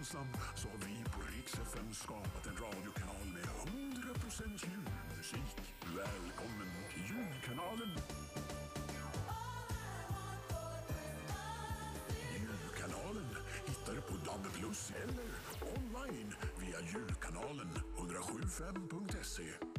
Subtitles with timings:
[0.00, 5.74] gemensam så har vi på Rix FM skapat en radiokanal med 100% julmusik.
[5.96, 7.90] Välkommen till julkanalen.
[12.40, 13.28] Julkanalen
[13.66, 14.46] hittar du på DAB+
[15.02, 15.30] eller
[15.78, 19.69] online via julkanalen 107.5.se.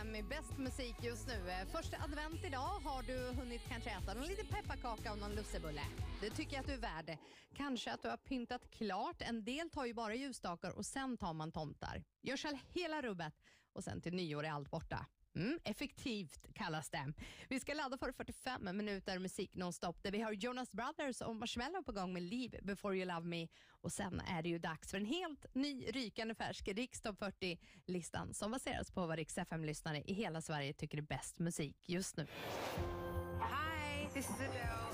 [0.00, 1.50] FM bäst musik just nu.
[1.50, 2.80] Eh, första advent idag.
[2.84, 5.82] Har du hunnit kanske äta någon liten pepparkaka och någon lussebulle?
[6.20, 7.18] Det tycker jag att du är värd.
[7.56, 9.22] Kanske att du har pyntat klart.
[9.22, 12.04] En del tar ju bara ljusstakar och sen tar man tomtar.
[12.22, 13.34] Gör själv hela rubbet
[13.72, 15.06] och sen till nyår är allt borta.
[15.34, 17.12] Mm, effektivt kallas det.
[17.48, 21.82] Vi ska ladda för 45 minuter musik nonstop där vi har Jonas Brothers och Marshmello
[21.82, 23.48] på gång med Leave before you love me.
[23.68, 28.50] Och Sen är det ju dags för en helt ny rykande färsk Rikstopp 40-listan som
[28.50, 32.26] baseras på vad Rix FM-lyssnare i hela Sverige tycker är bäst musik just nu.
[33.40, 34.90] Hi, this is Adele.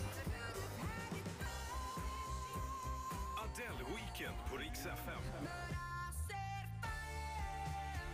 [3.38, 5.22] Adele Weekend på Rix FM.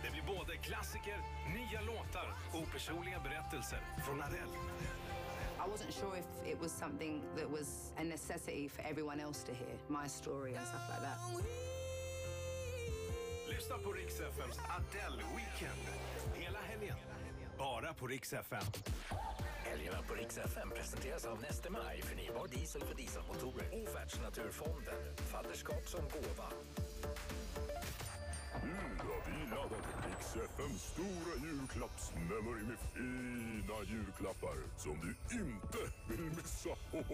[0.03, 1.17] Det blir både klassiker,
[1.53, 4.57] nya låtar och personliga berättelser från Adele.
[5.57, 9.53] I wasn't sure if it was something that was a necessity for everyone else to
[9.53, 11.72] hear, my story and stuff like that.
[13.63, 15.83] Lyssna på Rix FMs Adele Weekend.
[16.35, 16.95] Hela helgen.
[17.57, 18.63] Bara på Rix FM.
[19.63, 24.95] Helgerna på Rix FM presenteras av Neste Maj, förnybar diesel för dieselmotorer och Världsnaturfonden,
[25.31, 26.49] fadderskap som gåva.
[30.31, 35.77] FMs stora julklappsmemory med fina julklappar som du inte
[36.09, 36.69] vill missa.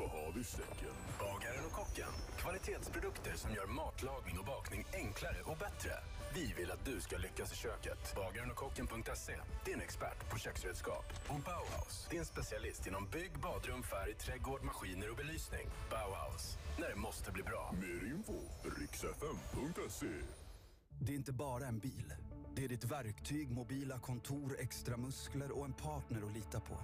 [0.00, 0.94] Vad har vi i säcken?
[1.18, 5.92] Bagaren och kocken, kvalitetsprodukter som gör matlagning och bakning enklare och bättre.
[6.34, 8.14] Vi vill att du ska lyckas i köket.
[8.16, 11.06] Bagaren och kocken.se, din expert på köksredskap.
[11.28, 15.66] Och Bauhaus, din specialist inom bygg, badrum, färg, trädgård, maskiner och belysning.
[15.90, 17.74] Bauhaus, när det måste bli bra.
[17.82, 18.38] Mer info,
[18.80, 20.14] riksfm.se.
[21.00, 22.14] Det är inte bara en bil.
[22.56, 26.76] Det är ditt verktyg, mobila kontor, extra muskler och en partner att lita på.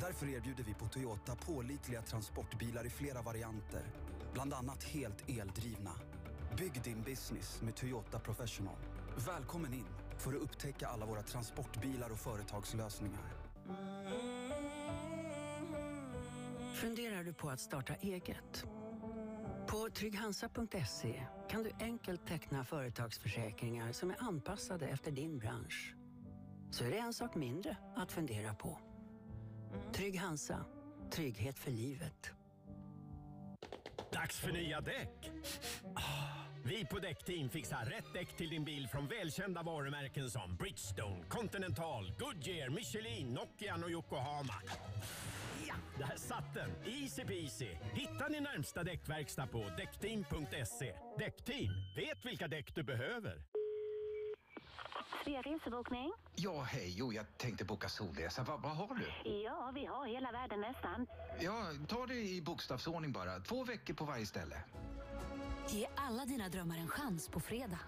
[0.00, 3.82] Därför erbjuder vi på Toyota pålitliga transportbilar i flera varianter.
[4.32, 5.90] Bland annat helt eldrivna.
[6.58, 8.76] Bygg din business med Toyota Professional.
[9.26, 9.86] Välkommen in
[10.18, 13.32] för att upptäcka alla våra transportbilar och företagslösningar.
[16.74, 18.66] Funderar du på att starta eget?
[19.90, 25.94] På trygghansa.se kan du enkelt teckna företagsförsäkringar som är anpassade efter din bransch.
[26.70, 28.78] Så är det en sak mindre att fundera på.
[29.92, 30.64] Trygg Hansa.
[31.12, 32.30] Trygghet för livet.
[34.12, 35.30] Dags för nya däck!
[36.64, 42.12] Vi på Däckteam fixar rätt däck till din bil från välkända varumärken som Bridgestone, Continental,
[42.18, 44.54] Goodyear, Michelin, Nokian och Yokohama.
[46.00, 46.70] Där satt den!
[46.84, 47.68] Easy peasy!
[47.92, 50.94] Hitta din närmsta däckverkstad på däckteam.se.
[51.18, 53.42] Däckteam, vet vilka däck du behöver.
[55.24, 56.12] Svea resebokning.
[56.36, 56.94] Ja, hej.
[56.98, 58.42] Jo, jag tänkte boka solresa.
[58.42, 59.30] Va, vad har du?
[59.30, 61.06] Ja, vi har hela världen nästan.
[61.40, 63.40] Ja, ta det i bokstavsordning bara.
[63.40, 64.62] Två veckor på varje ställe.
[65.68, 67.78] Ge alla dina drömmar en chans på fredag.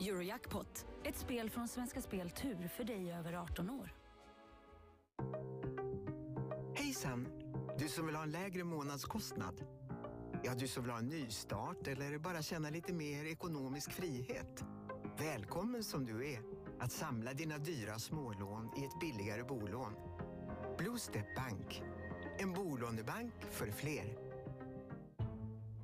[0.00, 3.94] Eurojackpot, ett spel från Svenska Spel Tur för dig över 18 år.
[6.76, 7.43] Hejsan!
[7.84, 9.64] Du som vill ha en lägre månadskostnad?
[10.42, 14.64] Ja, du som vill ha en nystart eller bara känna lite mer ekonomisk frihet?
[15.18, 16.40] Välkommen som du är
[16.80, 19.92] att samla dina dyra smålån i ett billigare bolån.
[20.78, 21.82] Bluestep Bank.
[22.38, 24.18] En bolånebank för fler.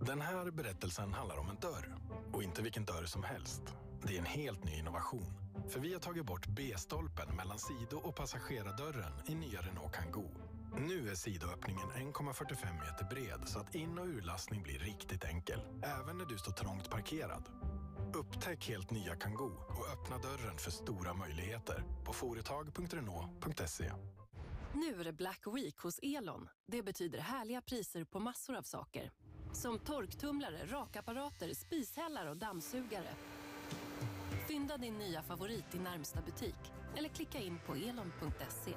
[0.00, 1.96] Den här berättelsen handlar om en dörr.
[2.32, 3.62] Och inte vilken dörr som helst.
[4.02, 5.32] Det är en helt ny innovation.
[5.68, 10.49] För vi har tagit bort B-stolpen mellan sido och passagerardörren i nya Renault Kangoo.
[10.78, 15.60] Nu är sidoöppningen 1,45 meter bred så att in- och urlastning blir riktigt enkel.
[15.82, 17.48] Även när du står trångt parkerad.
[18.14, 23.92] Upptäck helt nya Kangoo och öppna dörren för stora möjligheter på företag.renault.se.
[24.74, 26.48] Nu är det Black Week hos Elon.
[26.66, 29.10] Det betyder härliga priser på massor av saker.
[29.52, 33.14] Som torktumlare, rakapparater, spishällar och dammsugare.
[34.48, 38.74] Fynda din nya favorit i närmsta butik eller klicka in på elon.se.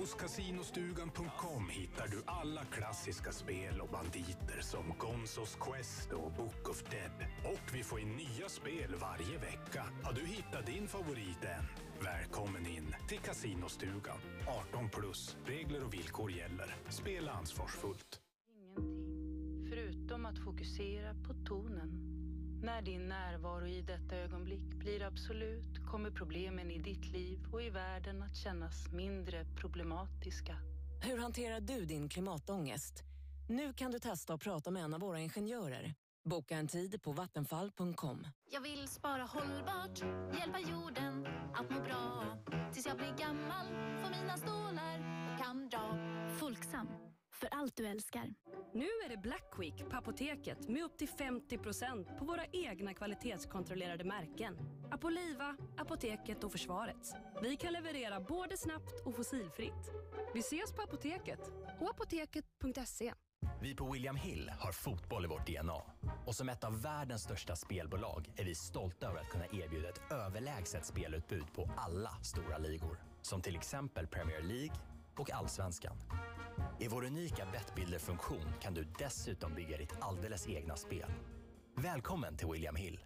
[0.00, 6.84] Hos casinostugan.com hittar du alla klassiska spel och banditer som Gonzos Quest och Book of
[6.90, 7.26] Dead.
[7.44, 9.84] Och vi får in nya spel varje vecka.
[10.02, 11.64] Har du hittat din favorit än?
[12.04, 14.18] Välkommen in till Casinostugan.
[14.70, 15.36] 18 plus.
[15.46, 16.74] Regler och villkor gäller.
[16.88, 18.20] Spela ansvarsfullt.
[19.70, 22.09] Förutom att fokusera på tonen.
[22.62, 27.70] När din närvaro i detta ögonblick blir absolut kommer problemen i ditt liv och i
[27.70, 30.56] världen att kännas mindre problematiska.
[31.02, 33.02] Hur hanterar du din klimatångest?
[33.48, 35.94] Nu kan du testa att prata med en av våra ingenjörer.
[36.24, 38.26] Boka en tid på vattenfall.com.
[38.50, 39.98] Jag vill spara hållbart,
[40.38, 42.24] hjälpa jorden att må bra.
[42.72, 43.66] Tills jag blir gammal,
[44.02, 44.98] få mina stålar
[45.32, 45.98] och kan dra.
[46.40, 46.88] Folksam,
[47.40, 48.34] för allt du älskar.
[48.74, 54.04] Nu är det Black Week på Apoteket med upp till 50% på våra egna kvalitetskontrollerade
[54.04, 54.58] märken.
[54.90, 57.14] Apoliva, Apoteket och Försvaret.
[57.42, 59.90] Vi kan leverera både snabbt och fossilfritt.
[60.34, 63.12] Vi ses på Apoteket och apoteket.se.
[63.60, 65.82] Vi på William Hill har fotboll i vårt DNA.
[66.26, 70.12] Och som ett av världens största spelbolag är vi stolta över att kunna erbjuda ett
[70.12, 72.98] överlägset spelutbud på alla stora ligor.
[73.22, 74.76] Som till exempel Premier League
[75.16, 75.96] och Allsvenskan.
[76.78, 81.10] I vår unika Bettbuilder-funktion kan du dessutom bygga ditt alldeles egna spel.
[81.74, 83.00] Välkommen till William Hill.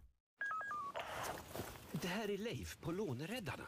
[1.93, 3.67] Det här är Leif på Låneräddarna.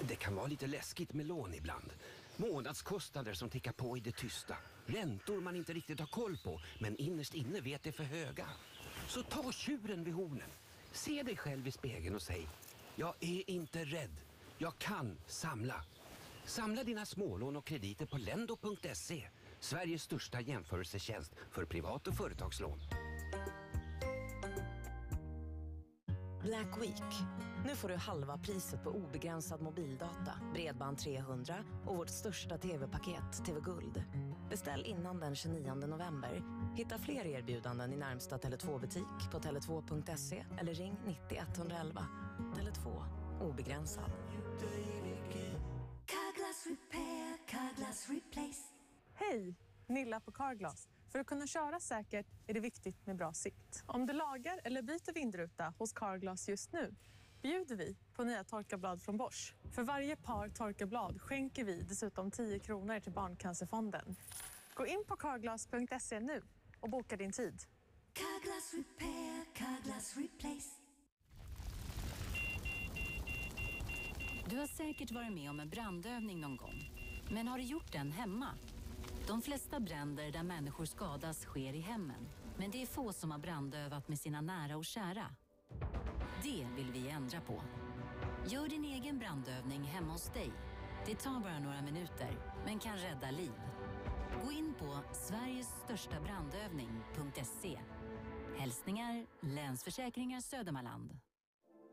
[0.00, 1.92] Det kan vara lite läskigt med lån ibland.
[2.36, 4.56] Månadskostnader som tickar på i det tysta.
[4.86, 8.46] Räntor man inte riktigt har koll på, men innerst inne vet är för höga.
[9.08, 10.50] Så ta tjuren vid hornen.
[10.92, 12.48] Se dig själv i spegeln och säg,
[12.96, 14.16] jag är inte rädd.
[14.58, 15.84] Jag kan samla.
[16.46, 19.28] Samla dina smålån och krediter på lendo.se.
[19.60, 22.78] Sveriges största jämförelsetjänst för privat och företagslån.
[26.42, 27.02] Black Week.
[27.66, 31.54] Nu får du halva priset på obegränsad mobildata, bredband 300
[31.86, 34.02] och vårt största tv-paket, TV Guld.
[34.50, 36.42] Beställ innan den 29 november.
[36.76, 42.06] Hitta fler erbjudanden i närmsta Tele2-butik på tele2.se eller ring 90 111.
[42.38, 43.02] Tele2.
[43.40, 44.10] Obegränsad.
[46.06, 48.62] Carglass repair, Carglass replace.
[49.14, 49.54] Hej!
[49.86, 50.88] Nilla på Carglass.
[51.12, 53.82] För att kunna köra säkert är det viktigt med bra sikt.
[53.86, 56.94] Om du lagar eller byter vindruta hos Carglass just nu
[57.42, 59.54] bjuder vi på nya torkarblad från Bosch.
[59.74, 64.16] För varje par torkarblad skänker vi dessutom 10 kronor till Barncancerfonden.
[64.74, 66.42] Gå in på carglass.se nu
[66.80, 67.62] och boka din tid.
[68.12, 70.83] Carglass repair, Carglass replace.
[74.48, 76.90] Du har säkert varit med om en brandövning någon gång.
[77.30, 78.48] Men har du gjort den hemma?
[79.26, 82.28] De flesta bränder där människor skadas sker i hemmen.
[82.56, 85.26] Men det är få som har brandövat med sina nära och kära.
[86.42, 87.62] Det vill vi ändra på.
[88.48, 90.52] Gör din egen brandövning hemma hos dig.
[91.06, 93.52] Det tar bara några minuter, men kan rädda liv.
[94.44, 97.78] Gå in på sverigesstörstabrandövning.se.
[98.58, 101.18] Hälsningar Länsförsäkringar Södermanland.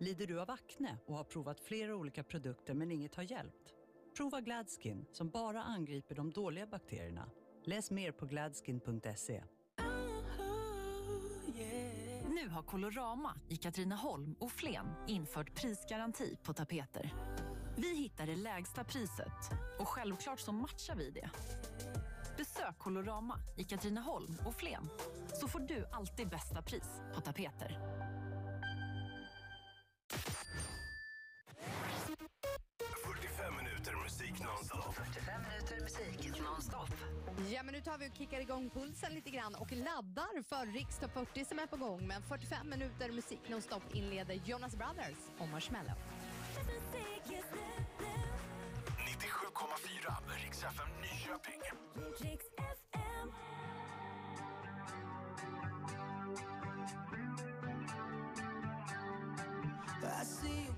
[0.01, 3.73] Lider du av akne och har provat flera olika produkter men inget har hjälpt?
[4.17, 7.29] Prova Gladskin som bara angriper de dåliga bakterierna.
[7.63, 9.43] Läs mer på gladskin.se.
[12.29, 17.13] Nu har Colorama i Katrineholm och Flen infört prisgaranti på tapeter.
[17.77, 21.29] Vi hittar det lägsta priset och självklart så matchar vi det.
[22.37, 24.89] Besök Colorama i Katrineholm och Flen
[25.39, 27.77] så får du alltid bästa pris på tapeter.
[36.61, 36.89] Nonstop.
[37.49, 41.13] Ja, men nu tar vi och kickar igång pulsen lite grann och laddar för Rikstopp
[41.13, 42.07] 40 som är på gång.
[42.07, 45.91] Men 45 minuter musik nonstop inleder Jonas Brothers och Marshmello.
[48.97, 51.61] 97,4 med Rix FM Nyköping.
[60.21, 60.70] I see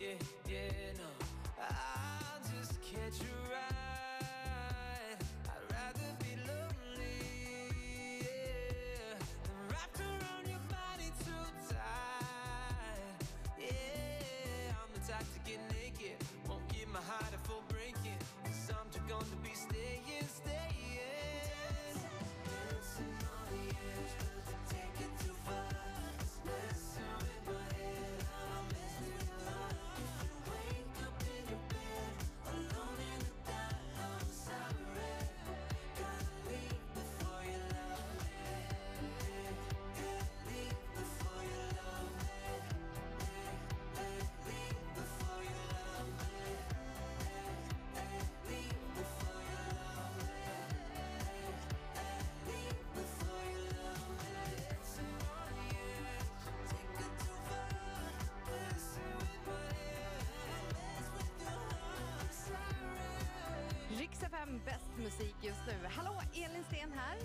[0.00, 0.14] yeah,
[65.10, 65.88] musik just nu.
[65.88, 67.18] Hallå, Elin Sten här.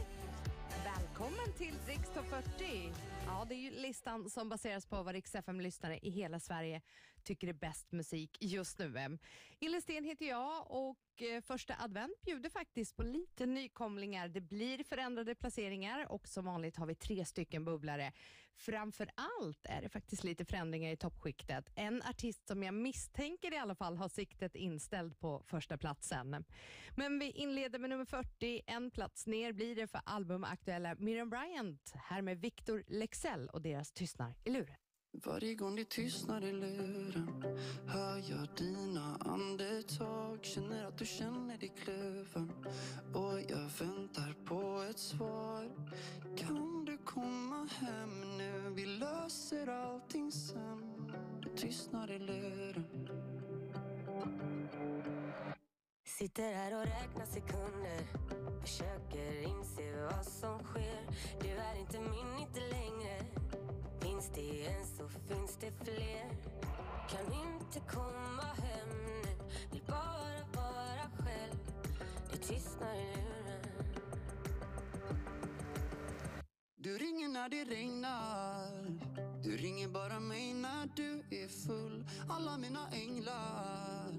[0.83, 2.91] Välkommen till Rix Top 40.
[3.25, 6.81] Ja, det är ju listan som baseras på vad Rix FM-lyssnare i hela Sverige
[7.23, 9.17] tycker är bäst musik just nu.
[9.61, 14.27] Elin Sten heter jag och och eh, första advent bjuder faktiskt på lite nykomlingar.
[14.27, 18.11] Det blir förändrade placeringar och som vanligt har vi tre stycken bubblare.
[18.55, 21.69] Framför allt är det faktiskt lite förändringar i toppskiktet.
[21.75, 26.45] En artist som jag misstänker i alla fall har siktet inställt på första platsen.
[26.95, 28.61] Men vi inleder med nummer 40.
[28.67, 31.93] En plats ner blir det för albumaktuella Miriam Bryant.
[31.95, 34.84] Här med Victor Lexell och deras Tystnar i luren.
[35.23, 37.43] Varje gång det tystnar i luren
[37.87, 40.39] hör jag dina andetag.
[40.41, 42.51] Känner att du känner dig kluven
[43.13, 45.71] och jag väntar på ett svar.
[46.37, 48.73] Kan du komma hem nu?
[48.75, 51.11] Vi löser allting sen.
[51.43, 53.09] Det tystnar i luren.
[56.03, 57.99] Sitter här och räknar sekunder.
[58.61, 61.09] Försöker inse vad som sker.
[61.41, 63.25] Du är inte min, inte längre.
[64.05, 66.29] Finns det en så finns det fler.
[67.09, 69.21] Kan inte komma hem nu.
[69.71, 71.57] Vill bara vara själv.
[72.31, 73.85] Det tystnar i luren.
[76.75, 78.99] Du ringer när det regnar.
[79.43, 82.07] Du ringer bara mig när du är full.
[82.29, 84.11] Alla mina änglar.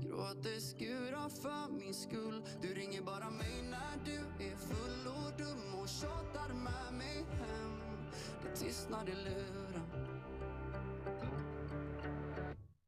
[0.00, 2.42] Gråter skurar för min skull.
[2.62, 5.06] Du ringer bara mig när du är full.
[5.06, 7.69] Och dum och tjatar med mig hem.
[8.42, 9.90] Det tystnar i luren.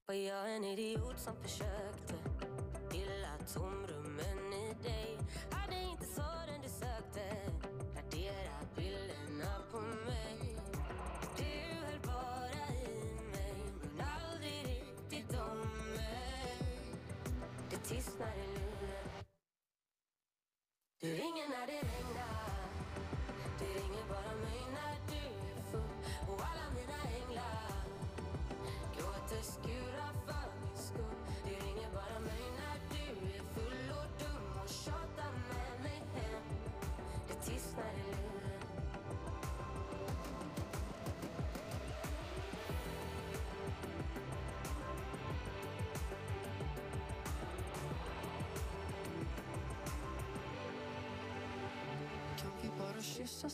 [0.06, 2.14] Var jag en idiot som försökte
[2.90, 5.18] fylla tomrummen i dig.
[5.50, 7.50] Hade inte svaren du sökte
[7.96, 10.56] Radera bilderna på mig.
[11.36, 15.58] Du höll bara i mig men aldrig riktigt om
[15.96, 16.94] mig.
[17.70, 19.08] Det tystnar i luren.
[21.00, 22.61] Du ringer när det regnar.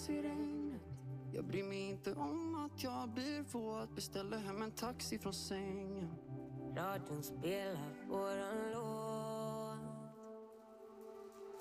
[0.08, 0.82] I regnet?
[1.32, 3.94] Jag bryr mig inte om att jag blir våt.
[3.94, 6.14] Beställer hem en taxi från sängen.
[6.76, 9.28] Radion spelar våran låt.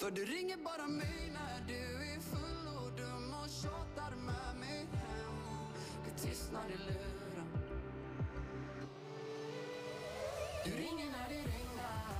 [0.01, 4.87] För du ringer bara mig när du är full och dum och tjatar med mig
[4.91, 5.35] hem.
[6.05, 7.47] Det tystnar i luren.
[10.65, 12.17] Du ringer när det regnar.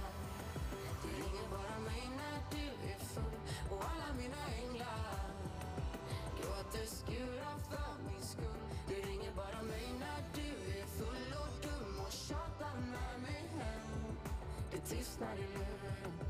[1.03, 3.39] Du ringer bara mig när du är full
[3.71, 5.26] och alla mina änglar
[6.71, 11.99] gråter skurar för min skull Du ringer bara mig när du är full och dum
[12.05, 14.15] och tjatar med mig hem.
[14.71, 16.26] Det tystnar i luren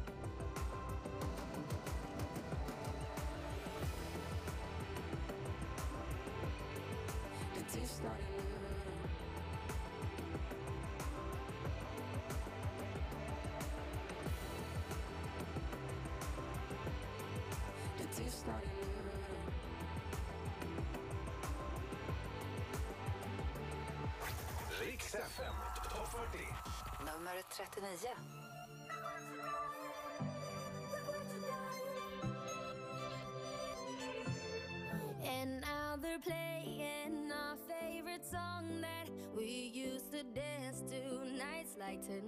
[27.96, 28.14] 39.
[35.24, 41.00] And now they're playing our favorite song that we used to dance to
[41.38, 42.27] nights like tonight.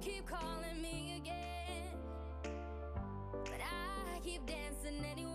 [0.00, 2.52] Keep calling me again.
[3.44, 5.29] But I keep dancing anyway.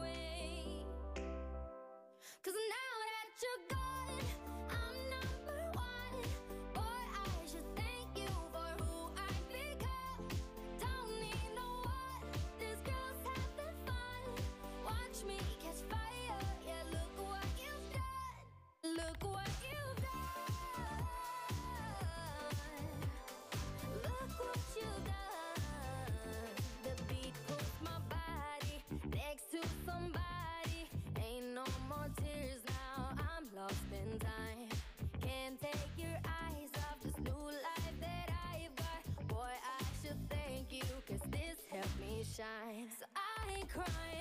[43.76, 44.15] Crying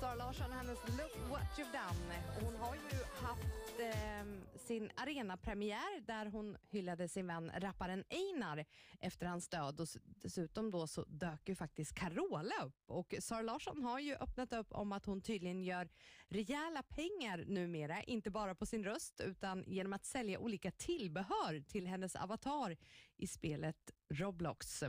[0.00, 2.14] Sara Larsson och hennes Look What You've Done.
[2.40, 8.64] Hon har ju haft eh, sin arenapremiär där hon hyllade sin vän rapparen Einar
[9.00, 9.80] efter hans död.
[9.80, 12.90] Och dessutom då så dök ju faktiskt Carola upp.
[12.90, 15.88] Och Sara Larsson har ju öppnat upp om att hon tydligen gör
[16.28, 21.86] rejäla pengar numera, inte bara på sin röst utan genom att sälja olika tillbehör till
[21.86, 22.76] hennes avatar
[23.16, 24.84] i spelet Roblox.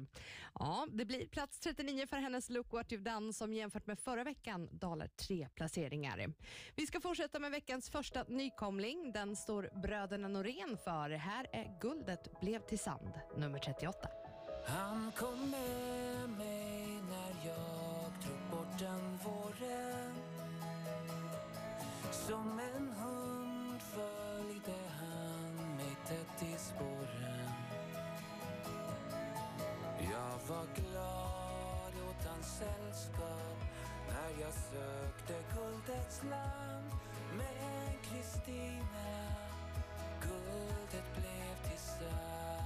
[0.59, 4.23] Ja, det blir plats 39 för hennes Look What You've Done som jämfört med förra
[4.23, 6.33] veckan dalar tre placeringar.
[6.75, 9.11] Vi ska fortsätta med veckans första nykomling.
[9.11, 11.09] Den står bröderna Norén för.
[11.09, 14.09] Här är Guldet blev till sand, nummer 38.
[14.65, 20.13] Han kom med mig när jag drog bort den våren
[22.11, 23.18] Som en hund
[30.49, 33.59] var glad åt hans sällskap
[34.07, 36.91] när jag sökte guldets land.
[37.37, 39.09] Men Kristina,
[40.21, 42.59] guldet blev till sand.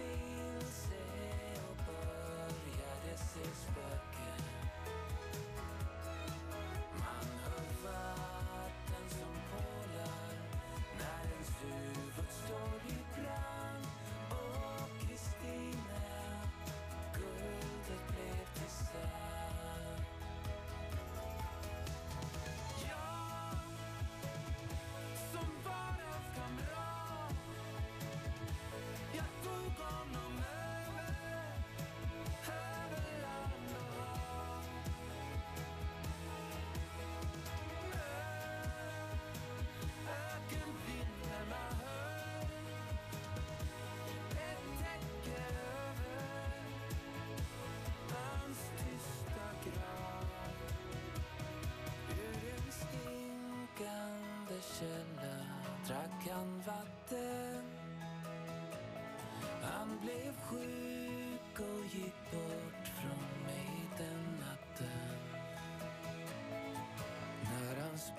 [0.00, 0.29] Gick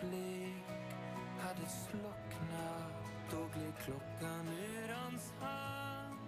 [0.02, 0.64] blick
[1.40, 2.92] hade slocknat
[3.32, 6.20] då gled klockan ur hans hand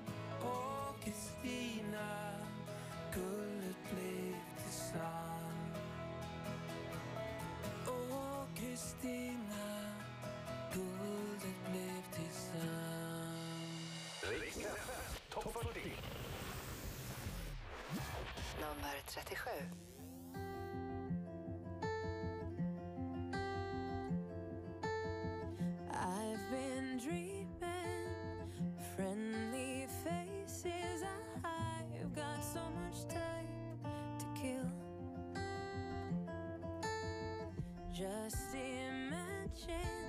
[0.43, 2.31] Åh Kristina,
[3.13, 5.75] guldet blev till sand
[7.87, 9.91] Åh Kristina,
[10.73, 13.79] guldet blev till sand
[14.39, 14.57] Riks
[15.29, 15.79] topp 40.
[18.59, 19.49] Nummer 37.
[38.03, 40.02] Just imagine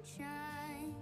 [0.00, 0.94] sunshine.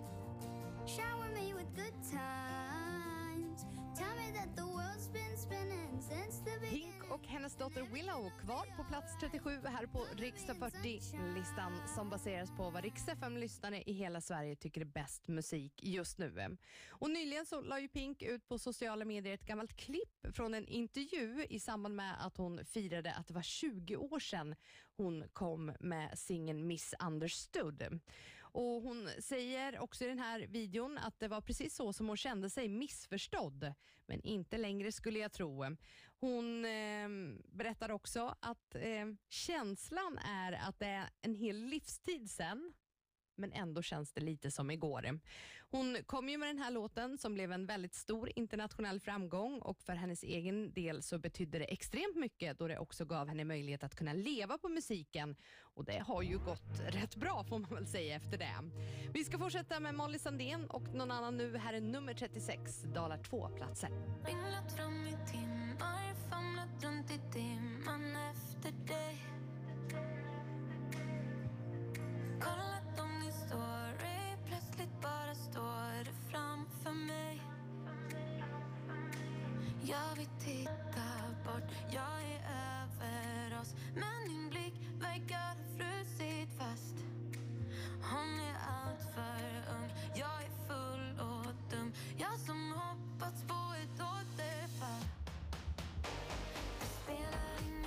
[0.87, 3.67] Shower me with good times.
[3.97, 6.93] Tell me that the world's been spinning since the beginning.
[6.93, 12.51] Pink och hennes dotter Willow kvar på plats 37 här på Riksdag 40-listan som baseras
[12.57, 16.57] på vad Riks lyssnare i hela Sverige tycker är bäst musik just nu.
[16.89, 20.69] Och nyligen så la ju Pink ut på sociala medier ett gammalt klipp från en
[20.69, 24.55] intervju i samband med att hon firade att det var 20 år sedan
[24.97, 28.01] hon kom med singeln Misunderstood.
[28.59, 32.17] Och hon säger också i den här videon att det var precis så som hon
[32.17, 33.75] kände sig missförstådd,
[34.07, 35.65] men inte längre skulle jag tro.
[36.21, 37.09] Hon eh,
[37.53, 42.73] berättar också att eh, känslan är att det är en hel livstid sen,
[43.39, 45.21] men ändå känns det lite som igår.
[45.71, 49.83] Hon kom ju med den här låten som blev en väldigt stor internationell framgång och
[49.83, 53.85] för hennes egen del så betydde det extremt mycket då det också gav henne möjlighet
[53.85, 57.87] att kunna leva på musiken och det har ju gått rätt bra får man väl
[57.87, 58.55] säga efter det.
[59.15, 61.57] Vi ska fortsätta med Molly Sandén och någon annan nu.
[61.57, 63.91] Här är nummer 36, dalar två platser.
[64.27, 69.48] Vinglat fram i timmar, famlat runt i dimman efter dig
[72.41, 77.43] Kollat om din story, plötsligt bara står du framför mig.
[79.83, 81.09] Jag vill titta
[81.45, 82.41] bort, jag är
[82.83, 86.95] över oss Men din blick verkar ha frusit fast.
[88.03, 91.93] Hon är allt för ung, jag är full och dum.
[92.17, 95.05] Jag som hoppats på ett återfall.
[96.81, 97.78] Det spelar ingen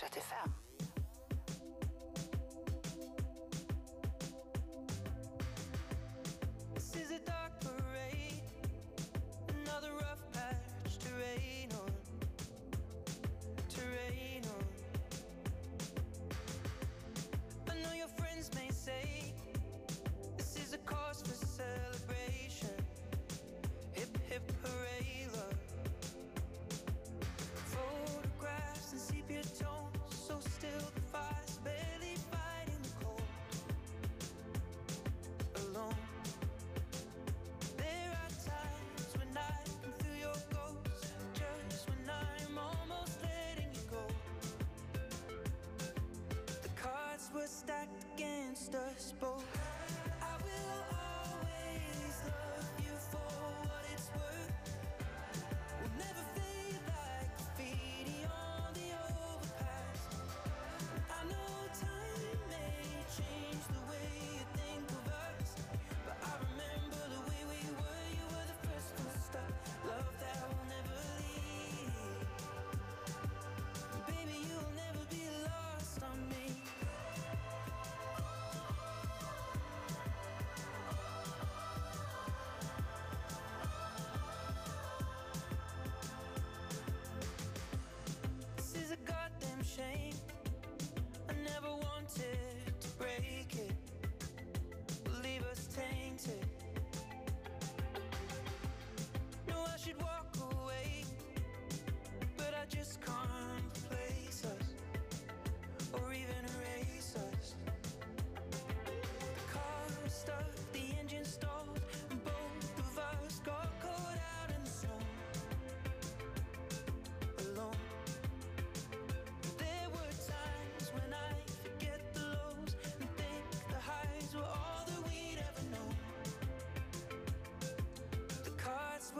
[0.00, 0.39] je t'ai.
[47.40, 49.39] were stacked against us both
[92.14, 93.72] tempted to break it,
[95.22, 96.59] leave us tainted.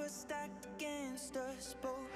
[0.02, 2.09] was stacked against us both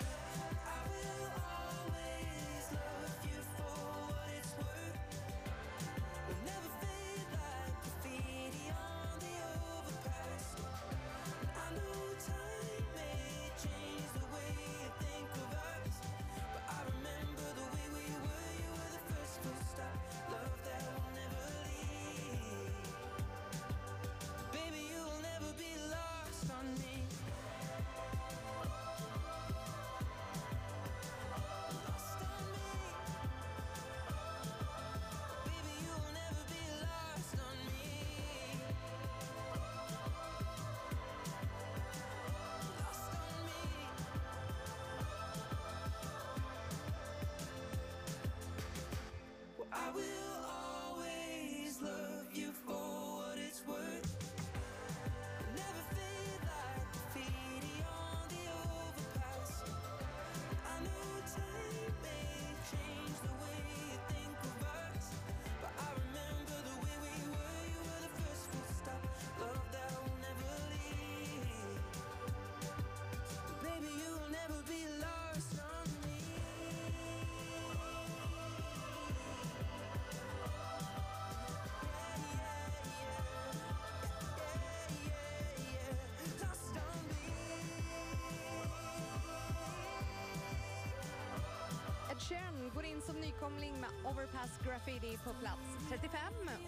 [92.29, 96.21] Chen går in som nykomling med Overpass Graffiti på plats 35.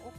[0.05, 0.13] Och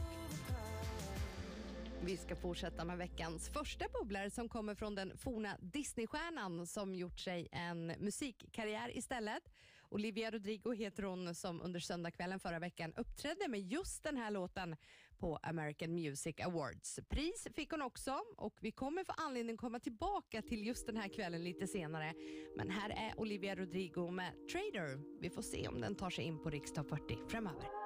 [2.03, 7.19] vi ska fortsätta med veckans första bubblar som kommer från den forna Disneystjärnan som gjort
[7.19, 9.43] sig en musikkarriär istället.
[9.89, 14.75] Olivia Rodrigo heter hon som under söndagskvällen förra veckan uppträdde med just den här låten
[15.19, 16.99] på American Music Awards.
[17.09, 20.97] Pris fick hon också och vi kommer få anledning att komma tillbaka till just den
[20.97, 22.13] här kvällen lite senare.
[22.57, 25.19] Men här är Olivia Rodrigo med Trader.
[25.21, 27.78] Vi får se om den tar sig in på riksdag 40 framöver.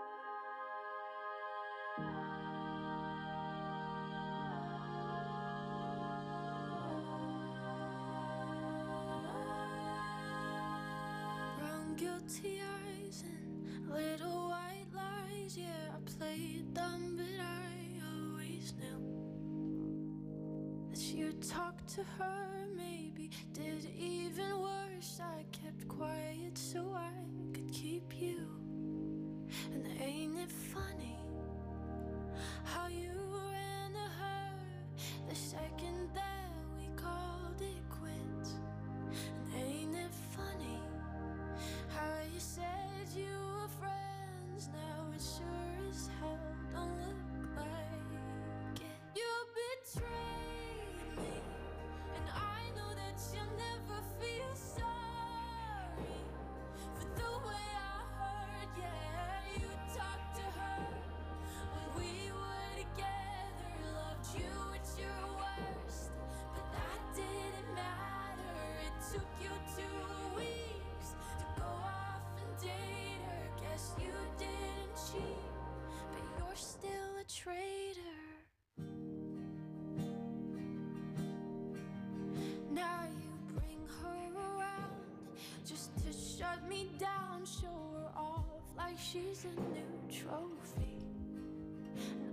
[86.54, 88.45] shut me down, show her off
[88.78, 90.97] like she's a new trophy.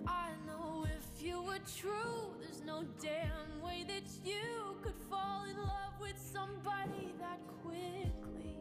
[0.06, 5.56] I know if you were true, there's no damn way that you could fall in
[5.56, 8.58] love with somebody that quickly.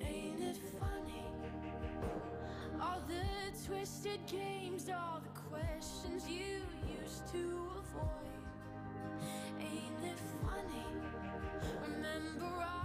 [0.00, 1.24] Ain't it funny?
[2.80, 6.62] All the twisted games, all the questions you
[7.00, 7.38] used to
[7.78, 8.42] avoid.
[9.60, 10.84] Ain't it funny?
[11.82, 12.77] Remember all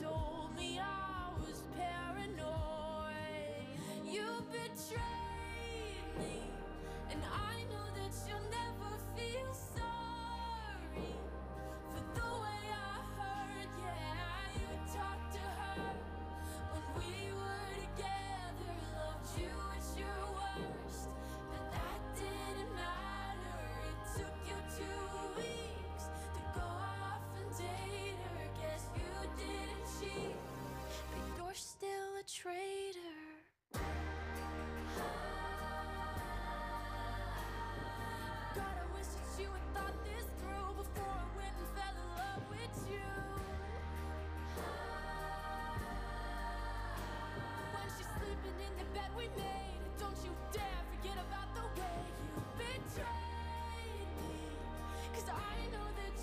[0.00, 0.41] so.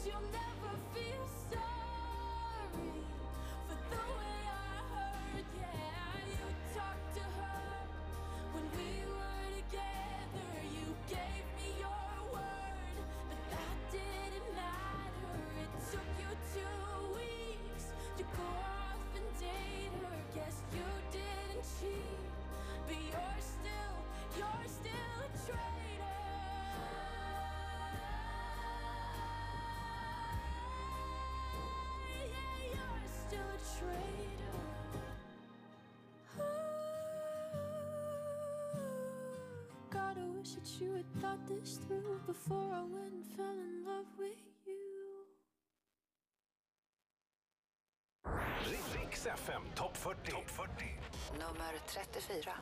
[0.05, 1.68] you'll never feel so
[41.59, 44.29] this through before I went and fell in love with
[44.65, 45.25] you.
[48.95, 50.31] Riks FM topp 40.
[50.31, 50.71] Top 40.
[51.37, 52.53] Nummer 34.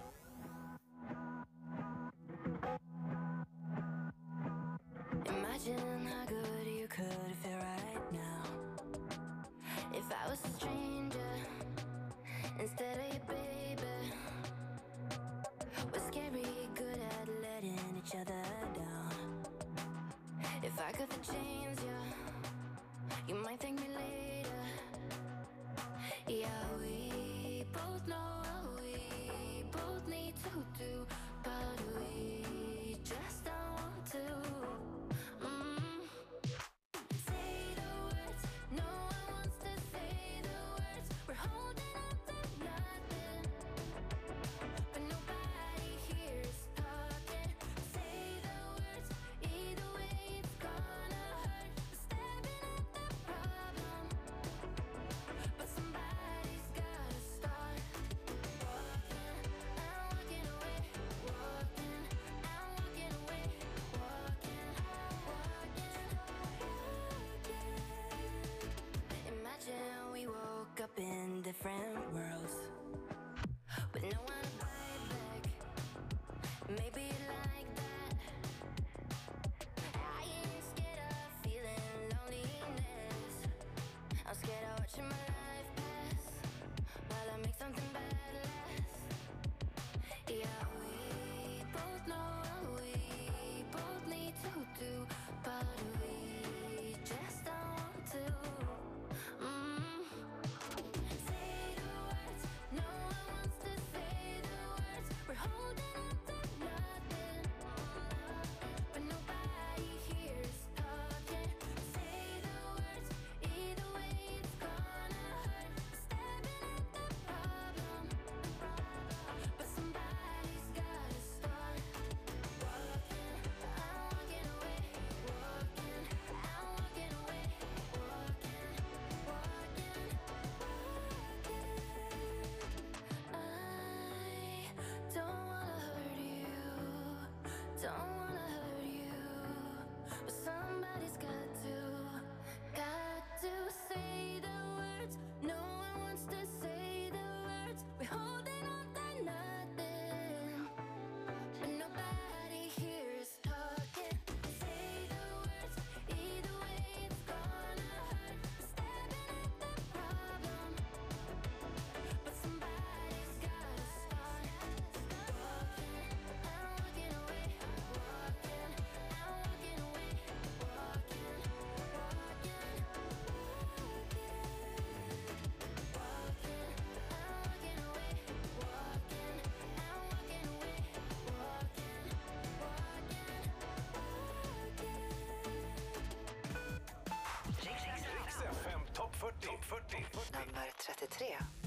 [191.10, 191.67] P3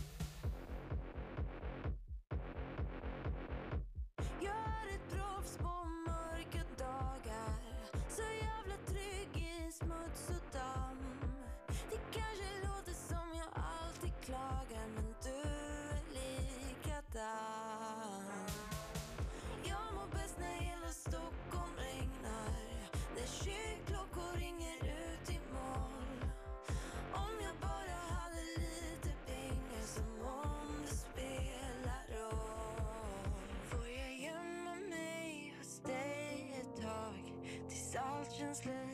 [38.40, 38.89] tills allt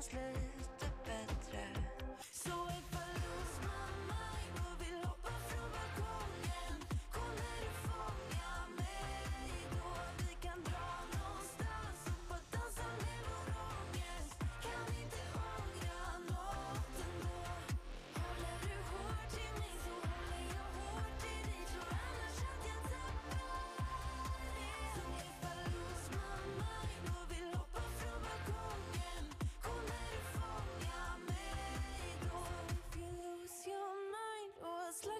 [0.00, 0.29] allt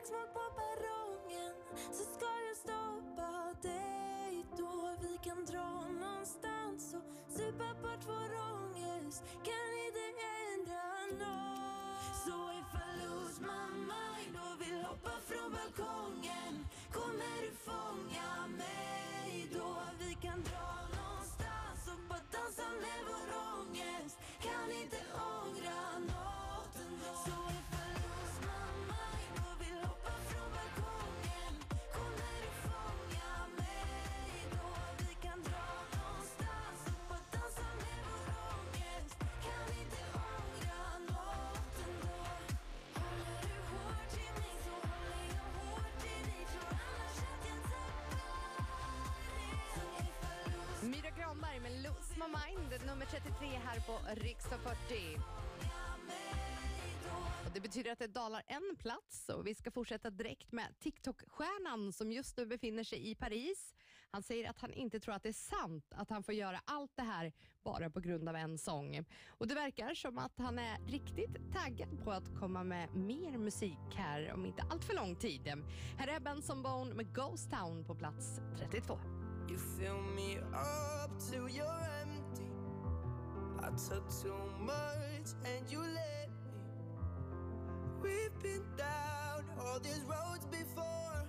[0.00, 1.54] slagsmål på perrongen.
[1.92, 2.39] Så ska
[50.90, 54.74] Myra Granberg med Lose My Mind, nummer 33 här på Riksdag 40.
[57.46, 61.92] Och det betyder att det dalar en plats och vi ska fortsätta direkt med TikTok-stjärnan
[61.92, 63.74] som just nu befinner sig i Paris.
[64.10, 66.92] Han säger att han inte tror att det är sant att han får göra allt
[66.96, 67.32] det här
[67.62, 69.04] bara på grund av en sång.
[69.28, 73.94] Och det verkar som att han är riktigt taggad på att komma med mer musik
[73.96, 75.64] här om inte allt för lång tid.
[75.98, 78.98] Här är Benson Bone med Ghost Town på plats 32.
[79.50, 82.46] You fill me up till you're empty.
[83.58, 86.52] I took too much and you let me.
[88.00, 91.26] We've been down all these roads before,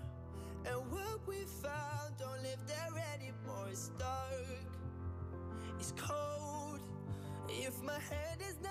[0.65, 3.67] and what we found don't live there anymore.
[3.71, 4.69] It's dark,
[5.79, 6.79] it's cold.
[7.49, 8.70] If my hand is not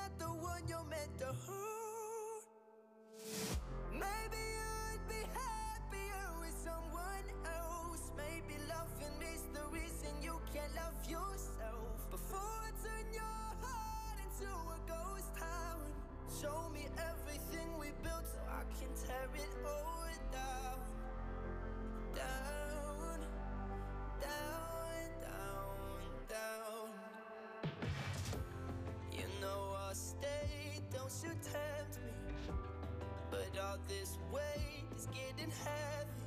[33.91, 36.25] this weight is getting heavy.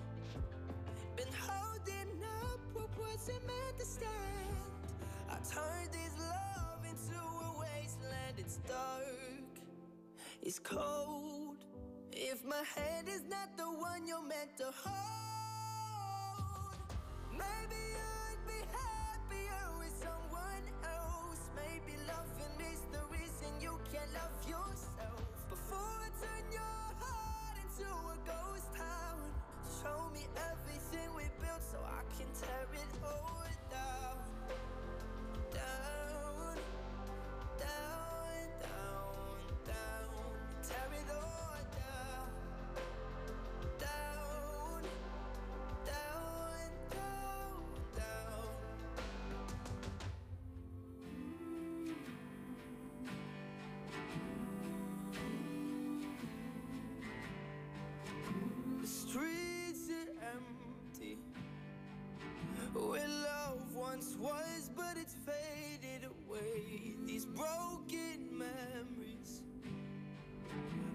[1.16, 2.12] Been holding
[2.44, 4.58] up what wasn't meant to stand.
[5.30, 8.36] I turned this love into a wasteland.
[8.38, 9.54] It's dark,
[10.42, 11.58] it's cold.
[12.12, 16.78] If my hand is not the one you're meant to hold,
[17.32, 21.42] maybe you'd be happier with someone else.
[21.56, 25.24] Maybe loving is the reason you can't love yourself.
[25.50, 26.73] Before I turn your
[27.80, 29.20] into a ghost town,
[29.82, 34.18] show me everything we built so I can tear it all down.
[35.54, 36.03] Down,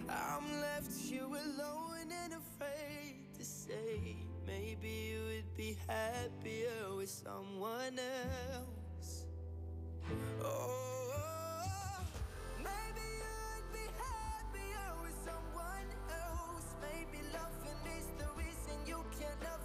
[0.08, 4.16] I'm left here alone and afraid to say.
[4.46, 9.26] Maybe you would be happier with someone else.
[10.42, 12.00] Oh,
[12.58, 16.74] maybe you'd be happier with someone else.
[16.80, 19.60] Maybe loving is the reason you can't love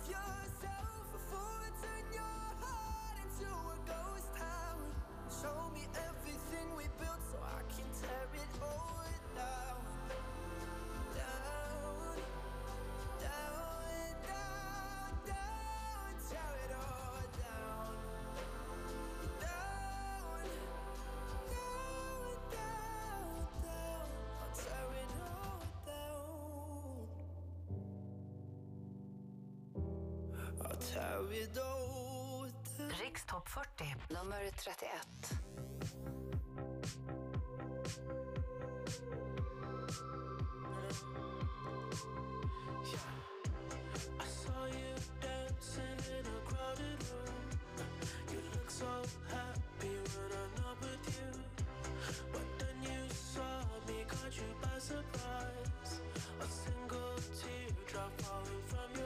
[54.38, 56.02] you by surprise.
[56.42, 59.03] A single teardrop falling from your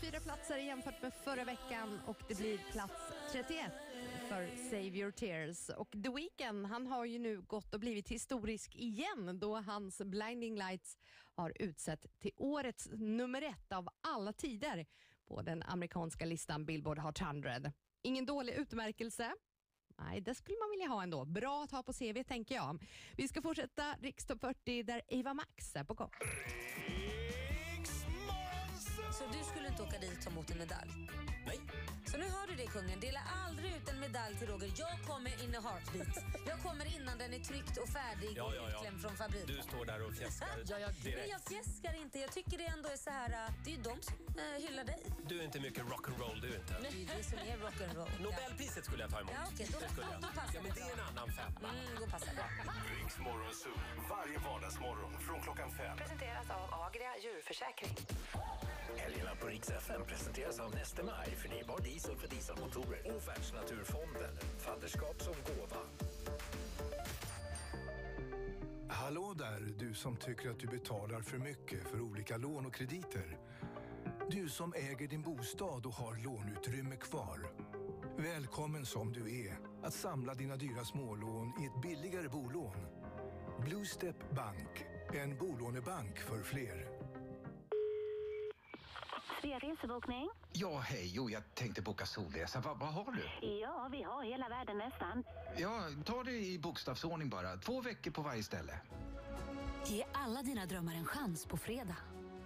[0.00, 3.02] fyra platser jämfört med förra veckan och det blir plats
[3.32, 3.72] 31
[4.28, 5.68] för Save Your Tears.
[5.68, 10.56] Och The Weeknd, han har ju nu gått och blivit historisk igen då hans Blinding
[10.56, 10.98] Lights
[11.34, 14.86] har utsett till årets nummer ett av alla tider
[15.28, 17.72] på den amerikanska listan Billboard Hot 100.
[18.02, 19.34] Ingen dålig utmärkelse.
[19.98, 21.24] Nej, det skulle man vilja ha ändå.
[21.24, 22.84] Bra att ha på CV tänker jag.
[23.16, 26.10] Vi ska fortsätta Rikstopp 40 där Eva Max är på gång.
[29.18, 30.90] Så du skulle inte åka dit och ta emot en medalj?
[31.46, 31.60] Nej.
[32.10, 34.70] Så nu hör du det kungen, dela aldrig ut en medalj till Roger.
[34.76, 36.24] Jag kommer in a heartbeat.
[36.46, 38.76] Jag kommer innan den är tryckt och färdig Ja, och ja, ja.
[38.76, 39.46] utklämd från fabriken.
[39.56, 41.28] Du står där och fjäskar Ja, jag, men direkt.
[41.30, 42.18] jag fjäskar inte.
[42.18, 44.84] Jag tycker det ändå är så här, äh, det är ju de som äh, hyllar
[44.84, 45.00] dig.
[45.30, 46.72] Du är inte mycket rock'n'roll du inte.
[46.82, 48.22] Det är ju det som är rock'n'roll.
[48.22, 49.32] Nobelpriset skulle jag ta emot.
[49.34, 50.20] Ja, okej, då- Det skulle jag.
[50.22, 51.68] då passar ja, men det är en annan femma.
[51.68, 52.44] Mm, då passar det.
[52.94, 53.76] Riks Morgonzoo,
[54.10, 55.96] varje vardagsmorgon från klockan fem.
[55.96, 57.96] Presenteras av Agria djurförsäkring.
[58.96, 65.22] Helgerna på Rix FM presenteras av Neste Maj, förnybar diesel för dieselmotorer och Världsnaturfonden, fadderskap
[65.22, 65.82] som gåva.
[68.88, 73.38] Hallå där, du som tycker att du betalar för mycket för olika lån och krediter.
[74.30, 77.52] Du som äger din bostad och har låneutrymme kvar.
[78.16, 82.76] Välkommen som du är att samla dina dyra smålån i ett billigare bolån.
[83.60, 86.97] Bluestep Bank, en bolånebank för fler.
[89.40, 90.28] Svea resebokning.
[90.52, 91.10] Ja, hej.
[91.14, 92.60] Jo, jag tänkte boka solresa.
[92.60, 93.48] Va, vad har du?
[93.48, 95.24] Ja, vi har hela världen nästan.
[95.56, 97.56] Ja, ta det i bokstavsordning bara.
[97.56, 98.80] Två veckor på varje ställe.
[99.86, 101.96] Ge alla dina drömmar en chans på fredag.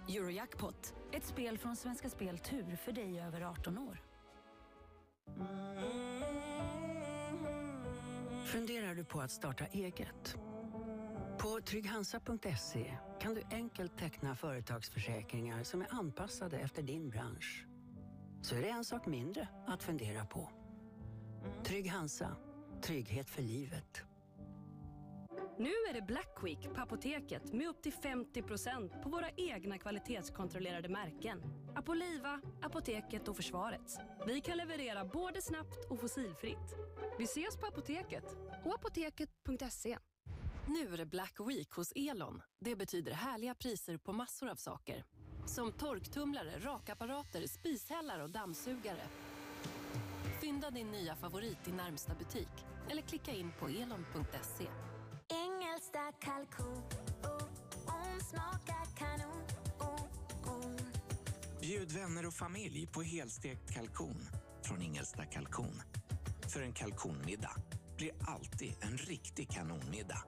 [0.09, 4.01] Eurojackpot, ett spel från Svenska Spel Tur för dig över 18 år.
[8.45, 10.35] Funderar du på att starta eget?
[11.37, 17.65] På trygghansa.se kan du enkelt teckna företagsförsäkringar som är anpassade efter din bransch.
[18.41, 20.49] Så är det en sak mindre att fundera på.
[21.63, 22.35] Trygg Hansa.
[22.81, 24.03] Trygghet för livet.
[25.57, 30.89] Nu är det Black Week på Apoteket med upp till 50% på våra egna kvalitetskontrollerade
[30.89, 31.43] märken.
[31.75, 33.97] Apoliva, Apoteket och Försvarets.
[34.27, 36.75] Vi kan leverera både snabbt och fossilfritt.
[37.17, 39.97] Vi ses på Apoteket och apoteket.se.
[40.67, 42.41] Nu är det Black Week hos Elon.
[42.59, 45.05] Det betyder härliga priser på massor av saker.
[45.45, 49.07] Som torktumlare, rakapparater, spishällar och dammsugare.
[50.41, 54.67] Fynda din nya favorit i närmsta butik eller klicka in på elon.se.
[55.27, 56.83] Engelska kalkon,
[57.23, 57.43] oh,
[57.87, 59.43] oh, smakar kanon,
[59.79, 60.05] oh,
[60.45, 60.75] oh.
[61.61, 64.27] Bjud vänner och familj på helstekt kalkon
[64.63, 65.81] från Ingelsta kalkon.
[66.53, 67.55] För en kalkonmiddag
[67.97, 70.23] blir alltid en riktig kanonmiddag.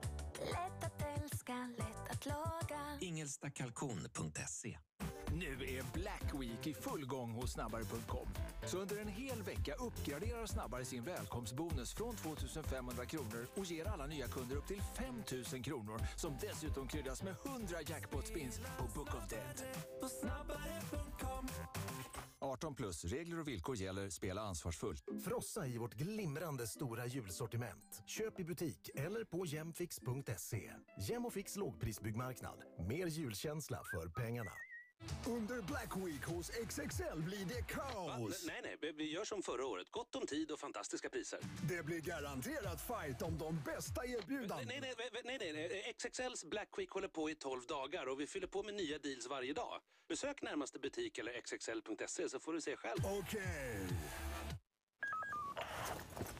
[0.50, 2.80] Lätt att älska, lätt att laga.
[3.00, 4.78] Ingelstakalkon.se
[5.32, 8.28] Nu är Black Week i full gång hos snabbare.com.
[8.66, 13.88] Så under en hel vecka uppgraderar Snabbare sin välkomstbonus från 2 500 kronor och ger
[13.88, 15.22] alla nya kunder upp till 5
[15.52, 19.62] 000 kronor som dessutom kryddas med 100 jackpot-spins på Book of Dead.
[22.66, 24.10] 18 plus, regler och villkor gäller.
[24.10, 25.04] Spela ansvarsfullt.
[25.24, 28.02] Frossa i vårt glimrande stora julsortiment.
[28.06, 30.72] Köp i butik eller på jemfix.se.
[31.08, 32.58] Jemofix lågprisbyggmarknad.
[32.88, 34.52] Mer julkänsla för pengarna.
[35.26, 38.44] Under Black Week hos XXL blir det kaos.
[38.46, 39.90] Nej, nej, vi gör som förra året.
[39.90, 41.38] Gott om tid och fantastiska priser.
[41.68, 44.62] Det blir garanterat fight om de bästa erbjudandena.
[44.68, 44.94] Nej, nej,
[45.24, 45.94] nej, nej, nej.
[45.98, 49.26] XXLs Black Week håller på i 12 dagar och vi fyller på med nya deals
[49.26, 49.80] varje dag.
[50.08, 53.00] Besök närmaste butik eller xxl.se så får du se själv.
[53.04, 53.86] Okej.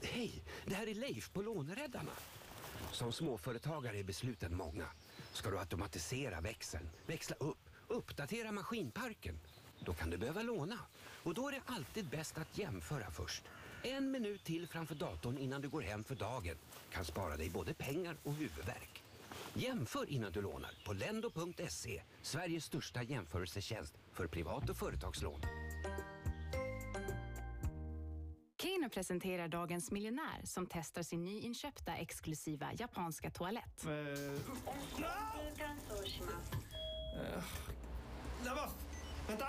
[0.02, 2.12] Hej, det här är Leif på Låneräddarna.
[2.92, 4.86] Som småföretagare är besluten många.
[5.32, 9.38] Ska du automatisera växeln, växla upp, uppdatera maskinparken?
[9.81, 10.79] Då kan du behöva låna.
[11.22, 13.43] Och då är det alltid bäst att jämföra först.
[13.83, 16.57] En minut till framför datorn innan du går hem för dagen
[16.93, 19.03] kan spara dig både pengar och huvudvärk.
[19.55, 25.41] Jämför innan du lånar på lendo.se, Sveriges största jämförelsetjänst för privat och företagslån.
[28.62, 33.87] Keno presenterar dagens miljonär som testar sin nyinköpta exklusiva japanska toalett.
[39.29, 39.49] Vänta!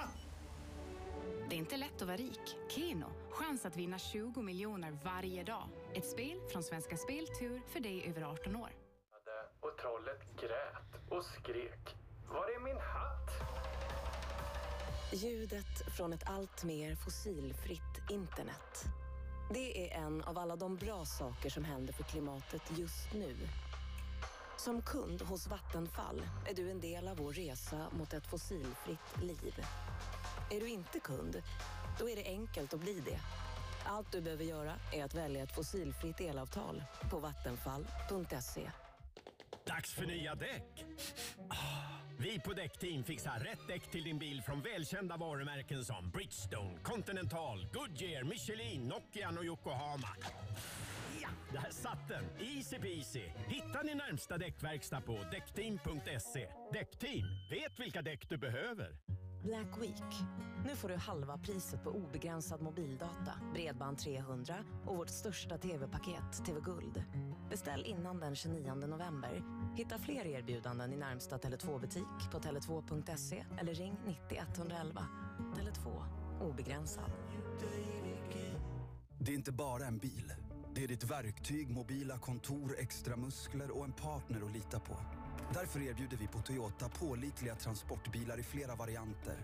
[1.50, 2.56] Det är inte lätt att vara rik.
[2.70, 5.70] Keno, chans att vinna 20 miljoner varje dag.
[5.94, 8.70] Ett spel från Svenska Spel Tur för dig över 18 år.
[9.60, 11.96] Och trollet grät och skrek.
[12.30, 13.30] Var är min hatt?
[15.14, 18.84] Ljudet från ett allt mer fossilfritt internet.
[19.54, 23.36] Det är en av alla de bra saker som händer för klimatet just nu.
[24.58, 29.66] Som kund hos Vattenfall är du en del av vår resa mot ett fossilfritt liv.
[30.52, 31.42] Är du inte kund?
[32.00, 33.20] Då är det enkelt att bli det.
[33.86, 38.72] Allt du behöver göra är att välja ett fossilfritt elavtal på vattenfall.se.
[39.66, 40.86] Dags för nya däck!
[41.50, 41.56] Ah,
[42.20, 47.68] vi på Däckteam fixar rätt däck till din bil från välkända varumärken som Bridgestone, Continental,
[47.74, 50.10] Goodyear, Michelin, Nokian och Yokohama.
[51.52, 52.24] Där satt den!
[52.48, 53.24] Easy peasy!
[53.48, 56.48] Hitta din närmsta däckverkstad på däckteam.se.
[56.74, 58.98] Däckteam, vet vilka däck du behöver.
[59.44, 60.14] Black Week.
[60.66, 66.60] Nu får du halva priset på obegränsad mobildata, bredband 300 och vårt största tv-paket, TV
[66.60, 67.04] Guld.
[67.50, 69.44] Beställ innan den 29 november.
[69.76, 75.08] Hitta fler erbjudanden i närmsta Tele2-butik på tele2.se eller ring 90 111.
[75.56, 76.04] Tele2.
[76.42, 77.12] Obegränsad.
[79.20, 80.34] Det är inte bara en bil.
[80.78, 84.98] Det är ditt verktyg, mobila kontor, extra muskler och en partner att lita på.
[85.54, 89.38] Därför erbjuder vi på Toyota pålitliga transportbilar i flera varianter.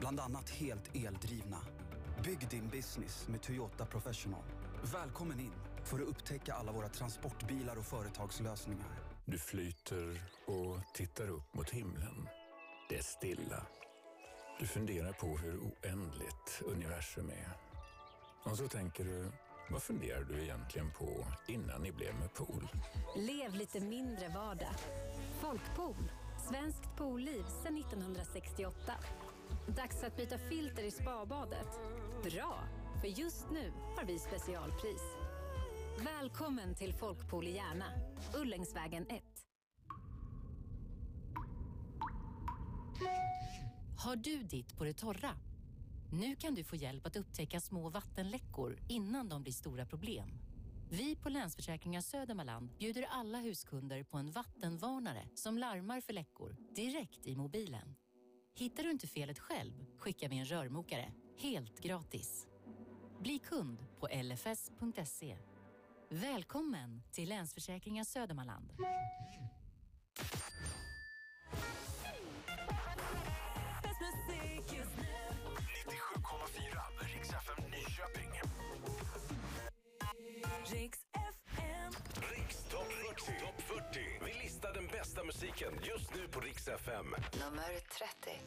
[0.00, 1.58] Bland annat helt eldrivna.
[2.24, 4.44] Bygg din business med Toyota Professional.
[4.92, 5.52] Välkommen in
[5.84, 9.02] för att upptäcka alla våra transportbilar och företagslösningar.
[9.24, 12.28] Du flyter och tittar upp mot himlen.
[12.88, 13.66] Det är stilla.
[14.60, 17.52] Du funderar på hur oändligt universum är.
[18.50, 19.32] Och så tänker du,
[19.70, 22.68] vad funderar du egentligen på innan ni blev med pool?
[23.16, 24.74] Lev lite mindre vardag.
[25.40, 26.10] Folkpool.
[26.48, 28.94] Svenskt poolliv sedan 1968.
[29.76, 31.68] Dags att byta filter i spabadet.
[32.22, 32.58] Bra,
[33.00, 35.02] för just nu har vi specialpris.
[36.04, 37.86] Välkommen till Folkpool i Järna.
[38.34, 39.22] Ullängsvägen 1.
[44.04, 45.30] Har du ditt på det torra?
[46.12, 50.28] Nu kan du få hjälp att upptäcka små vattenläckor innan de blir stora problem.
[50.90, 57.26] Vi på Länsförsäkringar Södermanland bjuder alla huskunder på en vattenvarnare som larmar för läckor direkt
[57.26, 57.94] i mobilen.
[58.54, 62.46] Hittar du inte felet själv skickar vi en rörmokare helt gratis.
[63.20, 65.36] Bli kund på lfs.se.
[66.10, 68.72] Välkommen till Länsförsäkringar Södermanland.
[85.20, 87.14] Bästa musiken just nu på Rix FM.
[87.32, 88.40] Nummer 30.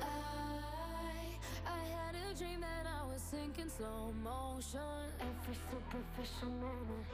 [0.00, 4.80] I, I had a dream that I was sinking slow motion.
[5.20, 7.06] Every superficial moment.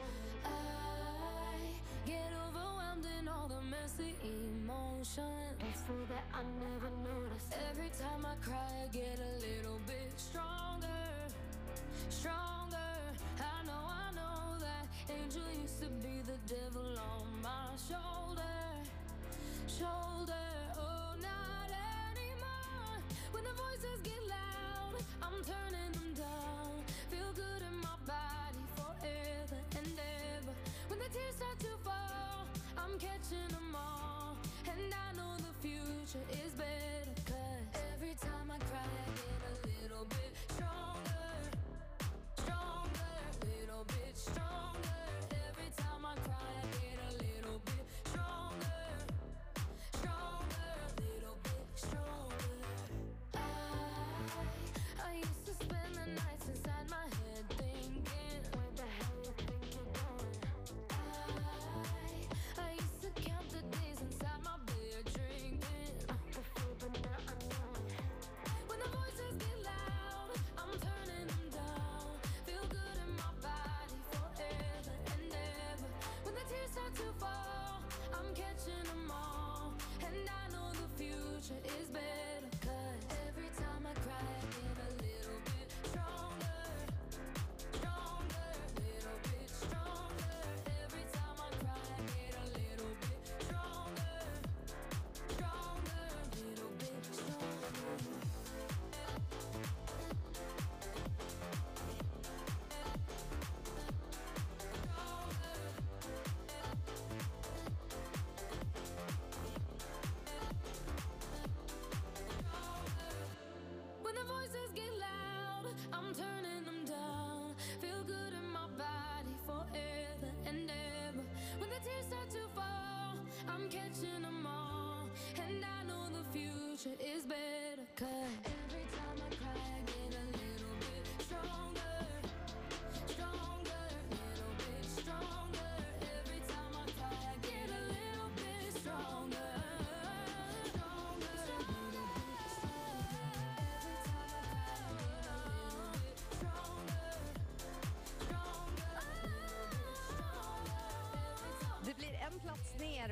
[0.45, 0.49] I
[2.05, 5.61] get overwhelmed in all the messy emotions.
[5.69, 7.47] It's so that I never notice.
[7.71, 10.61] Every time I cry, I get a little bit stronger.
[12.09, 12.77] Stronger.
[13.39, 18.41] I know, I know that angel used to be the devil on my shoulder.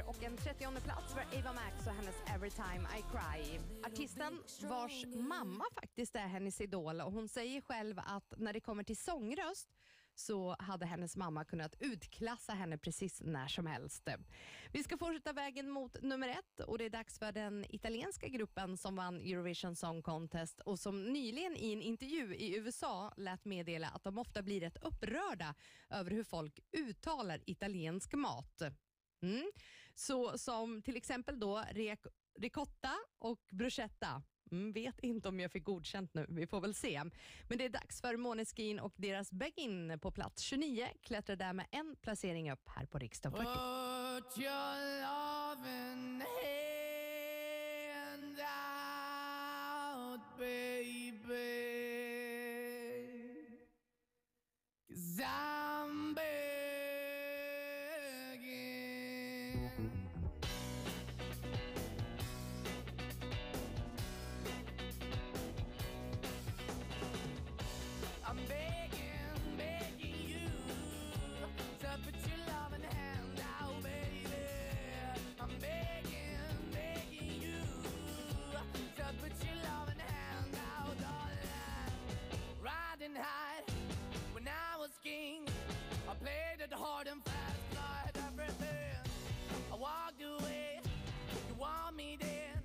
[0.08, 3.60] Och en 30 plats för Ava Max och hennes Every time I cry.
[3.84, 4.40] Artisten
[4.70, 8.98] vars mamma faktiskt är hennes idol och hon säger själv att när det kommer till
[8.98, 9.70] sångröst
[10.16, 14.10] så hade hennes mamma kunnat utklassa henne precis när som helst.
[14.72, 18.78] Vi ska fortsätta vägen mot nummer ett och det är dags för den italienska gruppen
[18.78, 23.88] som vann Eurovision Song Contest och som nyligen i en intervju i USA lät meddela
[23.88, 25.56] att de ofta blir rätt upprörda
[25.90, 28.62] över hur folk uttalar italiensk mat.
[29.22, 29.52] Mm.
[29.96, 31.64] Så som till exempel då
[32.36, 34.24] ricotta och bruschetta.
[34.52, 37.04] Mm, vet inte om jag fick godkänt nu, vi får väl se.
[37.50, 41.68] Men det är dags för Måneskin och deras Begin på plats 29 klättrar där med
[41.72, 43.44] en placering upp här på riksdag 40.
[43.44, 46.24] Put your loving
[47.92, 50.22] hand out,
[86.80, 88.96] hard and fast, had everything.
[89.72, 90.80] I walked away,
[91.50, 92.56] you want me then,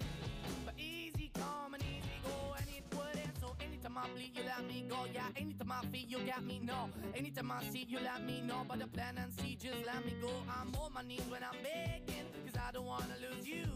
[0.65, 3.41] but easy come and easy go, and it wouldn't.
[3.41, 4.99] So anytime I bleed, you let me go.
[5.13, 6.61] Yeah, anytime I feel, you got me.
[6.63, 8.65] No, anytime I see, you let me know.
[8.69, 10.31] But the plan and see, just let me go.
[10.49, 13.67] I'm on my knees when I'm begging, cause I don't wanna lose you.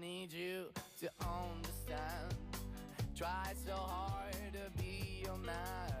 [0.00, 0.64] Need you
[0.98, 2.34] to understand.
[3.14, 5.92] Try so hard to be your man,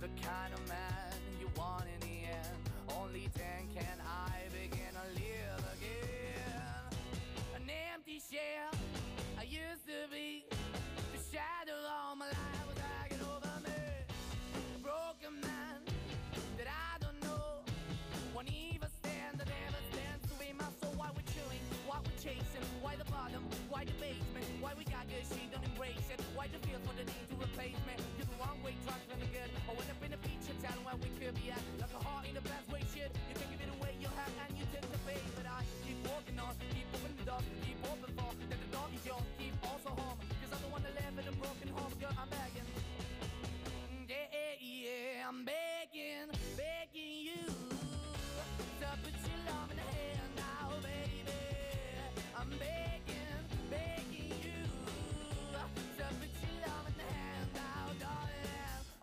[0.00, 2.58] the kind of man you want in the end.
[2.98, 6.98] Only then can I begin to live again.
[7.54, 8.74] An empty shell
[9.38, 10.44] I used to be.
[10.50, 13.82] The shadow all my life was hanging over me.
[14.74, 15.78] A broken man
[16.58, 17.62] that I don't know.
[18.34, 20.94] Won't even stand, that never stands to be my soul.
[20.96, 21.62] Why we chewing?
[21.86, 22.51] Why we chasing?
[23.82, 24.46] Why the basement?
[24.62, 26.22] Why we got good, she don't embrace it?
[26.38, 27.98] Why the feel for the need to replace me?
[28.14, 29.50] You're the wrong way, trying to good.
[29.66, 31.58] I went up in a feature town where we could be at.
[31.82, 33.10] Like a heart in the best way, shit.
[33.10, 35.18] You can give it away, you have, and you take the bait.
[35.34, 38.86] But I keep walking on, keep moving the door, keep open for that the door
[38.94, 39.26] is yours.
[39.34, 42.14] Keep also home, cause I don't wanna live in a broken home, girl.
[42.14, 42.68] I'm begging.
[44.06, 45.61] Yeah, yeah, yeah, I'm begging,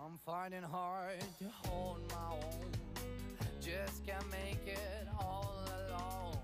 [0.10, 2.72] I'm finding hard to hold my own.
[3.62, 6.36] Just can't make it all alone.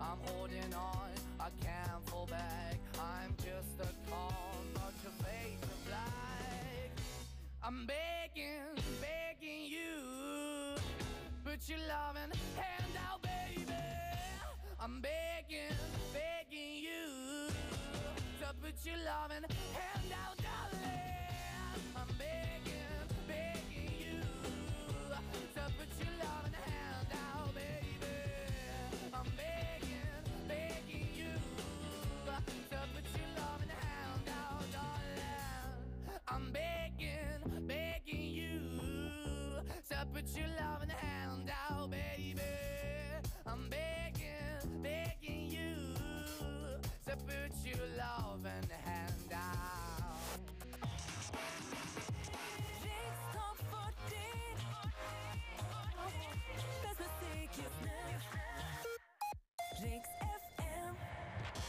[0.00, 2.78] I'm holding on, I can't fall back.
[2.98, 6.90] I'm just a call, not your face of black.
[7.62, 10.80] I'm begging, begging you.
[11.44, 13.70] Put your loving hand out, baby.
[14.80, 15.76] I'm begging,
[16.14, 17.50] begging you.
[18.40, 21.07] To put your loving hand out, darling.
[21.98, 22.97] I'm begging.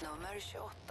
[0.01, 0.88] Nummer 28.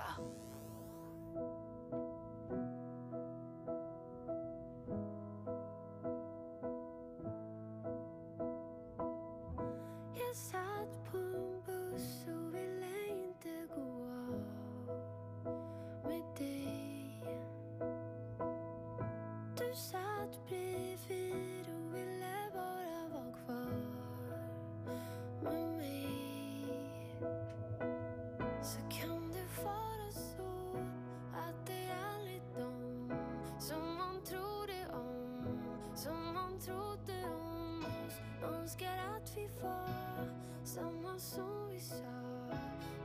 [36.58, 38.98] Som trodde om, oss önskar
[39.36, 40.28] vi var
[40.64, 41.96] samma som vi sa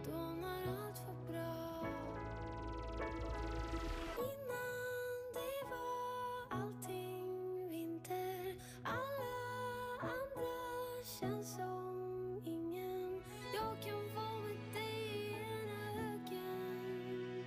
[0.06, 1.88] då när allt var bra.
[4.18, 8.56] Innan det var allting vinter.
[8.84, 9.34] Alla
[10.00, 13.22] andra känns som ingen.
[13.54, 17.46] Jag kan vara med dig i ena öken.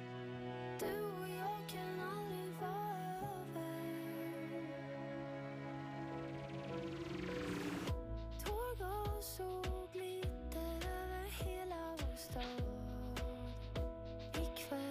[0.81, 1.16] Du
[14.71, 14.86] like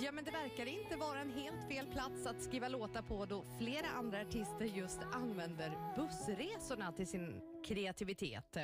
[0.00, 3.44] Ja, men det verkar inte vara en helt fel plats att skriva låtar på då
[3.58, 8.56] flera andra artister just använder bussresorna till sin kreativitet.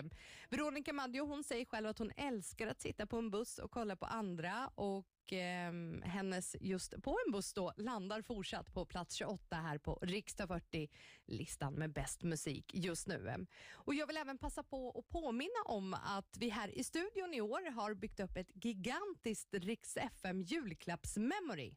[0.50, 3.96] Veronica Maggio hon säger själv att hon älskar att sitta på en buss och kolla
[3.96, 9.43] på andra och eh, hennes just på en buss då landar fortsatt på plats 28
[9.56, 13.46] här på Riksdag 40-listan med bäst musik just nu.
[13.72, 17.40] Och jag vill även passa på att påminna om att vi här i studion i
[17.40, 21.74] år har byggt upp ett gigantiskt Riks FM julklappsmemory.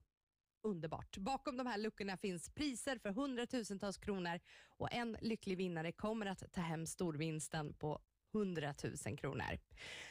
[0.63, 1.17] Underbart.
[1.17, 4.39] Bakom de här luckorna finns priser för hundratusentals kronor
[4.77, 8.01] och en lycklig vinnare kommer att ta hem storvinsten på
[8.33, 8.73] 100
[9.05, 9.59] 000 kronor.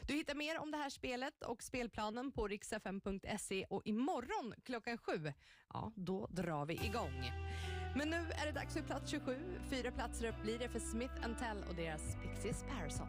[0.02, 5.32] Du hittar mer om det här spelet och spelplanen på riksfm.se och imorgon klockan sju,
[5.68, 7.45] ja då drar vi igång.
[7.96, 9.36] Men nu är det dags för plats 27.
[9.70, 13.06] Fyra platser upp blir det för Smith Tell och deras Pixies Parasol.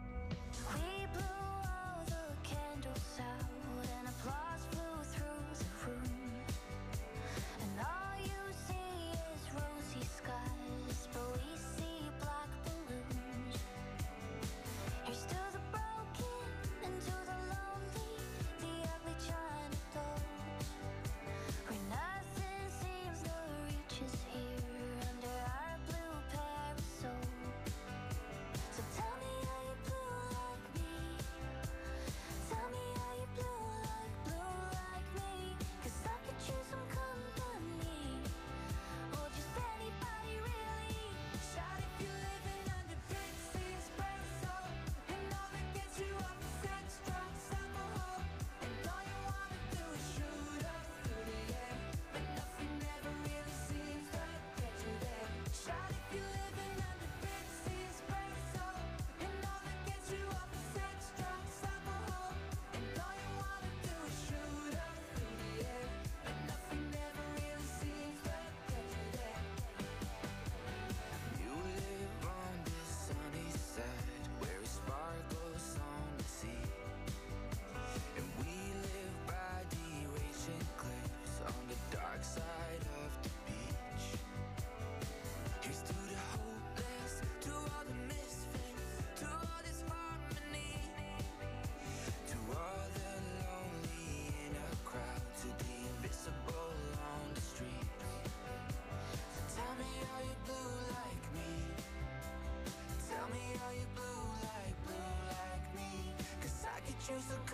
[107.18, 107.47] years ago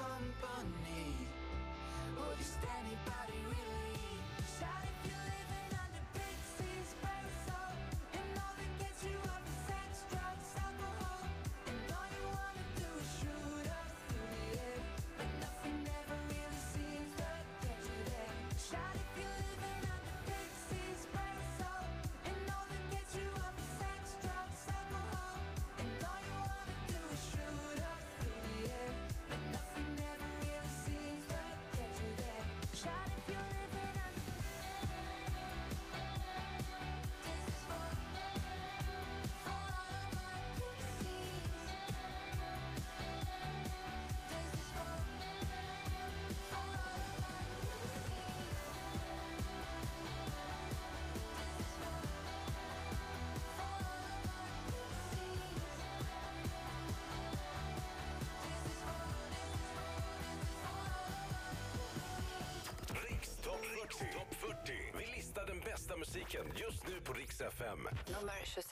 [64.67, 64.73] 40.
[64.99, 67.79] Vi listar den bästa musiken just nu på Rix FM.
[68.15, 68.64] Nummer 26.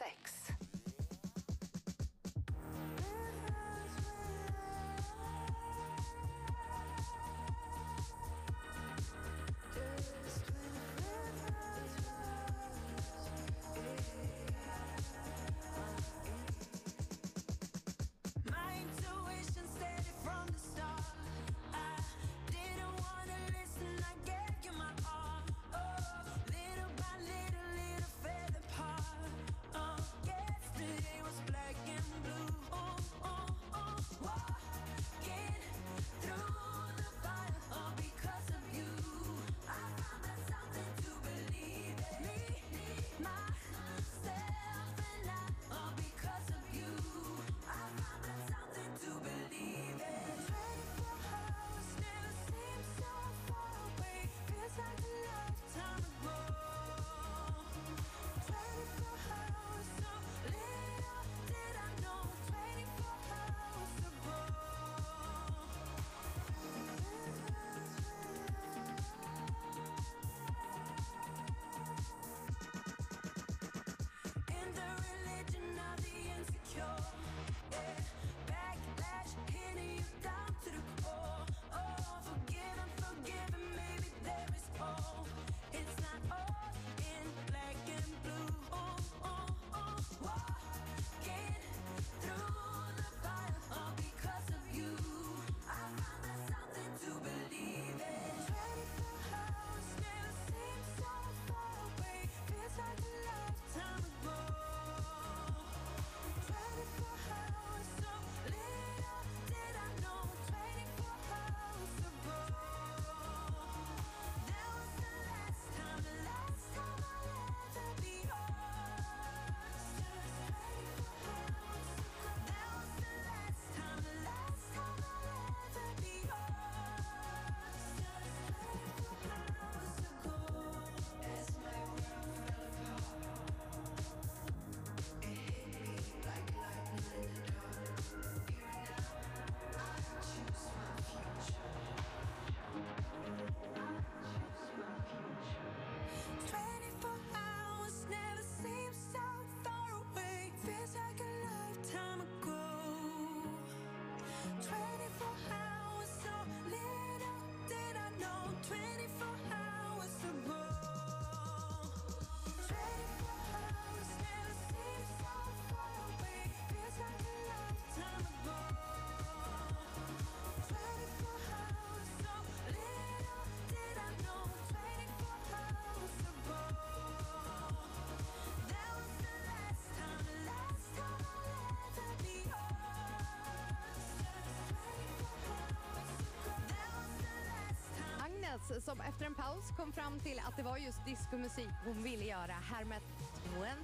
[188.81, 192.53] Som efter en paus kom fram till att det var just diskomusik hon ville göra
[192.53, 193.01] här med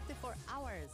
[0.08, 0.90] 24 hours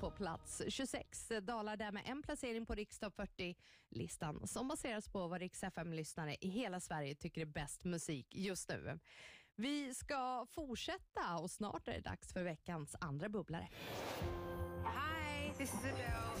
[0.00, 1.28] på plats 26.
[1.42, 6.48] Dalar där med en placering på Rikstopp 40-listan som baseras på vad Rix FM-lyssnare i
[6.48, 8.98] hela Sverige tycker är bäst musik just nu.
[9.56, 13.68] Vi ska fortsätta och snart är det dags för veckans andra bubblare.
[14.84, 16.38] Hi, this is Adele.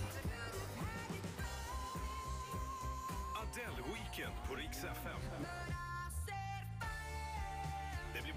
[3.36, 5.46] Adele Weekend på Rix FM.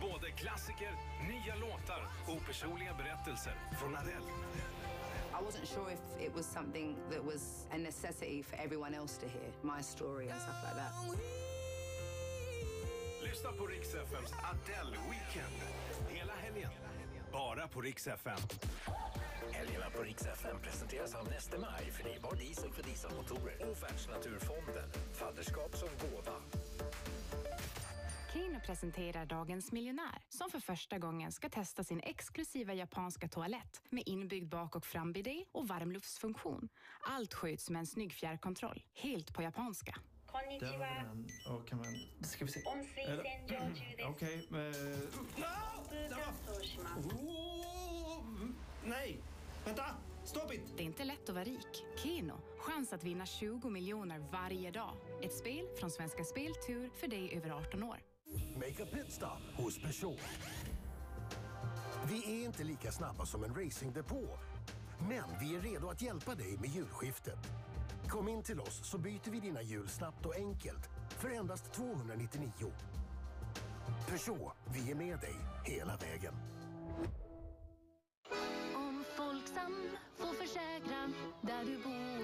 [0.02, 0.92] Både klassiker,
[1.28, 4.32] nya låtar och personliga berättelser från Adele.
[5.40, 9.28] I wasn't sure if it was something that was a necessity for everyone else to
[9.28, 10.94] hear, my story and stuff like that.
[13.24, 15.58] Lyssna på Rix FMs Adele Weekend
[16.10, 16.72] hela helgen.
[17.32, 18.40] Bara på Rix FM.
[19.52, 25.76] Helgerna på Rix FM presenteras av Neste Maj, förnybar diesel för dieselmotorer och Världsnaturfonden, fadderskap
[25.76, 26.41] som gåva.
[28.34, 34.04] Keno presenterar Dagens miljonär som för första gången ska testa sin exklusiva japanska toalett med
[34.06, 36.70] inbyggd bak och frambidé och varmluftsfunktion.
[37.02, 39.96] Allt sköts med en snygg fjärrkontroll, helt på japanska.
[40.60, 41.56] Där har vi den.
[41.56, 41.96] Och kan man...
[42.24, 42.62] Ska vi se.
[42.66, 44.48] Okej.
[44.50, 44.74] men-
[46.90, 48.24] var- Oh!
[48.86, 49.20] Nej!
[49.66, 49.86] Vänta!
[50.26, 50.62] Stopp it!
[50.78, 51.84] Det är inte lätt att vara rik.
[52.04, 54.96] Keno, chans att vinna 20 miljoner varje dag.
[55.24, 57.98] Ett spel från Svenska Spel Tur för dig över 18 år.
[58.62, 60.20] Make a pit stop hos Peugeot.
[62.10, 64.40] Vi är inte lika snabba som en racingdepå,
[65.10, 67.40] men vi är redo att hjälpa dig med hjulskiftet.
[68.08, 72.52] Kom in till oss så byter vi dina hjul snabbt och enkelt för endast 299.
[74.08, 75.36] Peugeot, vi är med dig
[75.66, 76.34] hela vägen.
[78.76, 81.10] Om Folksam får försäkra
[81.42, 82.22] där du bor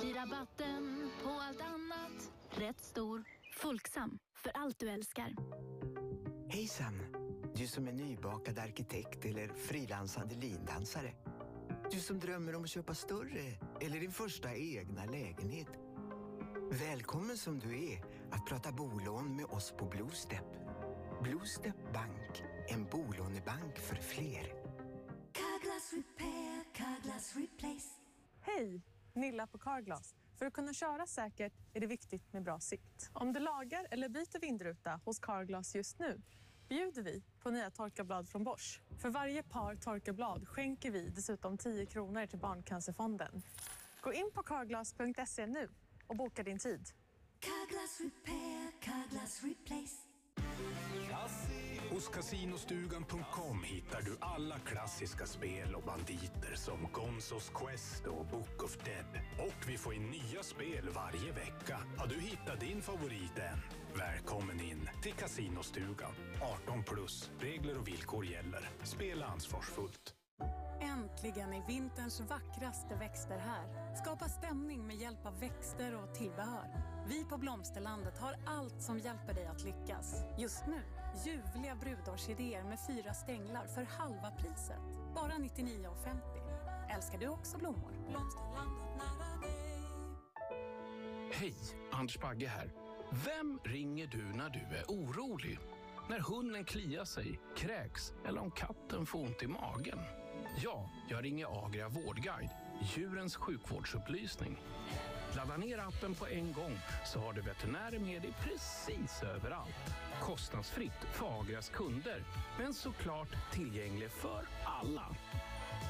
[0.00, 3.24] blir rabatten på allt annat rätt stor.
[3.56, 5.34] Folksam, för allt du älskar.
[6.48, 7.00] Hejsan!
[7.56, 11.12] Du som är nybakad arkitekt eller frilansande lindansare.
[11.90, 15.68] Du som drömmer om att köpa större eller din första egna lägenhet.
[16.70, 20.46] Välkommen som du är att prata bolån med oss på Bluestep.
[21.22, 24.52] Bluestep Bank, en bolånebank för fler.
[25.32, 28.00] Carglass repair, Carglass replace.
[28.40, 28.82] Hej!
[29.14, 30.14] Nilla på Carglass.
[30.38, 33.10] För att kunna köra säkert är det viktigt med bra sikt.
[33.12, 36.22] Om du lagar eller byter vindruta hos Carglass just nu
[36.68, 38.80] bjuder vi på nya torkarblad från Bosch.
[38.98, 43.42] För varje par torkarblad skänker vi dessutom 10 kronor till Barncancerfonden.
[44.00, 45.68] Gå in på carglass.se nu
[46.06, 46.88] och boka din tid.
[47.40, 49.96] Carglass repair, Carglass replace.
[51.94, 58.78] Hos Casinostugan.com hittar du alla klassiska spel och banditer som Gonzos Quest och Book of
[58.84, 59.20] Dead.
[59.38, 61.78] Och vi får in nya spel varje vecka.
[61.98, 63.58] Har du hittat din favorit än?
[63.98, 66.12] Välkommen in till Casinostugan.
[66.64, 67.30] 18 plus.
[67.40, 68.70] Regler och villkor gäller.
[68.82, 70.14] Spela ansvarsfullt.
[70.80, 73.94] Äntligen är vinterns vackraste växter här.
[73.94, 76.66] Skapa stämning med hjälp av växter och tillbehör.
[77.08, 80.22] Vi på Blomsterlandet har allt som hjälper dig att lyckas.
[80.38, 80.82] Just nu,
[81.26, 84.80] ljuvliga brudårsidéer med fyra stänglar för halva priset.
[85.14, 86.94] Bara 99,50.
[86.96, 87.92] Älskar du också blommor?
[88.08, 89.50] Blomsterlandet nära dig.
[91.32, 91.54] Hej,
[91.92, 92.72] Anders Bagge här.
[93.10, 95.58] Vem ringer du när du är orolig?
[96.08, 99.98] När hunden kliar sig, kräks eller om katten får ont i magen?
[100.62, 102.50] Ja, jag ringer Agria Vårdguide,
[102.82, 104.58] djurens sjukvårdsupplysning.
[105.36, 109.94] Ladda ner appen på en gång så har du veterinärer med dig precis överallt.
[110.22, 112.24] Kostnadsfritt för Agrias kunder,
[112.58, 115.16] men såklart tillgänglig för alla.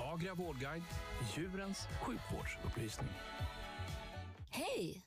[0.00, 0.84] Agria Vårdguide,
[1.36, 3.14] djurens sjukvårdsupplysning.
[4.50, 5.06] Hej!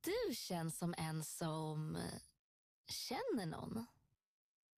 [0.00, 2.02] Du känns som en som eh,
[2.86, 3.86] känner någon.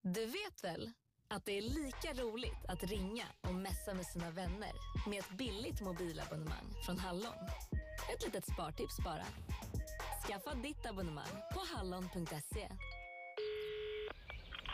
[0.03, 0.93] Du vet väl
[1.29, 4.73] att det är lika roligt att ringa och messa med sina vänner
[5.09, 7.49] med ett billigt mobilabonnemang från Hallon.
[8.15, 9.25] Ett litet spartips bara.
[10.27, 12.69] Skaffa ditt abonnemang på hallon.se.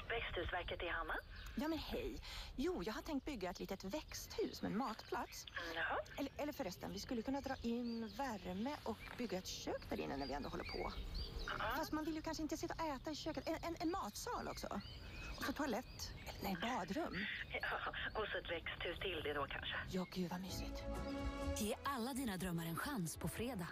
[0.08, 1.14] Växthusverket i Hanna.
[1.56, 2.16] Ja men hej.
[2.56, 5.46] Jo, jag har tänkt bygga ett litet växthus med en matplats.
[5.74, 5.98] Jaha.
[6.18, 10.16] Eller, eller förresten, vi skulle kunna dra in värme och bygga ett kök där inne
[10.16, 10.92] när vi ändå håller på.
[11.76, 13.48] Fast man vill ju kanske inte sitta och äta i köket.
[13.48, 14.80] En, en, en matsal också.
[15.42, 16.12] Och så toalett.
[16.28, 17.16] Eller nej, badrum.
[17.62, 17.78] Ja,
[18.20, 19.74] och så ett växthus till det då kanske.
[19.90, 20.82] Ja, gud vad mysigt.
[21.58, 23.68] Ge alla dina drömmar en chans på fredag.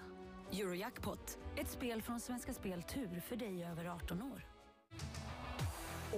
[0.53, 4.47] Eurojackpot, ett spel från Svenska Spel Tur för dig över 18 år.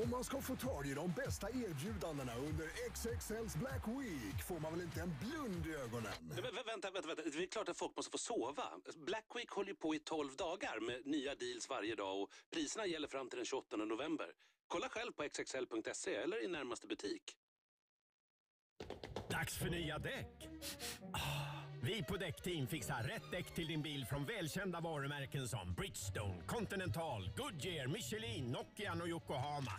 [0.05, 4.73] Om man ska få tag i de bästa erbjudandena under XXLs Black Week får man
[4.73, 6.13] väl inte en blund i ögonen?
[6.31, 7.23] Vä- Vänta, vänta, vänta.
[7.23, 8.65] Det är klart att folk måste få sova.
[9.07, 12.87] Black Week håller ju på i 12 dagar med nya deals varje dag och priserna
[12.87, 14.27] gäller fram till den 28 november.
[14.73, 17.23] Kolla själv på xxl.se eller i närmaste butik.
[19.31, 20.49] Dags för nya däck!
[21.13, 26.43] Ah, Vi på Däckteam fixar rätt däck till din bil från välkända varumärken som Bridgestone,
[26.47, 29.73] Continental, Goodyear, Michelin, Nokian och Yokohama.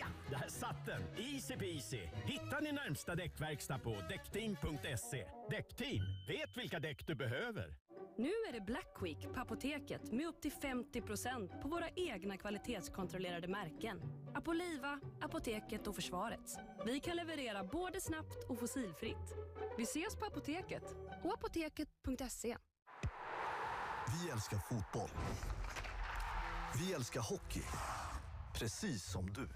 [0.00, 1.02] Ja, där satt den!
[1.16, 2.00] Easy peasy!
[2.24, 5.26] Hitta din närmsta däckverkstad på däckteam.se.
[5.50, 7.76] Däckteam, vet vilka däck du behöver.
[8.18, 13.48] Nu är det Black Week på Apoteket med upp till 50% på våra egna kvalitetskontrollerade
[13.48, 14.00] märken.
[14.34, 16.56] Apoliva, Apoteket och Försvarets.
[16.86, 19.34] Vi kan leverera både snabbt och fossilfritt.
[19.76, 22.56] Vi ses på Apoteket och apoteket.se.
[24.22, 25.10] Vi älskar fotboll.
[26.80, 27.62] Vi älskar hockey.
[28.54, 29.48] Precis som du.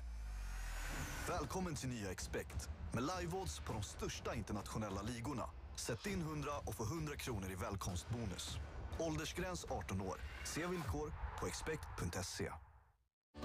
[1.28, 5.44] Välkommen till nya Expect med live-odds på de största internationella ligorna.
[5.76, 8.58] Sätt in 100 och få 100 kronor i välkomstbonus.
[8.98, 10.20] Åldersgräns 18 år.
[10.44, 12.50] Se villkor på expect.se.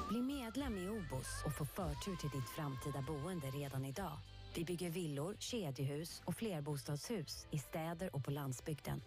[0.09, 4.17] Bli medlem i OBOS och få förtur till ditt framtida boende redan idag.
[4.55, 9.01] Vi bygger villor, kedjehus och flerbostadshus i städer och på landsbygden.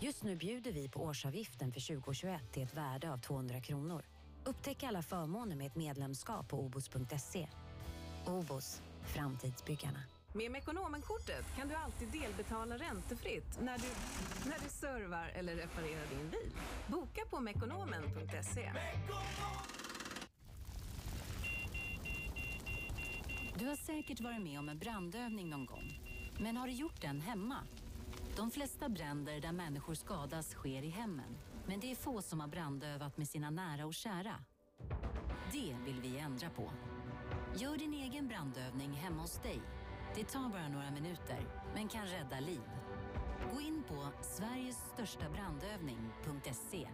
[0.00, 4.04] Just nu bjuder vi på årsavgiften för 2021 till ett värde av 200 kronor.
[4.44, 7.48] Upptäck alla förmåner med ett medlemskap på obos.se.
[8.26, 10.00] OBOS, framtidsbyggarna.
[10.32, 13.88] Med Mekonomenkortet kan du alltid delbetala räntefritt när du,
[14.50, 16.52] när du servar eller reparerar din bil.
[16.86, 18.72] Boka på mekonomen.se.
[23.58, 26.00] Du har säkert varit med om en brandövning någon gång.
[26.38, 27.56] Men har du gjort den hemma?
[28.36, 31.36] De flesta bränder där människor skadas sker i hemmen.
[31.66, 34.34] Men det är få som har brandövat med sina nära och kära.
[35.52, 36.70] Det vill vi ändra på.
[37.58, 39.60] Gör din egen brandövning hemma hos dig.
[40.14, 41.40] Det tar bara några minuter,
[41.74, 42.60] men kan rädda liv.
[43.52, 46.88] Gå in på sverigesstörstabrandövning.se.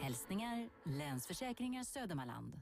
[0.00, 2.60] Hälsningar Länsförsäkringar Södermanland.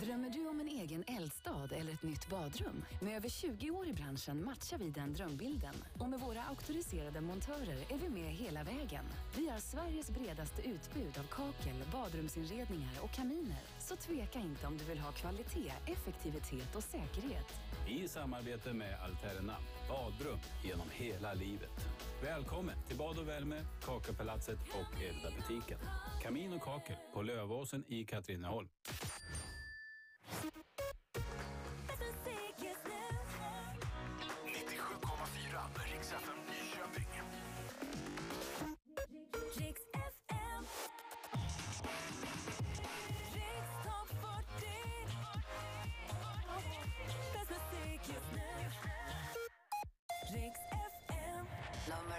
[0.00, 2.84] Drömmer du om en egen eldstad eller ett nytt badrum?
[3.00, 5.74] Med över 20 år i branschen matchar vi den drömbilden.
[6.00, 9.04] Och med våra auktoriserade montörer är vi med hela vägen.
[9.36, 14.84] Vi har Sveriges bredaste utbud av kakel, badrumsinredningar och kaminer så tveka inte om du
[14.84, 17.46] vill ha kvalitet, effektivitet och säkerhet.
[17.88, 19.56] I samarbete med Alterna.
[19.88, 21.86] Badrum genom hela livet.
[22.22, 25.78] Välkommen till Bad och Värme, Kakapalatset och Elda-butiken.
[26.22, 28.68] Kamin och kakel på Lövåsen i Katrineholm.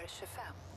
[0.04, 0.73] Irish affair.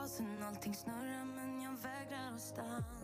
[0.00, 3.03] basen, allting snurrar men jag vägrar att stanna.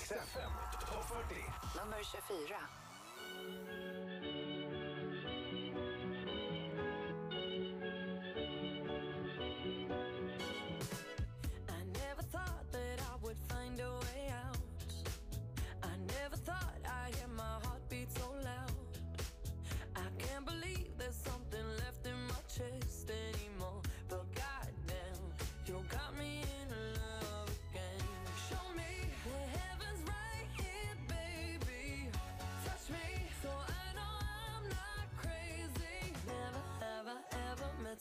[0.00, 1.44] Riks-FM, topp 40.
[1.76, 2.79] Nummer 24.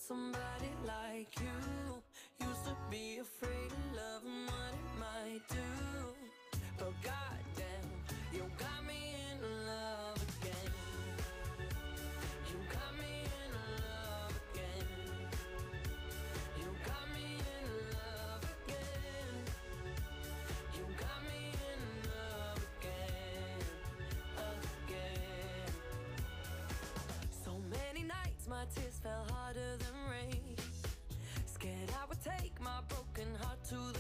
[0.10, 2.02] somebody like you.
[2.48, 5.70] Used to be afraid of love and what it might do.
[6.80, 7.90] But goddamn,
[8.34, 9.38] you got me in
[9.68, 10.74] love again.
[12.50, 13.52] You got me in
[13.86, 15.30] love again.
[16.58, 17.28] You got me
[17.58, 19.36] in love again.
[20.76, 23.62] You got me in love again
[24.88, 25.72] Again.
[27.46, 29.99] So many nights my tears fell harder than
[33.70, 33.99] to the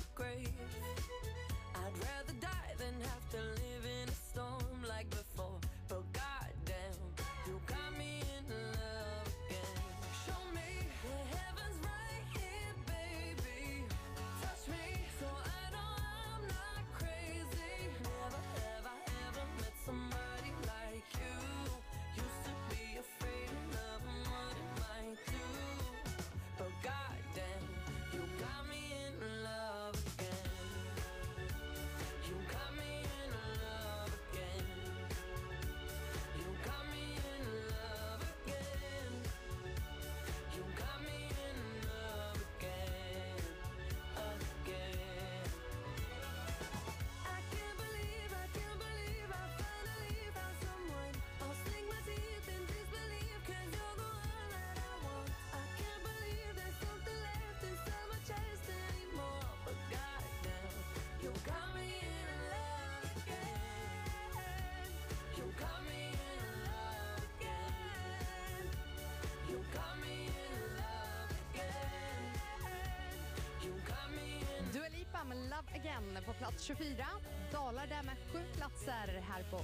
[75.50, 77.06] Love Again på plats 24.
[77.52, 79.60] Dalar där med sju platser här på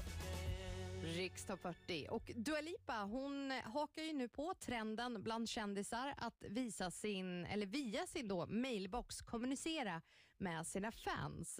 [1.04, 2.08] Rikstopp 40.
[2.10, 7.66] Och Dua Lipa, hon hakar ju nu på trenden bland kändisar att visa sin, eller
[7.66, 10.02] via sin då mailbox kommunicera
[10.38, 11.60] med sina fans.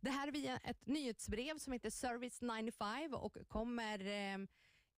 [0.00, 4.38] Det här via ett nyhetsbrev som heter Service 95 och kommer eh,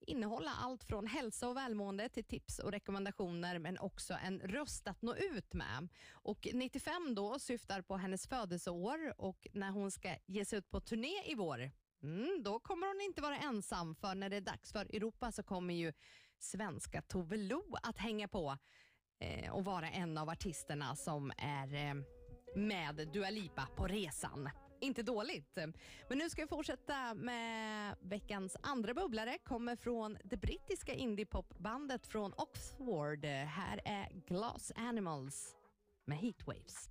[0.01, 5.03] innehålla allt från hälsa och välmående till tips och rekommendationer, men också en röst att
[5.03, 5.89] nå ut med.
[6.13, 10.81] Och 95 då syftar på hennes födelseår och när hon ska ge sig ut på
[10.81, 11.71] turné i vår,
[12.03, 15.43] Mm, då kommer hon inte vara ensam, för när det är dags för Europa så
[15.43, 15.93] kommer ju
[16.39, 18.59] svenska Tove Lo att hänga på
[19.19, 21.95] eh, och vara en av artisterna som är eh,
[22.57, 24.51] med Dua Lipa på resan.
[24.81, 25.59] Inte dåligt.
[26.09, 29.39] Men nu ska vi fortsätta med veckans andra bubblare.
[29.45, 33.25] Kommer från det brittiska indiepopbandet från Oxford.
[33.25, 35.57] Här är Glass Animals
[36.05, 36.89] med Heatwaves.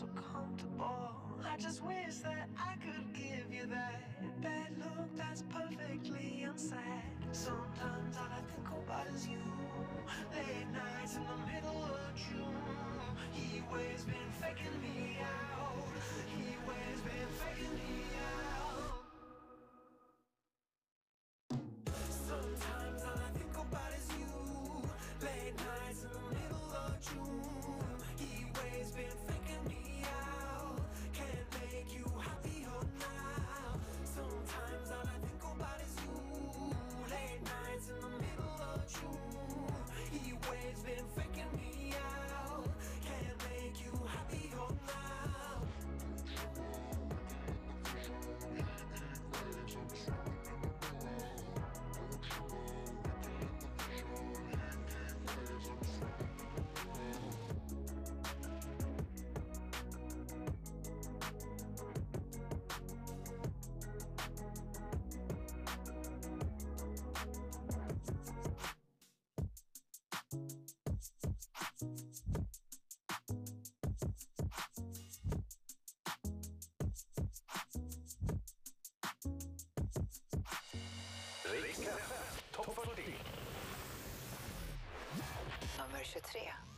[0.00, 1.10] so comfortable.
[1.44, 4.00] I just wish that I could give you that
[4.40, 6.78] bad look that's perfectly unsaid.
[7.32, 9.42] Sometimes all I think about is you.
[10.32, 12.56] Late nights in the middle of June.
[13.32, 14.99] He always been faking me
[81.52, 81.80] Riks
[82.52, 83.02] Topp 40.
[85.78, 86.69] Nummer 23.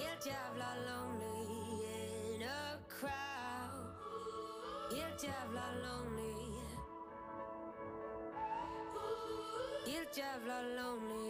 [0.00, 1.44] Helt jävla lonely
[2.34, 3.94] in a crowd.
[4.98, 6.34] Helt jävla lonely.
[9.86, 11.29] Helt jävla lonely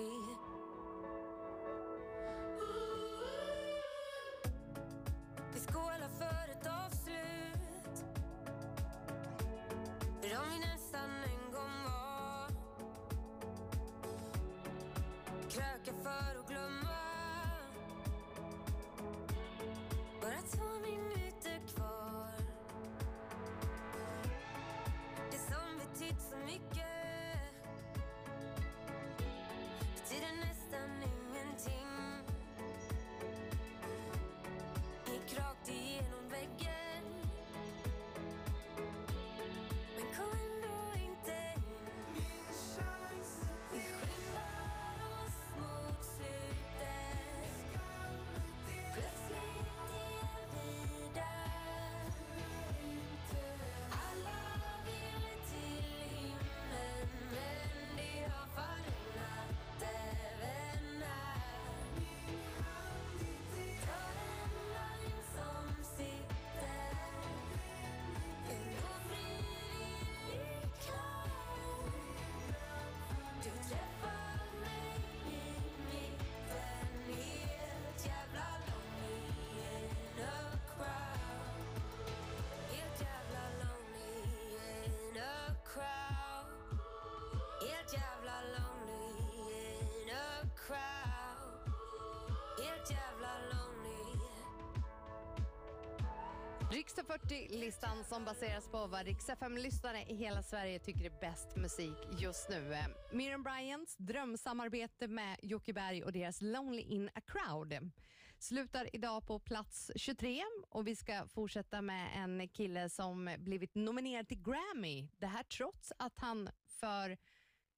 [96.73, 101.97] Riksdag 40-listan som baseras på vad Riksdag 5-lyssnare i hela Sverige tycker är bäst musik
[102.19, 102.77] just nu.
[103.13, 107.91] Miriam Bryants drömsamarbete med Jocke Berg och deras Lonely in a crowd
[108.39, 114.29] slutar idag på plats 23 och vi ska fortsätta med en kille som blivit nominerad
[114.29, 115.09] till Grammy.
[115.19, 116.49] Det här trots att han
[116.81, 117.17] för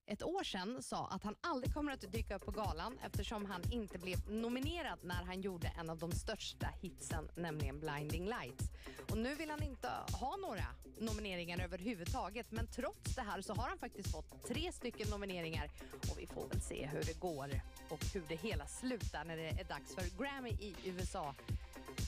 [0.06, 3.72] ett år sedan sa att han aldrig kommer att dyka upp på galan eftersom han
[3.72, 8.64] inte blev nominerad när han gjorde en av de största hitsen, nämligen Blinding Lights.
[9.10, 10.66] Och nu vill han inte ha några
[10.98, 15.70] nomineringar överhuvudtaget, men trots det här så har han faktiskt fått tre stycken nomineringar
[16.10, 19.48] och vi får väl se hur det går och hur det hela slutar när det
[19.48, 21.34] är dags för Grammy i USA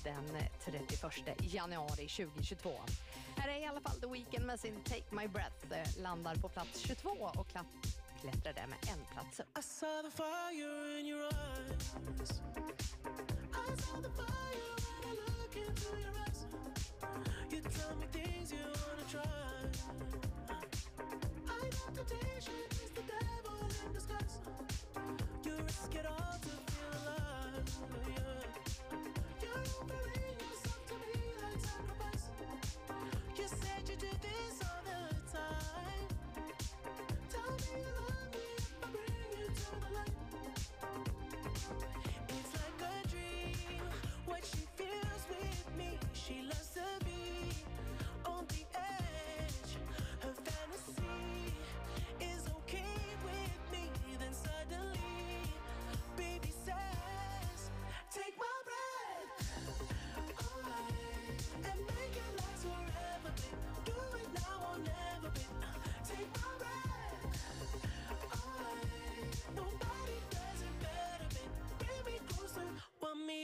[0.04, 0.24] den
[0.64, 2.70] 31 januari 2022.
[3.44, 6.48] Här är i alla fall The Weeknd med sin Take My Breath, eh, landar på
[6.48, 7.66] plats 22 och klapp,
[8.20, 9.58] klättrar där med en plats upp.
[9.58, 11.92] I saw the fire in your eyes.
[13.52, 16.46] I saw the fire when I look into your eyes.
[17.50, 19.22] You tell me things you wanna try.
[21.46, 22.54] I know temptation
[22.84, 23.56] is the devil
[23.86, 24.38] in disguise.
[25.44, 28.23] You risk it all to feel alive.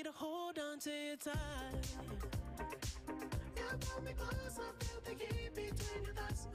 [0.04, 1.80] To hold on to your time.
[3.56, 6.46] You pull me close, I feel the heat between your thighs.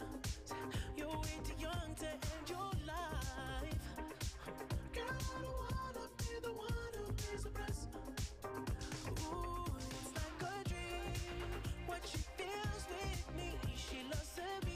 [0.98, 3.80] You're way too young to end your life.
[4.94, 7.88] Girl, I don't wanna be the one who pays the price.
[9.22, 11.14] Ooh, it's like a dream.
[11.88, 14.75] What she feels with me, she loves to be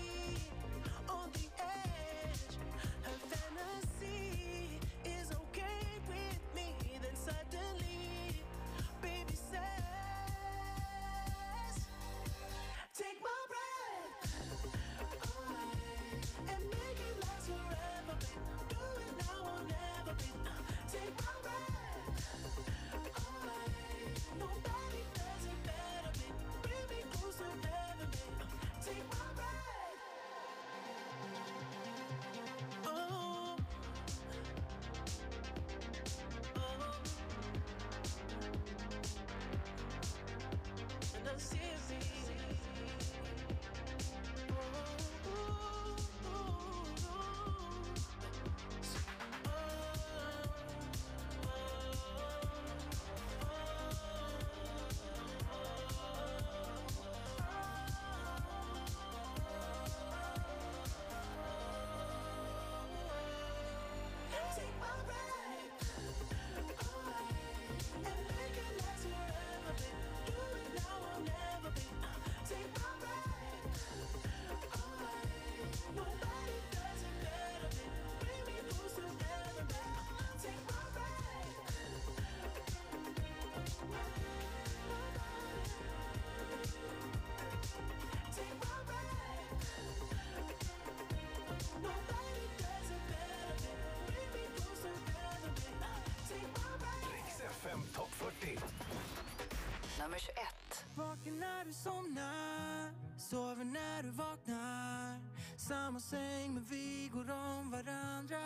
[100.10, 100.86] Nummer 21.
[100.96, 105.20] Vaken när du somnar, sover när du vaknar.
[105.58, 108.42] Samma säng men vi går om varandra.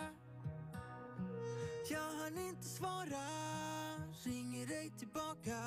[1.90, 3.26] Jag hann inte svara,
[4.23, 5.60] ringer dig tillbaka.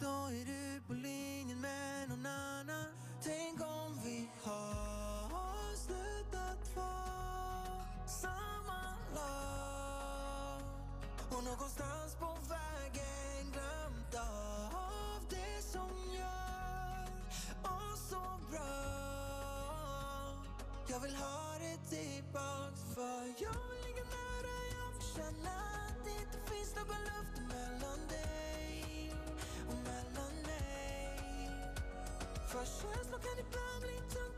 [0.00, 2.86] Då är du på linjen med någon annan.
[3.22, 8.82] Tänk om vi har slutat vara samma
[9.14, 10.62] lag.
[11.30, 13.21] Och någonstans på vägen
[20.92, 25.50] Jag vill ha det tillbaks för jag vill ligga nära Jag vill känna
[25.86, 29.14] att det inte finns någon luft mellan dig
[29.68, 31.18] och mellan mig.
[32.50, 34.31] För känslor kan ibland bli tunga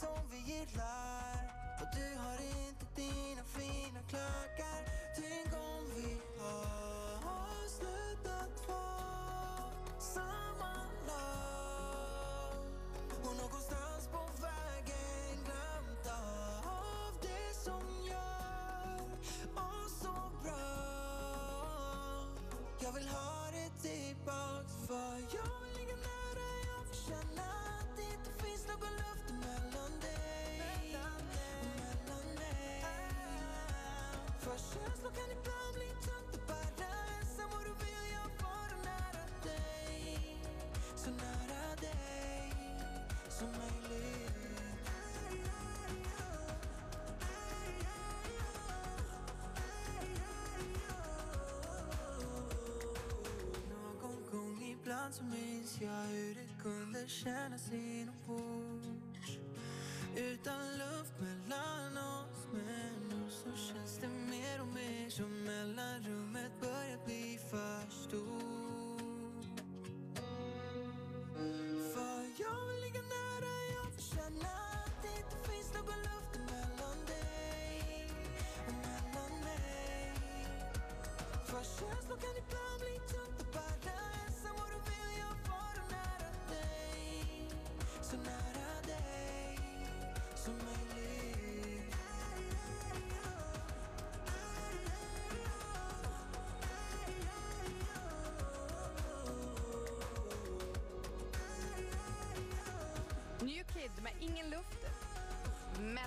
[0.00, 1.40] som vi gillar.
[1.80, 4.80] Och du har inte dina fina klackar.
[5.16, 6.20] Tänk om vi
[7.24, 10.72] har slutat vara samma
[11.06, 12.56] lag.
[13.24, 16.06] Och någonstans på vägen glömt
[16.64, 19.00] av det som gör
[19.54, 20.76] oss så bra.
[22.80, 26.48] Jag vill ha det tillbaks för jag vill ligga nära.
[26.72, 27.46] Jag vill känna
[27.78, 29.25] att det inte finns någon luft
[29.76, 31.22] mellan dig och
[32.08, 32.84] mellan dig.
[34.38, 36.88] För känslor kan ibland bli tungt att bära
[37.20, 40.38] ensam och då vill jag vara nära dig.
[40.96, 42.52] Så nära dig
[43.28, 44.30] som möjligt.
[53.70, 58.65] Någon gång ibland så minns jag hur det kunde kännas inombords.
[60.16, 67.04] Utan luft mellan oss Men nu så känns det mer och mer som mellanrummet börjar
[67.04, 69.60] bli för stort.
[71.94, 74.48] För jag vill ligga nära, jag vill känna
[74.84, 77.35] att det inte finns någon luft mellan dig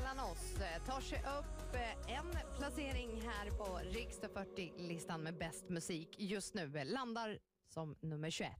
[0.10, 5.70] mellan oss eh, tar sig upp eh, en placering här på Riksdag 40-listan med bäst
[5.70, 6.78] musik just nu.
[6.78, 8.52] Eh, landar som nummer 21.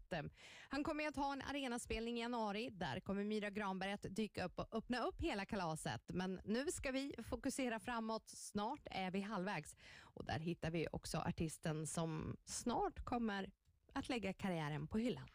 [0.70, 2.70] Han kommer att ha en arenaspelning i januari.
[2.72, 6.02] Där kommer Myra Granberg att dyka upp och öppna upp hela kalaset.
[6.08, 8.30] Men nu ska vi fokusera framåt.
[8.30, 9.76] Snart är vi halvvägs.
[10.00, 13.50] Och där hittar vi också artisten som snart kommer
[13.94, 15.28] att lägga karriären på hyllan.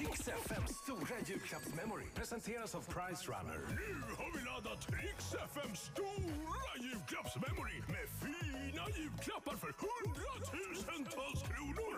[0.00, 3.60] Riks FMs stora julklappsmemory presenteras av Price Runner.
[3.80, 11.96] Nu har vi laddat Riks FMs stora julklappsmemory med fina julklappar för hundratusentals kronor.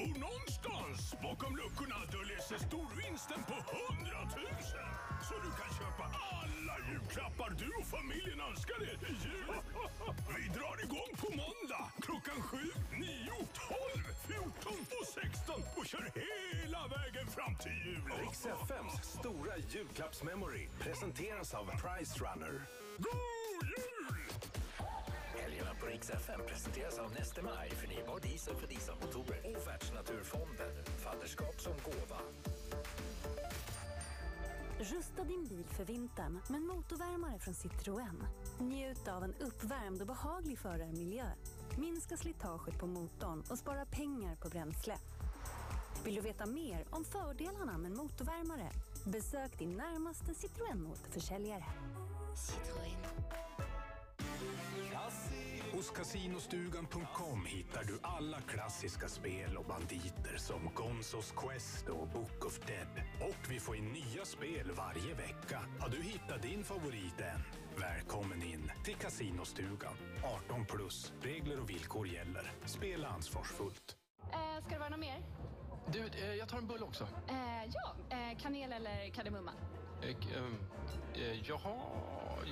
[0.00, 4.90] Och någonstans bakom luckorna döljer sig storvinsten på hundratusen.
[5.28, 6.04] Så du kan köpa
[6.38, 9.48] alla julklappar du och familjen önskar er i jul.
[10.36, 12.58] Vi drar igång på måndag klockan 7,
[12.98, 13.08] 9,
[13.68, 13.71] 12,
[14.42, 18.02] 14 och 16 och kör hela vägen fram till jul.
[18.20, 22.52] Riks FMs stora julklappsmemory presenteras av Price Runner.
[22.98, 24.16] God jul!
[25.40, 31.60] Helgerna på Rix FM presenteras av Neste Maj, förnybar diesel för dieselmotorer och Världsnaturfonden, fadderskap
[31.60, 32.20] som gåva.
[34.78, 38.26] Rusta din bil för vintern med en motorvärmare från Citroën.
[38.62, 41.24] Njut av en uppvärmd och behaglig förarmiljö.
[41.78, 44.98] Minska slitaget på motorn och spara pengar på bränsle.
[46.04, 48.70] Vill du veta mer om fördelarna med en motorvärmare?
[49.04, 51.64] Besök din närmaste Citroën-motorförsäljare.
[52.34, 52.96] Citroën.
[55.72, 62.60] Hos Casinostugan.com hittar du alla klassiska spel och banditer som Gonzos Quest och Book of
[62.66, 63.04] Dead.
[63.20, 65.60] Och vi får in nya spel varje vecka.
[65.80, 67.61] Har du hittat din favorit än?
[67.76, 69.92] Välkommen in till Casinostugan.
[70.46, 71.12] 18 plus.
[71.22, 72.52] Regler och villkor gäller.
[72.64, 73.96] Spela ansvarsfullt.
[74.22, 75.22] Eh, ska det vara något mer?
[75.92, 77.08] Du, eh, jag tar en bulle också.
[77.28, 79.52] Eh, ja, eh, kanel eller kardemumma?
[80.02, 80.56] Eh, ehm,
[81.14, 81.74] eh, jaha,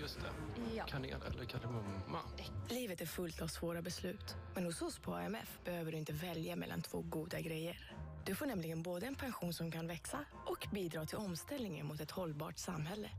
[0.00, 0.30] just det.
[0.76, 0.84] Ja.
[0.86, 2.20] Kanel eller kardemumma.
[2.68, 4.36] Livet är fullt av svåra beslut.
[4.54, 7.92] Men hos oss på AMF behöver du inte välja mellan två goda grejer.
[8.24, 12.10] Du får nämligen både en pension som kan växa och bidra till omställningen mot ett
[12.10, 13.10] hållbart samhälle.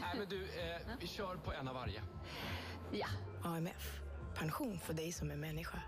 [0.00, 2.02] Nej, men du, eh, vi kör på en av varje.
[2.90, 3.06] Ja.
[3.42, 4.00] AMF.
[4.34, 5.82] Pension för dig som är människa.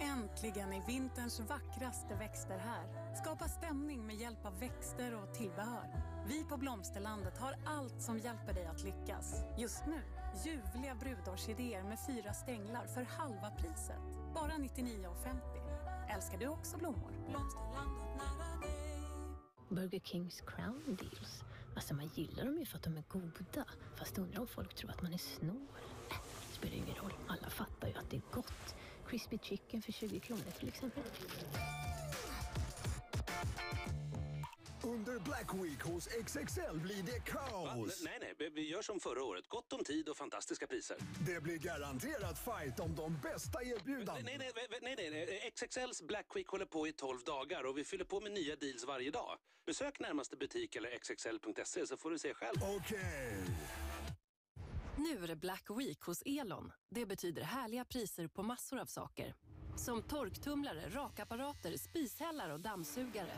[0.00, 3.14] Äntligen är vinterns vackraste växter här.
[3.14, 6.02] Skapa stämning med hjälp av växter och tillbehör.
[6.26, 9.44] Vi på Blomsterlandet har allt som hjälper dig att lyckas.
[9.58, 10.02] Just nu,
[10.44, 14.02] ljuvliga brudårsidéer med fyra stänglar för halva priset.
[14.34, 16.14] Bara 99,50.
[16.14, 17.12] Älskar du också blommor?
[17.28, 18.82] Blomsterlandet nära dig.
[19.68, 21.42] Burger Kings Crown Deals.
[21.74, 23.64] Alltså man gillar dem ju för att de är goda.
[23.96, 25.66] Fast undrar om folk tror att man är snål.
[26.10, 26.16] Äh,
[26.52, 27.12] spelar ingen roll.
[27.26, 28.74] Alla fattar ju att det är gott.
[29.06, 31.02] Crispy chicken för 20 kronor till exempel.
[35.42, 37.48] Black Week hos XXL blir det Va?
[37.48, 38.02] kaos.
[38.04, 39.48] Nej, nej, vi gör som förra året.
[39.48, 40.96] Gott om tid och fantastiska priser.
[41.26, 44.20] Det blir garanterat fight om de bästa erbjudandena.
[44.24, 44.52] Nej, nej,
[44.82, 45.50] nej, nej, nej.
[45.54, 48.84] XXLs Black Week håller på i 12 dagar och vi fyller på med nya deals
[48.86, 49.38] varje dag.
[49.66, 52.56] Besök närmaste butik eller xxl.se så får du se själv.
[52.76, 53.44] Okej.
[54.96, 56.72] Nu är det Black Week hos Elon.
[56.90, 59.34] Det betyder härliga priser på massor av saker.
[59.76, 63.32] Som torktumlare, rakapparater, spishällar och dammsugare.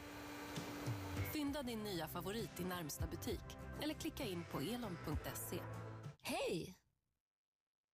[1.35, 5.61] Fynda din nya favorit i närmsta butik eller klicka in på elon.se.
[6.23, 6.75] Hej!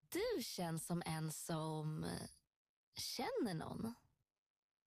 [0.08, 2.06] Du känns som en som
[2.96, 3.94] känner någon.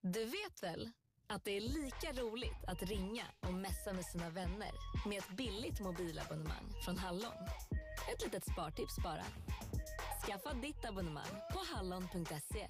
[0.01, 0.91] Du vet väl
[1.27, 4.71] att det är lika roligt att ringa och messa med sina vänner
[5.07, 7.47] med ett billigt mobilabonnemang från Hallon.
[8.13, 9.25] Ett litet spartips bara.
[10.25, 12.67] Skaffa ditt abonnemang på hallon.se.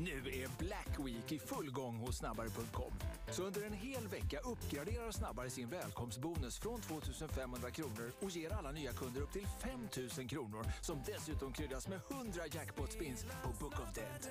[0.00, 2.92] Nu är Black Week i full gång hos snabbare.com.
[3.30, 8.52] Så under en hel vecka uppgraderar Snabbare sin välkomstbonus från 2 500 kronor och ger
[8.52, 13.48] alla nya kunder upp till 5 000 kronor som dessutom kryddas med 100 jackpot-spins på
[13.60, 14.28] Book of Dead.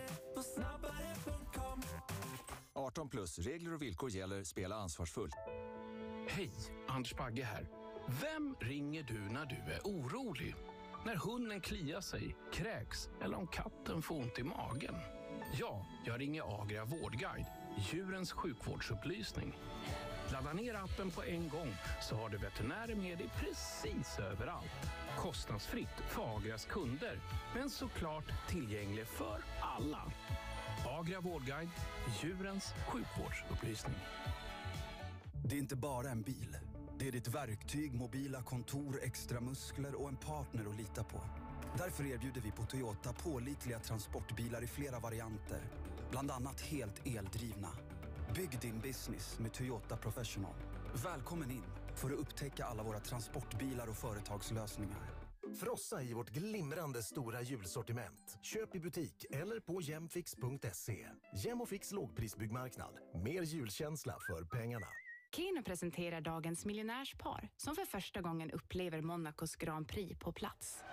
[2.74, 4.44] 18 plus, regler och villkor gäller.
[4.44, 5.36] Spela ansvarsfullt.
[6.30, 6.52] Hej,
[6.88, 7.70] Anders Bagge här.
[8.22, 10.56] Vem ringer du när du är orolig?
[11.06, 14.96] När hunden kliar sig, kräks eller om katten får ont i magen?
[15.52, 17.48] Ja, jag ringer Agria Vårdguide,
[17.78, 19.58] djurens sjukvårdsupplysning.
[20.32, 24.92] Ladda ner appen på en gång så har du veterinärer med dig precis överallt.
[25.18, 27.20] Kostnadsfritt för Agrias kunder,
[27.56, 30.12] men såklart tillgänglig för alla.
[31.00, 31.72] Agria Vårdguide,
[32.22, 34.00] djurens sjukvårdsupplysning.
[35.46, 36.58] Det är inte bara en bil.
[37.00, 41.22] Det är ditt verktyg, mobila kontor, extra muskler och en partner att lita på.
[41.80, 45.62] Därför erbjuder vi på Toyota pålitliga transportbilar i flera varianter.
[46.12, 47.70] Bland annat helt eldrivna.
[48.36, 50.56] Bygg din business med Toyota Professional.
[51.04, 51.64] Välkommen in
[51.96, 55.10] för att upptäcka alla våra transportbilar och företagslösningar.
[55.60, 58.38] Frossa i vårt glimrande stora julsortiment.
[58.42, 61.08] Köp i butik eller på gemfix.se.
[61.46, 62.94] Gem och Fix lågprisbyggmarknad.
[63.24, 64.88] Mer julkänsla för pengarna.
[65.36, 70.84] Keno presenterar dagens miljonärspar som för första gången upplever Monacos Grand Prix på plats.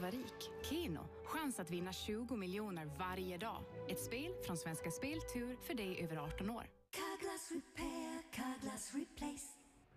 [0.00, 0.50] Vara rik.
[0.62, 3.62] Keno, chans att vinna 20 miljoner varje dag.
[3.88, 6.64] Ett spel från Svenska Spel Tur för dig över 18 år.
[6.90, 9.46] Carglass repair, Carglass replace.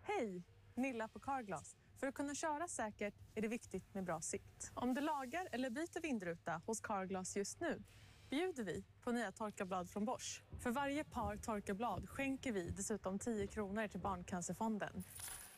[0.01, 0.43] Hej!
[0.75, 1.75] Nilla på Carglass.
[1.99, 4.71] För att kunna köra säkert är det viktigt med bra sikt.
[4.73, 7.83] Om du lagar eller byter vindruta hos Carglass just nu
[8.29, 10.43] bjuder vi på nya torkarblad från Bosch.
[10.59, 15.03] För varje par torkarblad skänker vi dessutom 10 kronor till Barncancerfonden.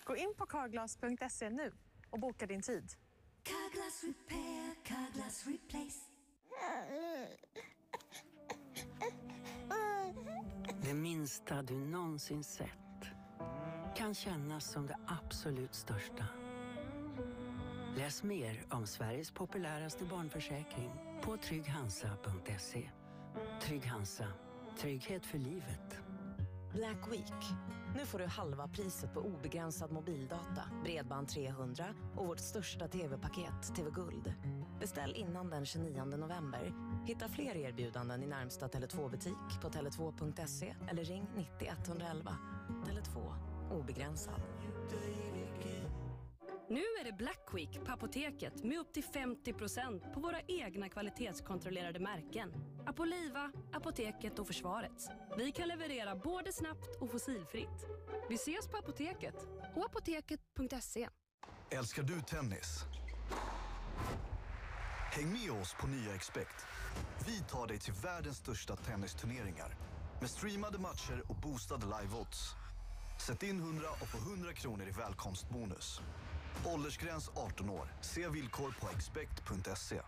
[0.03, 1.71] Gå in på carglass.se nu
[2.09, 2.91] och boka din tid.
[3.45, 5.99] Carglass repair, Carglass replace.
[10.81, 12.69] Det minsta du någonsin sett
[13.95, 16.25] kan kännas som det absolut största.
[17.97, 20.91] Läs mer om Sveriges populäraste barnförsäkring
[21.21, 22.89] på trygghansa.se.
[23.61, 24.27] Trygg Hansa.
[24.77, 25.99] Trygghet för livet.
[26.73, 27.43] Black Week.
[27.95, 31.85] Nu får du halva priset på obegränsad mobildata, bredband 300
[32.15, 34.33] och vårt största tv-paket, TV Guld.
[34.79, 36.73] Beställ innan den 29 november.
[37.05, 42.37] Hitta fler erbjudanden i närmsta Tele2-butik på tele2.se eller ring 90 111.
[42.85, 43.33] Tele2.
[43.71, 44.41] Obegränsad.
[46.69, 51.99] Nu är det Black Week på Apoteket med upp till 50% på våra egna kvalitetskontrollerade
[51.99, 52.53] märken.
[52.85, 55.07] Apoliva, Apoteket och Försvarets.
[55.37, 57.85] Vi kan leverera både snabbt och fossilfritt.
[58.29, 59.35] Vi ses på Apoteket
[59.75, 61.09] och apoteket.se.
[61.69, 62.83] Älskar du tennis?
[65.11, 66.65] Häng med oss på nya Expect.
[67.27, 69.77] Vi tar dig till världens största tennisturneringar
[70.21, 72.55] med streamade matcher och boostade live-odds.
[73.27, 76.01] Sätt in 100 och få 100 kronor i välkomstbonus.
[76.65, 77.93] Åldersgräns 18 år.
[78.01, 80.01] Se villkor på expect.se.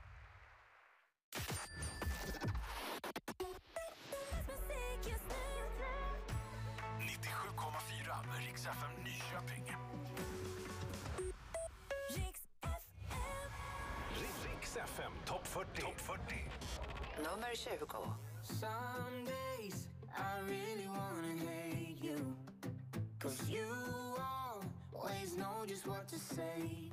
[8.28, 9.76] med Rix FM Nyköping.
[14.44, 15.82] Rix FM Topp 40.
[15.82, 16.52] Topp 40.
[17.18, 17.78] Nummer 20.
[18.44, 19.88] Some days
[20.18, 22.36] I really wanna hate you.
[23.20, 24.07] Cause you
[25.08, 26.92] always know just what to say.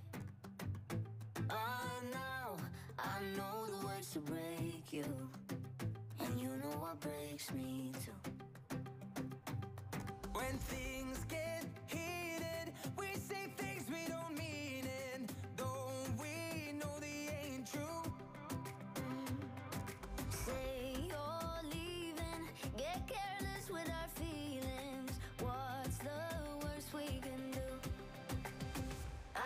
[1.35, 2.57] But now
[2.99, 5.05] I know the words to break you.
[6.21, 8.31] And you know what breaks me too.
[10.33, 14.85] When things get heated, we say things we don't mean,
[15.15, 18.04] and don't we know they ain't true?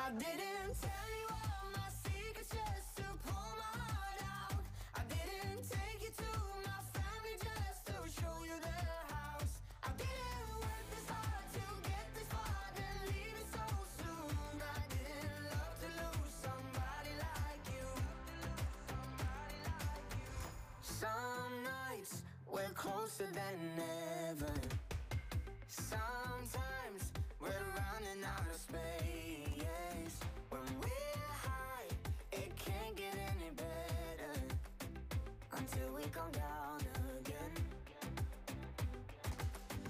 [0.09, 4.57] I didn't tell you all my secrets just to pull my heart out.
[4.97, 6.33] I didn't take you to
[6.65, 8.73] my family just to show you the
[9.13, 9.61] house.
[9.85, 13.69] I didn't work this hard to get this far and leave it so
[14.01, 14.57] soon.
[14.65, 17.89] I didn't love to lose somebody like you.
[20.81, 23.61] Some nights we're closer than
[24.33, 24.57] ever.
[25.69, 26.18] Sometimes
[35.71, 36.79] until we come down
[37.21, 37.55] again.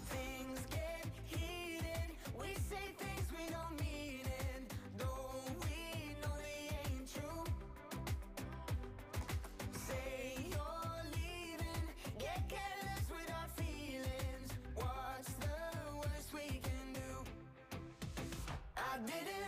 [0.07, 2.11] Things get heated.
[2.39, 4.65] We say things we don't mean, and
[4.99, 7.45] don't we know they ain't true?
[9.73, 11.85] Say you're leaving,
[12.19, 14.51] get careless with our feelings.
[14.75, 15.59] What's the
[15.97, 17.11] worst we can do?
[18.77, 19.48] I didn't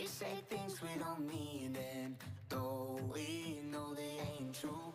[0.00, 2.16] We say things we don't mean, and
[2.48, 4.89] though we know they ain't true.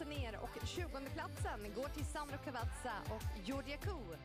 [0.00, 4.16] Alltså 20 platsen går till Sandro Cavazza och Georgia Koo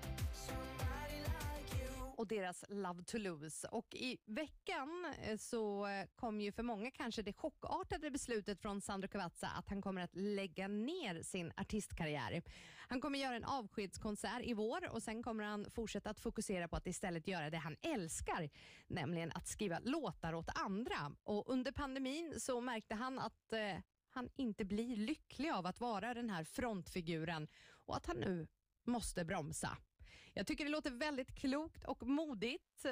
[2.17, 3.67] och deras Love to lose.
[3.67, 8.81] Och i veckan eh, så eh, kom ju för många kanske det chockartade beslutet från
[8.81, 12.41] Sandro Cavazza att han kommer att lägga ner sin artistkarriär.
[12.87, 16.75] Han kommer göra en avskedskonsert i vår och sen kommer han fortsätta att fokusera på
[16.75, 18.49] att istället göra det han älskar,
[18.87, 21.15] nämligen att skriva låtar åt andra.
[21.23, 23.77] Och under pandemin så märkte han att eh,
[24.13, 27.47] han inte blir lycklig av att vara den här frontfiguren
[27.85, 28.47] och att han nu
[28.83, 29.77] måste bromsa.
[30.33, 32.85] Jag tycker det låter väldigt klokt och modigt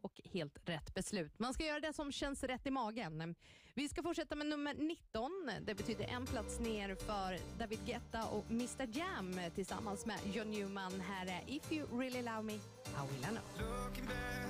[0.00, 1.38] och helt rätt beslut.
[1.38, 3.34] Man ska göra det som känns rätt i magen.
[3.74, 5.50] Vi ska fortsätta med nummer 19.
[5.62, 11.00] Det betyder en plats ner för David Guetta och Mr Jam tillsammans med John Newman.
[11.00, 12.58] Här är If You Really Love Me,
[12.94, 13.68] How Will I Know.
[13.68, 14.46] Looking back,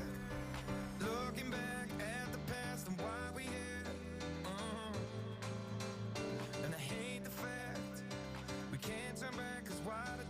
[1.01, 2.26] looking back
[9.86, 10.26] quite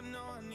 [0.00, 0.47] to know.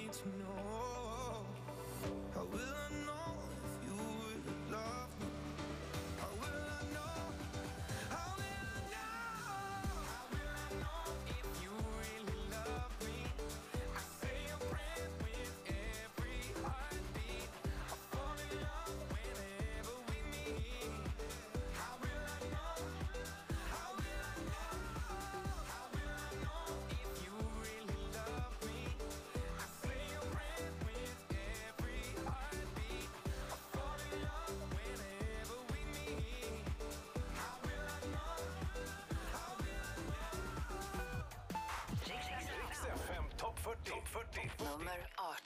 [43.85, 44.63] 40, 40, 40.
[44.63, 44.91] Nummer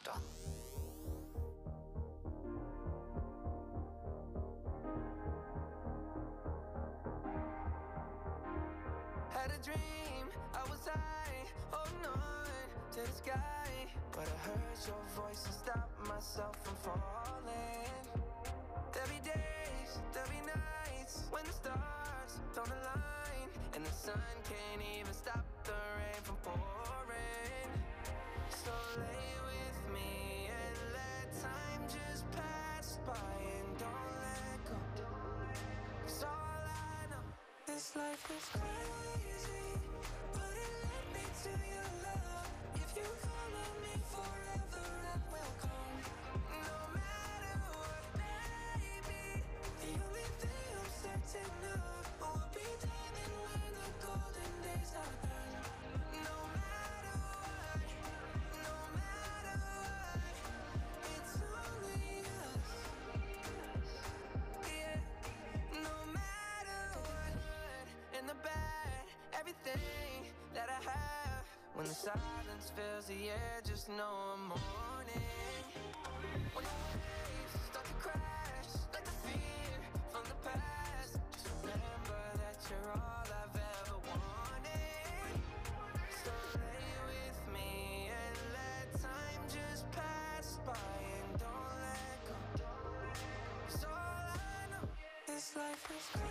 [0.05, 0.21] 18.
[9.31, 12.47] Had a dream, I was high, holding on
[12.91, 13.35] to the sky.
[14.11, 18.05] But I heard your voice and stopped myself from falling.
[18.93, 24.81] There'll be days, there'll be nights when the stars don't align, and the sun can't
[24.99, 26.76] even stop the rain from pouring.
[37.97, 39.73] Life is crazy,
[40.33, 42.49] but it led me to your love.
[42.75, 45.97] If you call on me forever, I will come.
[46.61, 49.41] No matter what, baby.
[49.81, 55.26] The only thing I'm certain of will be diamond when the golden days are
[72.77, 74.57] fills the air, just know I'm on.
[76.53, 79.73] When the waves start to crash, like the fear
[80.11, 85.41] from the past, just remember that you're all I've ever wanted.
[86.21, 92.17] So lay with me and let time just pass by and don't let
[92.61, 92.73] go.
[93.65, 94.85] 'Cause all I know,
[95.25, 96.26] this life is crazy,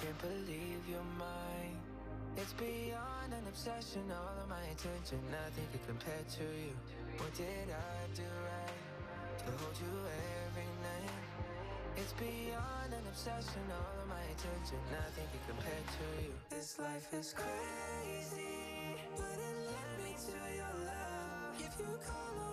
[0.00, 1.76] can't believe you're mine.
[2.36, 6.72] It's beyond an obsession, all of my attention, nothing can compare to you.
[7.20, 8.80] What did I do right
[9.44, 9.92] to hold you
[10.48, 11.20] every night?
[12.00, 16.32] It's beyond an obsession, all of my attention, nothing can compare to you.
[16.48, 21.60] This life is crazy, but it led me to your love.
[21.60, 22.49] If you call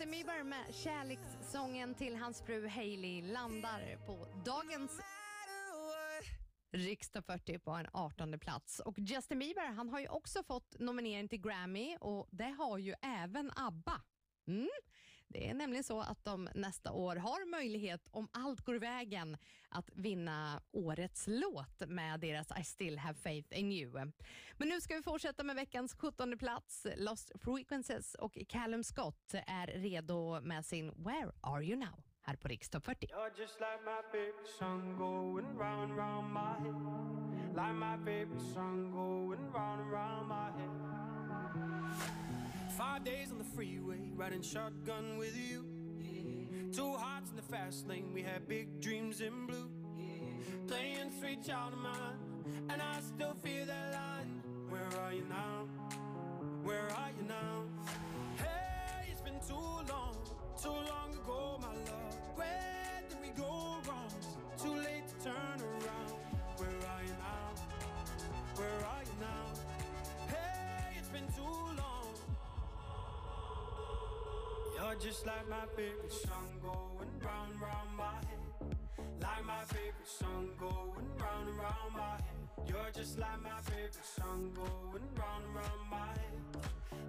[0.00, 5.00] Justin Bieber med kärlekssången till hans fru Hailey landar på dagens
[6.72, 8.80] Riksdag 40 på en 18 plats.
[8.80, 12.94] Och Justin Bieber han har ju också fått nominering till Grammy och det har ju
[13.02, 14.02] även ABBA.
[14.46, 14.68] Mm.
[15.28, 19.36] Det är nämligen så att de nästa år har möjlighet, om allt går vägen,
[19.68, 24.12] att vinna årets låt med deras I still have faith in you.
[24.56, 26.86] Men nu ska vi fortsätta med veckans 17 plats.
[26.96, 32.09] Lost Frequencies och Callum Scott är redo med sin Where are you now?
[32.30, 33.06] Här på Rikstopp 40.
[33.06, 36.74] You're just like my favorite song going round and round my head.
[37.56, 40.70] Like my favorite song going round and round my head.
[42.78, 45.64] Five days on the freeway, riding shotgun with you.
[46.72, 49.68] Two hearts in the fast lane, we had big dreams in blue.
[50.68, 52.18] Playing sweet child of mine,
[52.70, 54.42] and I still feel that line.
[54.68, 55.66] Where are you now?
[56.62, 57.64] Where are you now?
[58.36, 60.16] Hey, it's been too long,
[60.62, 62.19] too long ago, my love.
[62.40, 63.52] Where did we go
[63.86, 64.12] wrong?
[64.56, 66.16] Too late to turn around.
[66.56, 67.48] Where are you now?
[68.56, 69.44] Where are you now?
[70.32, 72.08] Hey, it's been too long.
[74.74, 78.44] You're just like my favorite song going round round my head.
[79.20, 82.40] Like my favorite song going round and round my head.
[82.68, 86.40] You're just like my favorite song going round and round my head.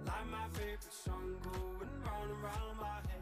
[0.04, 3.21] Like my favorite song going round and round my head.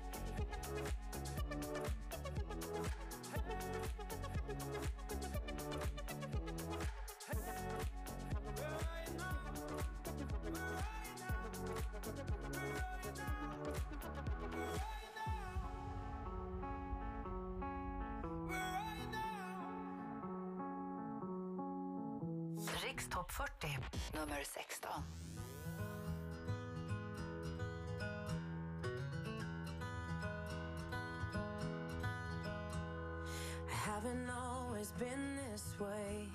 [35.81, 36.27] way.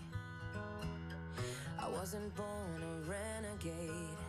[1.78, 4.20] I wasn't born a renegade.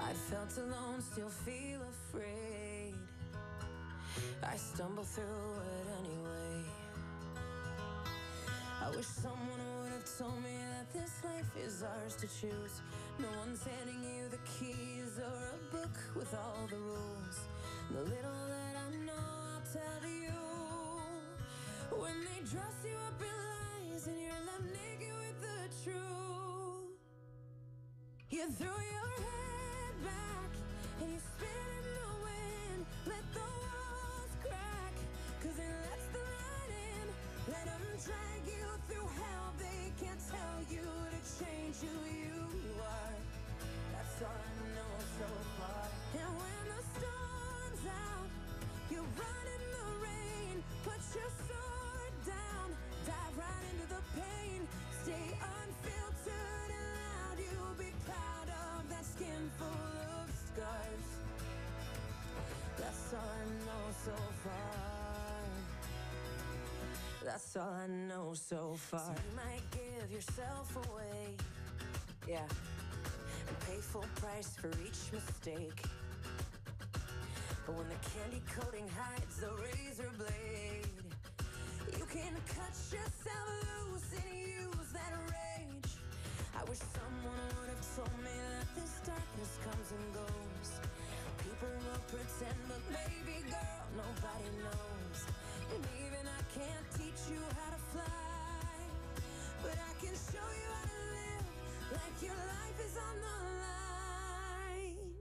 [0.00, 2.94] I felt alone, still feel afraid.
[4.42, 6.64] I stumble through it anyway.
[8.82, 12.80] I wish someone would have told me that this life is ours to choose.
[13.18, 17.38] No one's handing you the keys or a book with all the rules.
[17.90, 20.15] The little that I know, I'll tell you.
[21.98, 26.92] When they dress you up in lies and you're left naked with the truth,
[28.28, 30.50] you your head back
[31.00, 32.80] and you spin in the wind.
[33.08, 34.94] Let the walls crack,
[35.40, 37.06] cause it lets the light in.
[38.04, 39.56] Drag you through hell.
[39.56, 42.44] They can't tell you to change who you
[42.76, 43.16] are.
[43.96, 45.88] That's all I know so far.
[46.12, 48.28] And when the storm's out,
[48.92, 49.00] you
[49.72, 50.62] the rain.
[60.66, 61.00] Of.
[62.78, 64.96] That's all I know so far.
[67.24, 69.00] That's all I know so far.
[69.00, 71.34] So you might give yourself away,
[72.28, 72.46] yeah,
[73.48, 75.82] and pay full price for each mistake.
[77.66, 80.86] But when the candy coating hides the razor blade,
[81.98, 83.48] you can cut yourself
[83.90, 85.55] loose and use that rage.
[86.56, 90.70] I wish someone would have told me that this darkness comes and goes.
[91.44, 95.18] People will pretend, but baby girl, nobody knows.
[95.76, 98.72] And even I can't teach you how to fly,
[99.60, 101.46] but I can show you how to live
[101.92, 103.36] like your life is on the
[103.68, 105.12] line.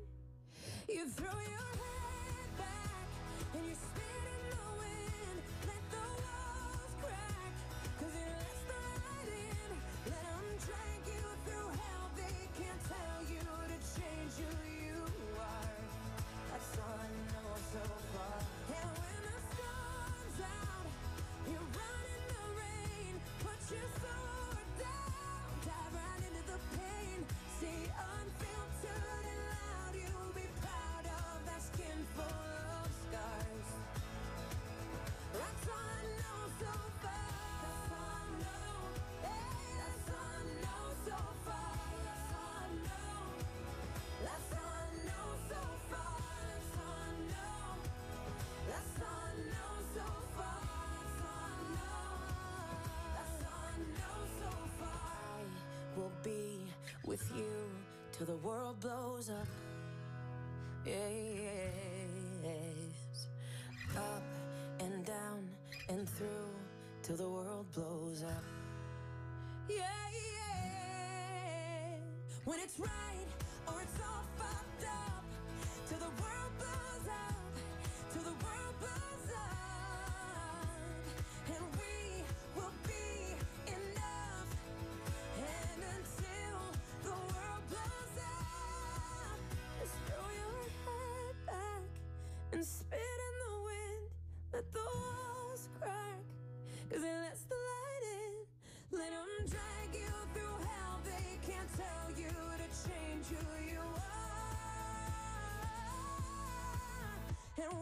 [0.88, 3.08] You throw your head back
[3.56, 4.05] and you spin
[57.06, 57.46] with you
[58.12, 59.48] till the world blows up.
[60.86, 60.96] Yes.
[63.96, 64.24] Up
[64.80, 65.48] and down
[65.90, 66.50] and through
[67.04, 68.44] till the world blows up.
[69.70, 69.84] Yeah,
[70.14, 71.98] yeah.
[72.46, 73.28] When it's right
[73.68, 75.24] or it's all fucked up.
[75.88, 77.54] Till the world blows up.
[78.14, 79.15] Till the world blows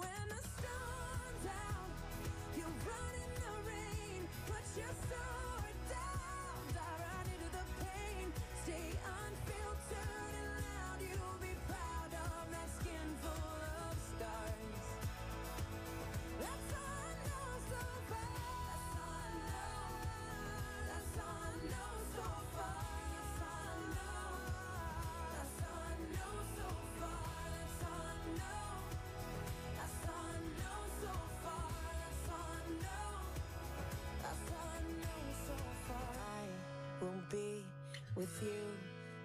[0.04, 0.53] when the
[37.34, 37.66] be
[38.16, 38.62] with you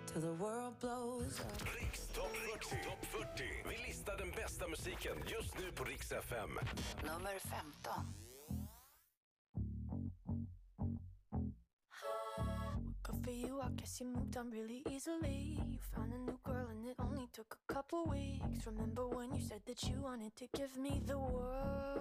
[0.06, 1.74] till the world blows up.
[1.78, 2.76] Riks topp 40.
[2.85, 3.44] Top 40.
[3.68, 6.51] Vi listar den bästa musiken just nu på Rix FM.
[7.02, 7.93] Nummer 15.
[13.02, 15.59] Good for you, I guess you moved on really easily.
[15.72, 18.66] You found a new girl and it only took a couple weeks.
[18.66, 22.01] Remember when you said that you wanted to give me the world?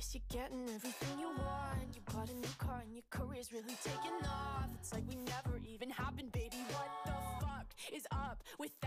[0.00, 1.94] Guess you're getting everything you want.
[1.94, 4.70] You bought a new car and your career's really taking off.
[4.76, 6.56] It's like we never even happened, baby.
[6.70, 7.12] What the
[7.44, 8.79] fuck is up with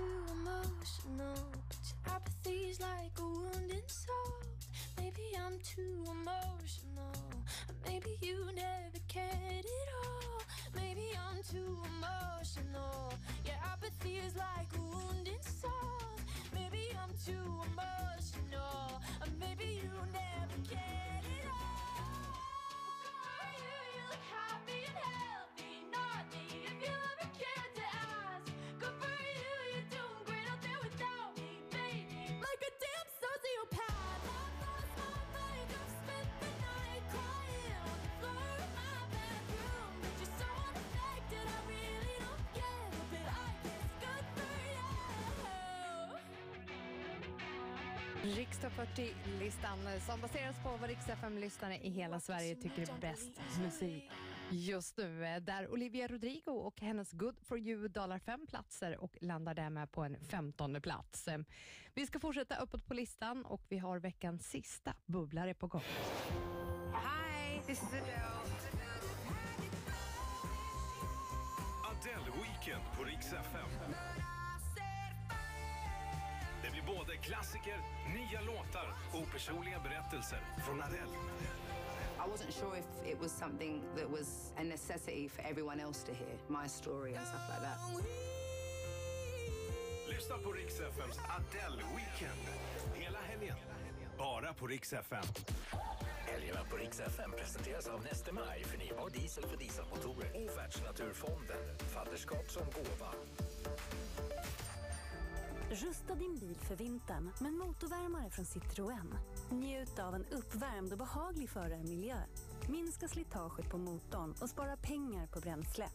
[0.00, 1.36] too emotional,
[1.68, 4.40] but your apathy's like a wounded soul.
[4.96, 7.16] Maybe I'm too emotional,
[7.68, 10.42] or maybe you never cared at all.
[10.74, 13.12] Maybe I'm too emotional,
[13.44, 16.16] your apathy is like a wounded soul.
[16.54, 22.24] Maybe I'm too emotional, or maybe you never cared at all.
[23.64, 25.29] You, you look happy and healthy,
[48.22, 53.30] Riksdag 40-listan som baseras på vad Riks-FM-lyssnare i hela Sverige tycker är bäst
[53.62, 54.10] musik
[54.50, 55.26] just nu.
[55.26, 59.92] Eh, där Olivia Rodrigo och hennes Good for you dalar fem platser och landar därmed
[59.92, 61.28] på en femtonde plats.
[61.28, 61.38] Eh,
[61.94, 65.82] vi ska fortsätta uppåt på listan och vi har veckans sista bubblare på gång.
[66.92, 68.50] Hi, this is Adele.
[71.90, 73.94] Adele Weekend på Rix FM.
[76.96, 77.78] Både klassiker,
[78.14, 81.16] nya låtar och personliga berättelser från Adele.
[82.26, 86.12] I wasn't sure if it was something that was a necessity for everyone else to
[86.12, 87.78] hear my story and stuff like that.
[90.08, 92.42] Lyssna på Rix FMs Adele Weekend.
[92.94, 93.56] Hela helgen.
[94.18, 95.24] Bara på Rix FM.
[96.26, 102.50] Helgerna på Rix FM presenteras av Neste Maj, förnybar diesel för dieselmotorer och Världsnaturfonden, fadderskap
[102.50, 103.10] som gåva.
[105.70, 109.14] Rusta din bil för vintern med en motorvärmare från Citroën.
[109.50, 112.16] Njut av en uppvärmd och behaglig förarmiljö.
[112.68, 115.88] Minska slitaget på motorn och spara pengar på bränsle.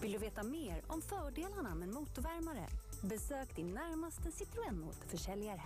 [0.00, 2.66] Vill du veta mer om fördelarna med en motorvärmare?
[3.02, 5.62] Besök din närmaste Citroën-motorförsäljare.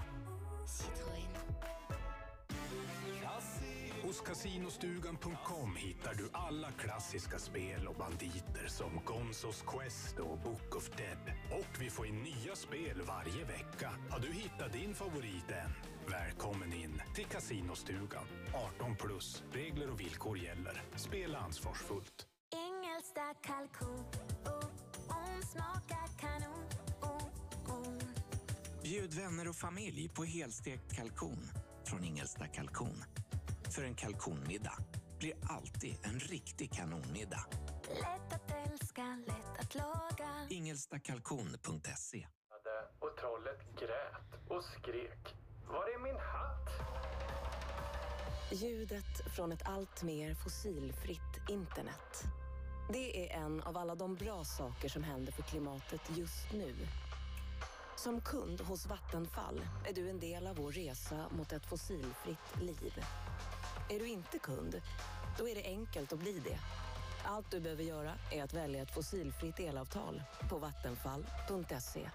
[0.66, 1.89] Citroën.
[4.10, 10.90] Hos Casinostugan.com hittar du alla klassiska spel och banditer som Gonzos Quest och Book of
[10.96, 11.36] Dead.
[11.50, 13.90] Och vi får in nya spel varje vecka.
[14.10, 15.70] Har du hittat din favorit än?
[16.06, 18.24] Välkommen in till Casinostugan.
[18.76, 19.42] 18 plus.
[19.52, 20.82] Regler och villkor gäller.
[20.96, 22.26] Spela ansvarsfullt.
[22.52, 24.04] Engelstad kalkon,
[24.44, 24.70] oh,
[25.08, 26.64] hon smakar kanon.
[27.00, 28.02] Oh, oh.
[28.82, 31.50] Bjud vänner och familj på helstekt kalkon
[31.84, 33.04] från Ingelsta kalkon.
[33.70, 34.78] För en kalkonmiddag
[35.18, 37.44] blir alltid en riktig kanonmiddag.
[37.88, 40.46] Lätt att älska, lätt att laga.
[40.48, 42.26] Ingestakalkon.se
[42.98, 45.34] Och trollet grät och skrek.
[45.66, 46.68] Var är min hatt?
[48.52, 52.22] Ljudet från ett allt mer fossilfritt internet.
[52.92, 56.74] Det är en av alla de bra saker som händer för klimatet just nu.
[57.96, 63.04] Som kund hos Vattenfall är du en del av vår resa mot ett fossilfritt liv.
[63.90, 64.80] Är du inte kund,
[65.38, 66.58] då är det enkelt att bli det.
[67.24, 72.10] Allt du behöver göra är att välja ett fossilfritt elavtal på vattenfall.se.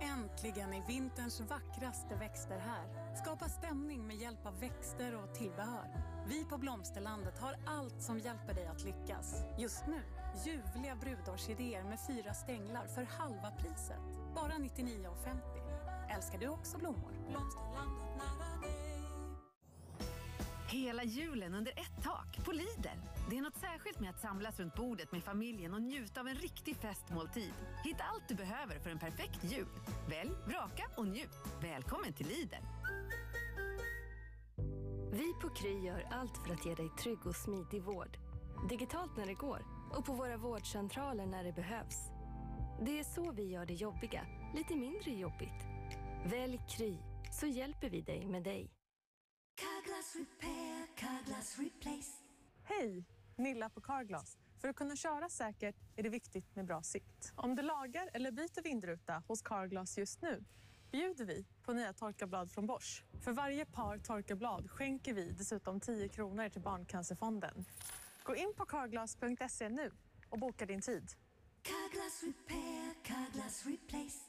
[0.00, 3.14] Äntligen är vinterns vackraste växter här.
[3.22, 6.04] Skapa stämning med hjälp av växter och tillbehör.
[6.26, 9.34] Vi på Blomsterlandet har allt som hjälper dig att lyckas.
[9.58, 10.02] Just nu,
[10.46, 14.34] ljuvliga brudårsidéer med fyra stänglar för halva priset.
[14.34, 16.16] Bara 99,50.
[16.16, 17.12] Älskar du också blommor?
[17.28, 18.07] Blomsterlandet.
[20.70, 22.98] Hela julen under ett tak på Lidl.
[23.30, 26.34] Det är något särskilt med att samlas runt bordet med familjen och njuta av en
[26.34, 27.52] riktig festmåltid.
[27.84, 29.66] Hitta allt du behöver för en perfekt jul.
[30.08, 31.36] Välj, vraka och njut.
[31.62, 32.56] Välkommen till Lidl.
[35.12, 38.18] Vi på Kry gör allt för att ge dig trygg och smidig vård.
[38.68, 42.10] Digitalt när det går, och på våra vårdcentraler när det behövs.
[42.82, 45.66] Det är så vi gör det jobbiga lite mindre jobbigt.
[46.26, 46.96] Välj Kry
[47.40, 48.77] så hjälper vi dig med dig.
[49.98, 52.12] Carglass repair, Carglass replace.
[52.62, 53.04] Hej!
[53.36, 54.36] Nilla på Carglass.
[54.60, 57.32] För att kunna köra säkert är det viktigt med bra sikt.
[57.36, 60.44] Om du lagar eller byter vindruta hos Carglass just nu
[60.90, 63.04] bjuder vi på nya torkarblad från Bosch.
[63.24, 67.64] För varje par torkarblad skänker vi dessutom 10 kronor till Barncancerfonden.
[68.22, 69.90] Gå in på carglass.se nu
[70.28, 71.10] och boka din tid.
[71.62, 74.27] Carglass repair, Carglass replace.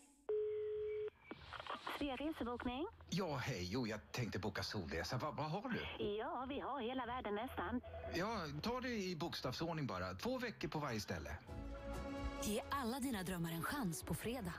[1.98, 2.88] Svea resebokning.
[3.10, 3.68] Ja, hej.
[3.72, 5.18] Jo, jag tänkte boka solresa.
[5.18, 6.06] Vad vad har du?
[6.06, 7.82] Ja, vi har hela världen nästan.
[8.16, 10.14] Ja, ta det i bokstavsordning bara.
[10.14, 11.38] Två veckor på varje ställe.
[12.44, 14.54] Ge alla dina drömmar en chans på fredag.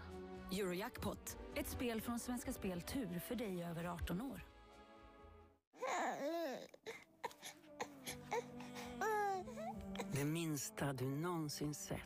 [0.52, 4.44] Eurojackpot, ett spel från Svenska Spel Tur för dig över 18 år.
[10.12, 12.01] Det minsta du någonsin sett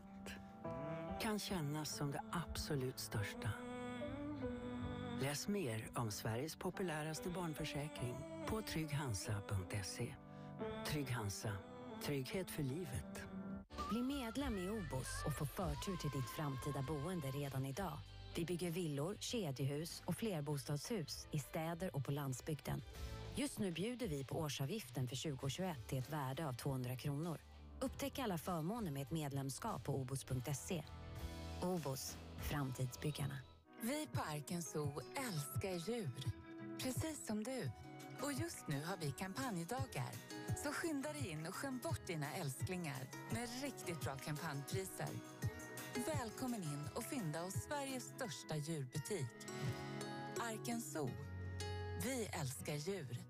[1.20, 3.50] kan kännas som det absolut största.
[5.24, 8.14] Läs mer om Sveriges populäraste barnförsäkring
[8.46, 10.14] på trygghansa.se.
[10.86, 11.52] Trygg Hansa.
[12.02, 13.22] Trygghet för livet.
[13.90, 17.98] Bli medlem i OBOS och få förtur till ditt framtida boende redan idag.
[18.36, 22.82] Vi bygger villor, kedjehus och flerbostadshus i städer och på landsbygden.
[23.34, 27.38] Just nu bjuder vi på årsavgiften för 2021 till ett värde av 200 kronor.
[27.80, 30.82] Upptäck alla förmåner med ett medlemskap på obos.se.
[31.62, 33.38] OBOS, framtidsbyggarna.
[33.86, 36.32] Vi på Arken Zoo älskar djur.
[36.78, 37.70] Precis som du.
[38.22, 40.12] Och just nu har vi kampanjdagar.
[40.62, 45.08] Så skynda dig in och skäm bort dina älsklingar med riktigt bra kampanjpriser.
[46.06, 49.26] Välkommen in och fynda hos Sveriges största djurbutik.
[50.40, 51.10] Arken Zoo.
[52.04, 53.23] Vi älskar djur.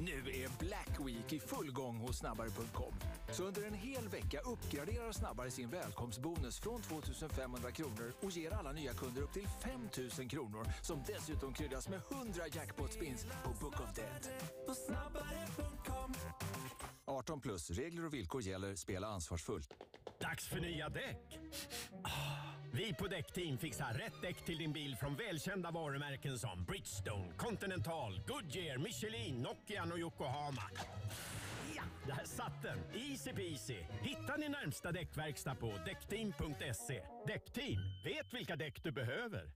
[0.00, 2.94] Nu är Black Week i full gång hos snabbare.com.
[3.32, 6.96] Så under en hel vecka uppgraderar Snabbare sin välkomstbonus från 2
[7.28, 11.88] 500 kronor och ger alla nya kunder upp till 5 000 kronor som dessutom kryddas
[11.88, 14.28] med 100 jackpot-spins på Book of Dead.
[17.04, 18.74] 18 plus, regler och villkor gäller.
[18.74, 19.74] Spela ansvarsfullt.
[20.20, 21.38] Dags för nya däck.
[22.04, 22.45] Ah,
[22.76, 28.20] vi på Däckteam fixar rätt däck till din bil från välkända varumärken som Bridgestone, Continental,
[28.26, 30.62] Goodyear, Michelin, Nokian och Yokohama.
[31.76, 32.78] Ja, där satt den!
[32.94, 33.76] Easy peasy!
[34.00, 37.02] Hitta din närmsta däckverkstad på däckteam.se.
[37.26, 39.52] Däckteam, vet vilka däck du behöver.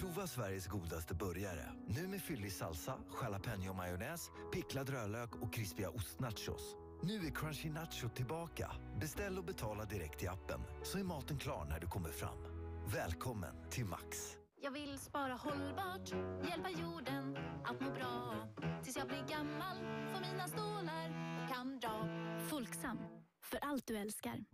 [0.00, 1.66] Prova Sveriges godaste burgare.
[1.88, 6.76] Nu med fyllig salsa, jalapeno-majonnäs, picklad rödlök och krispiga ostnachos.
[7.02, 8.70] Nu är Crunchy Nacho tillbaka.
[9.00, 12.53] Beställ och betala direkt i appen så är maten klar när du kommer fram.
[12.92, 14.36] Välkommen till Max.
[14.60, 16.10] Jag vill spara hållbart,
[16.50, 18.34] hjälpa jorden att må bra.
[18.82, 19.76] Tills jag blir gammal,
[20.12, 22.08] får mina stålar och kan dra.
[22.48, 22.98] Folksam,
[23.42, 24.44] för allt du älskar.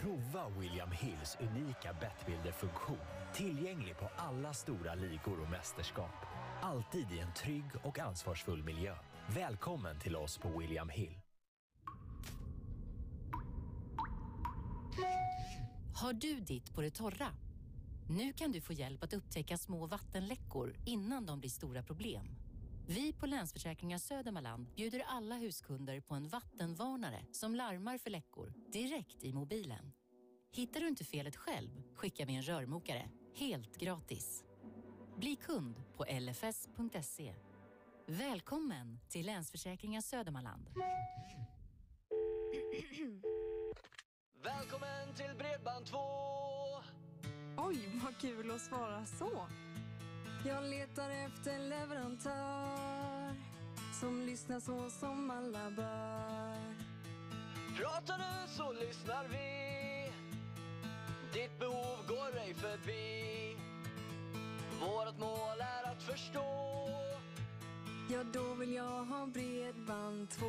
[0.00, 2.98] Prova William Hills unika Bettbuilder-funktion.
[3.34, 6.26] Tillgänglig på alla stora ligor och mästerskap.
[6.60, 8.94] Alltid i en trygg och ansvarsfull miljö.
[9.28, 11.18] Välkommen till oss på William Hill.
[15.94, 17.28] Har du ditt på det torra?
[18.08, 22.26] Nu kan du få hjälp att upptäcka små vattenläckor innan de blir stora problem.
[22.88, 29.24] Vi på Länsförsäkringar Södermanland bjuder alla huskunder på en vattenvarnare som larmar för läckor direkt
[29.24, 29.92] i mobilen.
[30.52, 34.44] Hittar du inte felet själv skickar vi en rörmokare helt gratis.
[35.16, 37.34] Bli kund på lfs.se.
[38.18, 40.66] Välkommen till Länsförsäkringar Södermanland.
[44.42, 45.96] Välkommen till Bredband2!
[47.56, 49.48] Oj, vad kul att svara så.
[50.46, 53.34] Jag letar efter en leverantör
[54.00, 56.74] som lyssnar så som alla bör.
[57.76, 60.12] Pratar du så lyssnar vi.
[61.32, 63.56] Ditt behov går ej förbi.
[64.80, 66.72] Vårt mål är att förstå.
[68.12, 70.44] Ja, då vill jag ha bredband 2.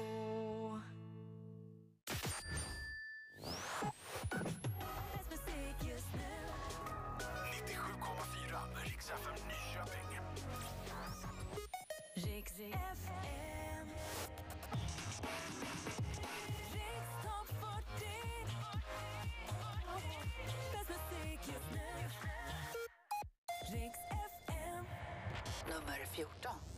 [5.11, 6.19] Bäst musik just nu.
[7.65, 10.19] 97,4 Rix FM Nyköping.
[12.15, 13.87] Rix FM.
[16.73, 18.05] Rix topp 40.
[20.73, 21.79] Bäst musik just nu.
[23.71, 23.97] Rix
[24.47, 24.85] FM.
[25.69, 26.72] Nummer 14.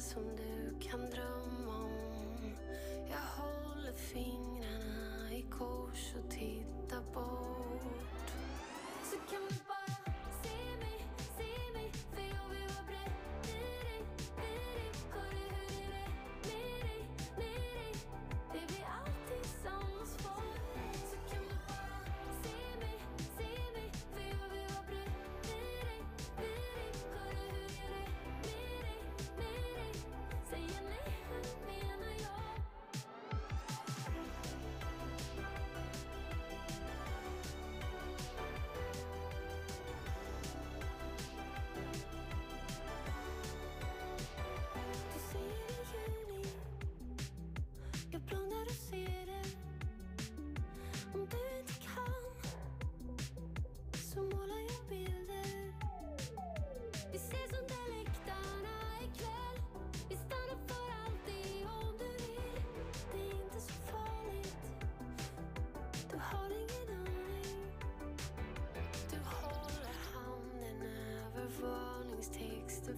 [0.00, 2.56] Som du kan drömma om.
[3.10, 4.49] Jag håller fingrarna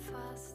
[0.02, 0.51] fast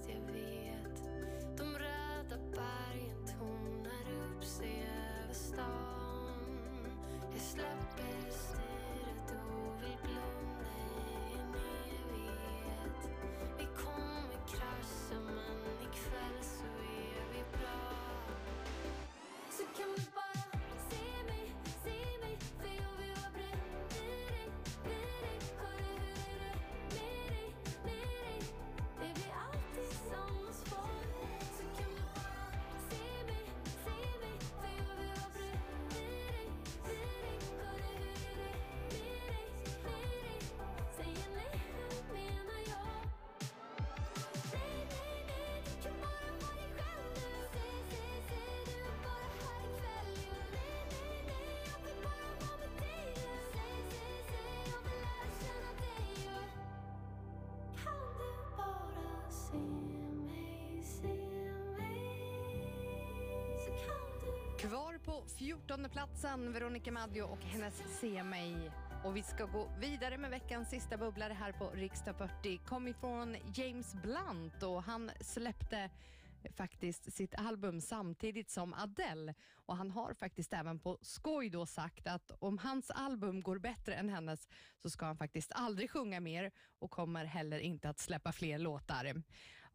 [65.36, 68.72] 14 platsen Veronica Maggio och hennes Se mig.
[69.04, 72.58] Och vi ska gå vidare med veckans sista bubblare här på Riksdag 40.
[72.58, 75.90] Kom ifrån James Blunt och han släppte
[76.58, 79.34] faktiskt sitt album samtidigt som Adele.
[79.66, 83.94] Och han har faktiskt även på skoj då sagt att om hans album går bättre
[83.94, 84.48] än hennes
[84.82, 89.24] så ska han faktiskt aldrig sjunga mer och kommer heller inte att släppa fler låtar.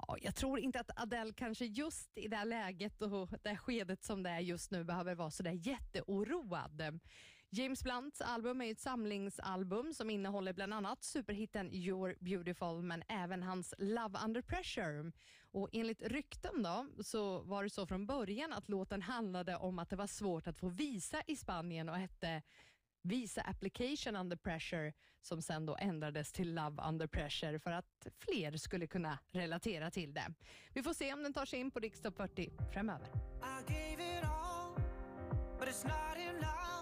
[0.08, 3.56] Ja, jag tror inte att Adele kanske just i det här läget och det här
[3.56, 7.00] skedet som det är just nu behöver vara sådär jätteoroad.
[7.54, 13.42] James Blunts album är ett samlingsalbum som innehåller bland annat superhitten You're beautiful men även
[13.42, 15.12] hans Love under pressure.
[15.50, 19.90] Och enligt rykten då så var det så från början att låten handlade om att
[19.90, 22.42] det var svårt att få visa i Spanien och hette
[23.02, 28.56] Visa application under pressure som sen då ändrades till Love under pressure för att fler
[28.56, 30.34] skulle kunna relatera till det.
[30.74, 33.06] Vi får se om den tar sig in på Riksdag 40 framöver.
[33.06, 34.74] I gave it all,
[35.58, 36.81] but it's not enough.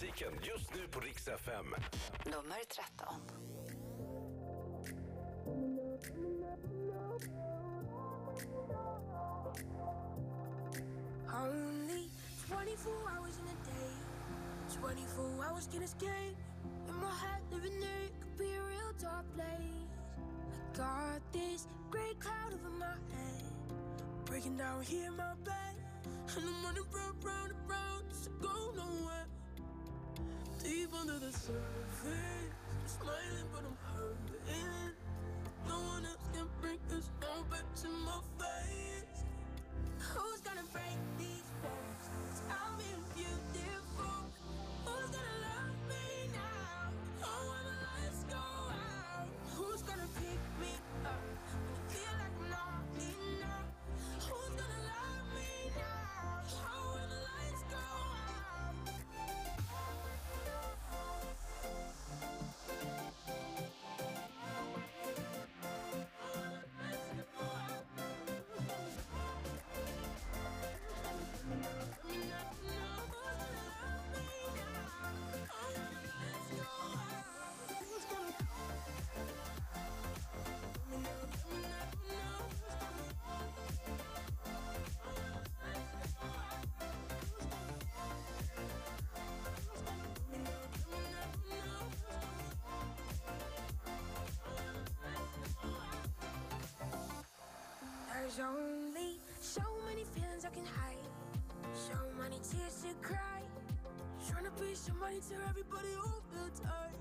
[0.00, 1.74] Musiken just nu på Rix FM.
[2.24, 3.06] Nummer 13.
[11.32, 12.10] Only
[12.48, 13.92] 24 hours in a day,
[14.80, 16.36] 24 hours can escape.
[16.88, 19.88] In my head, living there it could be a real dark place.
[20.74, 23.52] I got this gray cloud over my head,
[24.24, 25.74] breaking down here in my bed.
[26.36, 26.89] And I'm running
[31.00, 31.54] under the surface,
[32.04, 34.92] I'm smiling, but I'm hurting.
[35.66, 38.20] No one else can bring this moment to my
[98.36, 101.10] There's only so many feelings I can hide,
[101.74, 103.42] so many tears to cry.
[104.30, 106.94] Trying to be somebody to everybody all the time.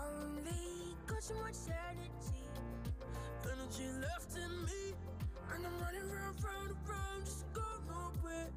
[0.00, 2.48] Only got so much energy,
[3.44, 4.96] energy left in me,
[5.52, 8.48] and I'm running round, round, round, just go nowhere.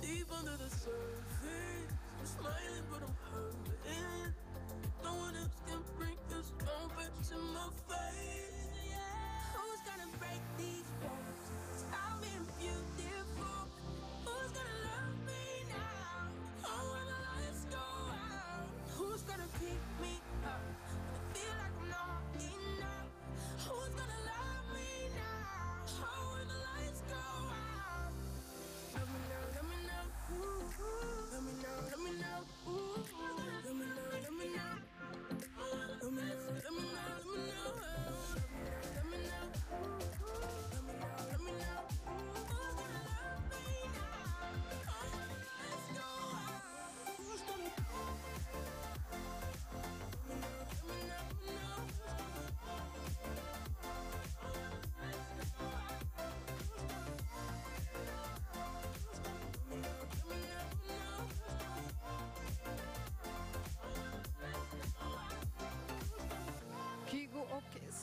[0.00, 4.34] Deep under the surface, I'm smiling but I'm hurting.
[5.02, 7.81] No one else can bring this moment to my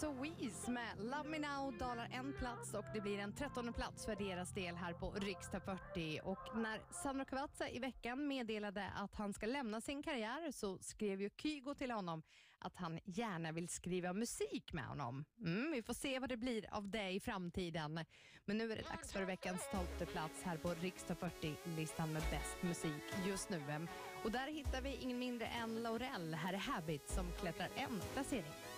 [0.04, 4.06] Alltså, Soweeze med Love Me Now dalar en plats och det blir en trettonde plats
[4.06, 6.20] för deras del här på Riksdag 40.
[6.24, 11.22] Och när Sandro Cavazza i veckan meddelade att han ska lämna sin karriär så skrev
[11.22, 12.22] ju Kygo till honom
[12.60, 15.26] att han gärna vill skriva musik med honom.
[15.40, 18.06] Mm, vi får se vad det blir av det i framtiden.
[18.46, 22.58] Men nu är det dags för veckans tolfte plats här på Riksdag 40-listan med bäst
[22.62, 23.88] musik just nu.
[24.24, 26.34] Och där hittar vi ingen mindre än Laurel.
[26.34, 28.69] Här är Habit som klättrar en placering.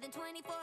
[0.00, 0.59] Than 24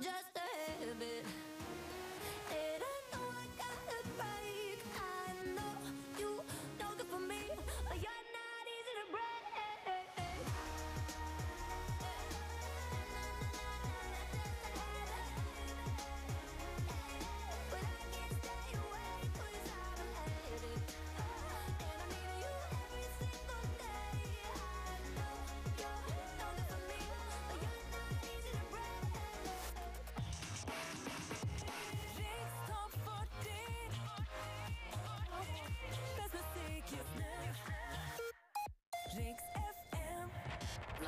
[0.00, 0.37] just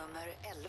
[0.01, 0.69] Nummer 11.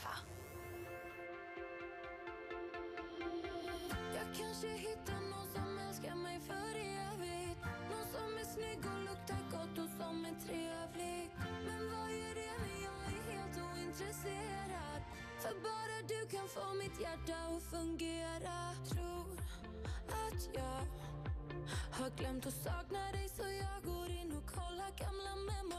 [4.15, 7.59] Jag kanske hittar någon som älskar mig för evigt
[7.91, 11.29] Någon som är snygg och luktar gott och som är trevlig
[11.67, 15.01] Men vad är det när jag är helt ointresserad?
[15.39, 18.57] För bara du kan få mitt hjärta att fungera
[18.89, 19.39] Tror
[20.07, 20.81] att jag
[21.91, 25.70] har glömt att sakna dig så jag går in och kollar gamla memo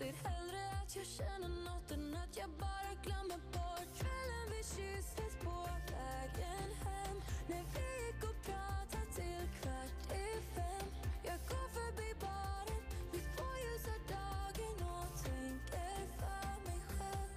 [0.00, 5.34] ser hellre att jag känner något än att jag bara glömmer bort kvällen vi kysstes
[5.44, 5.56] på
[5.92, 7.16] vägen hem
[7.50, 10.86] när vi gick och pratade till kvart i fem.
[11.28, 17.32] Jag går förbi baren vid tvåljusa-dagen och tänker för mig själv.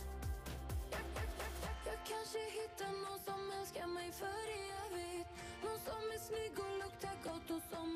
[0.94, 4.46] Jag, jag, jag, jag, jag kanske hittar någon som älskar mig för
[4.78, 5.30] evigt.
[5.66, 7.93] Någon som är snygg och luktar gott och som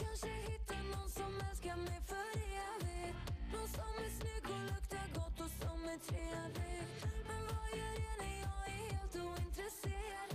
[0.00, 2.32] kanske hittar någon som älskar mig för
[2.70, 3.16] evigt.
[3.52, 6.82] Någon som är snygg och luktar gott och som är trevlig.
[7.28, 10.30] Men vad gör det när jag är helt ointresserad?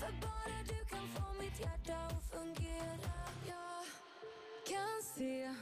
[0.00, 3.12] För bara du kan få mitt hjärta att fungera.
[3.52, 3.82] Jag
[4.70, 5.54] kan se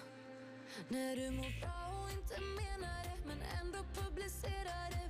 [0.89, 5.09] när du mår bra och inte menar det men ändå publicerar det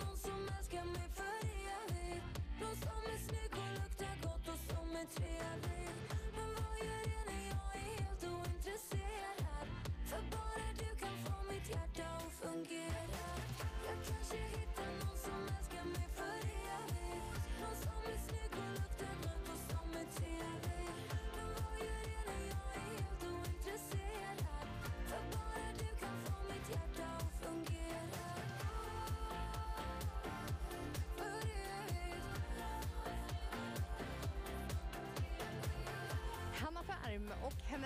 [0.00, 2.24] någon som älskar mig för evigt
[2.82, 5.70] som är snygg och luktar gott och som är trevlig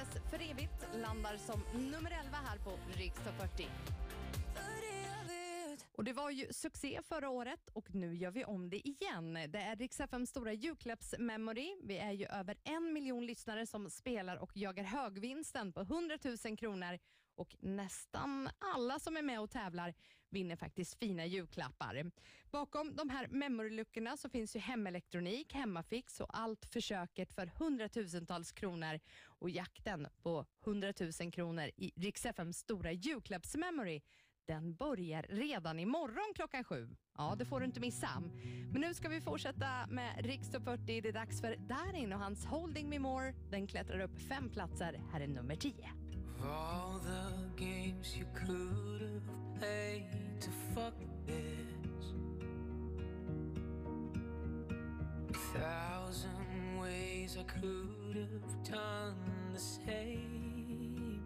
[0.04, 1.60] hennes För evigt landar som
[1.90, 3.68] nummer 11 här på Riksdag 40.
[5.96, 9.34] Och det var ju succé förra året och nu gör vi om det igen.
[9.34, 11.76] Det är Rix FMs stora julklappsmemory.
[11.82, 16.56] Vi är ju över en miljon lyssnare som spelar och jagar högvinsten på 100 000
[16.56, 16.98] kronor
[17.36, 19.94] och nästan alla som är med och tävlar
[20.34, 22.10] vinner faktiskt fina julklappar.
[22.50, 29.00] Bakom de här memoryluckorna så finns ju hemelektronik, hemmafix och allt försöket för hundratusentals kronor
[29.24, 34.00] och jakten på 100 000 kronor i Rix FMs stora julklappsmemory
[34.46, 36.96] den börjar redan imorgon klockan sju.
[37.18, 38.22] Ja, det får du inte missa.
[38.72, 41.00] Men nu ska vi fortsätta med Rikstopp 40.
[41.00, 43.34] Det är dags för Darin och hans Holding Me More.
[43.50, 45.00] Den klättrar upp fem platser.
[45.12, 46.13] Här är nummer tio.
[46.46, 50.06] All the games you could have played
[50.40, 50.94] to fuck
[51.26, 52.04] this.
[55.30, 59.16] A thousand ways I could have done
[59.52, 61.22] the same.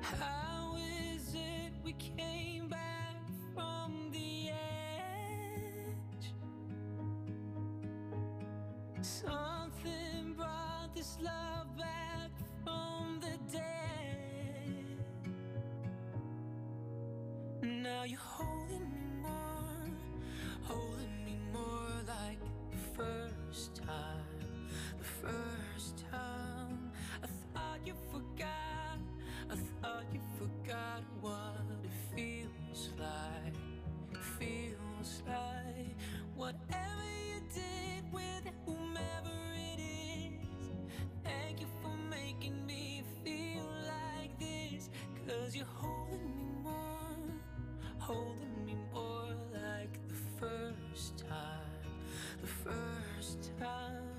[0.00, 0.76] How
[1.14, 2.85] is it we came back
[9.06, 12.32] Something brought this love back
[12.64, 14.98] from the dead.
[17.62, 19.90] Now you're holding me more,
[20.62, 22.40] holding me more like
[22.72, 24.66] the first time,
[24.98, 26.90] the first time.
[27.22, 28.98] I thought you forgot,
[29.48, 33.54] I thought you forgot what it feels like,
[34.40, 35.94] feels like.
[36.34, 38.75] Whatever you did with whomever
[42.38, 44.90] making me feel like this.
[45.26, 47.10] Cause you're holding me more
[47.98, 51.90] Holding me more like the first time
[52.40, 54.15] The first time.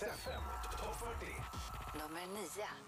[0.00, 0.42] Riks FM
[0.76, 1.98] Topp 40.
[1.98, 2.87] Nummer 9.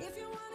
[0.00, 0.53] If you want.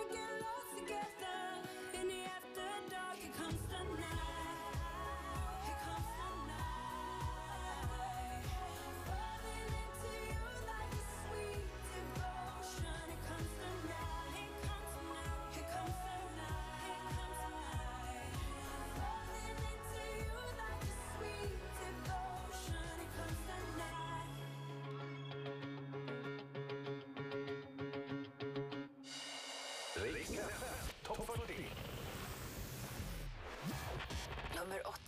[30.20, 30.46] Topplistan.
[31.04, 31.54] Topp 40.
[34.56, 35.00] Nummer 8.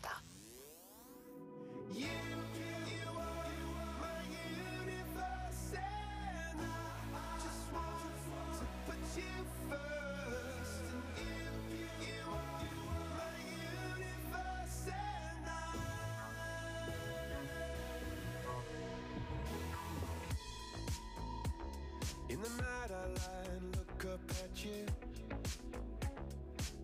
[22.29, 23.50] In the night I lie
[24.10, 24.86] up at you.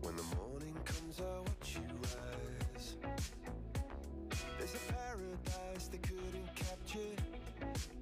[0.00, 2.96] When the morning comes, I watch you rise.
[4.58, 7.14] There's a paradise they couldn't capture.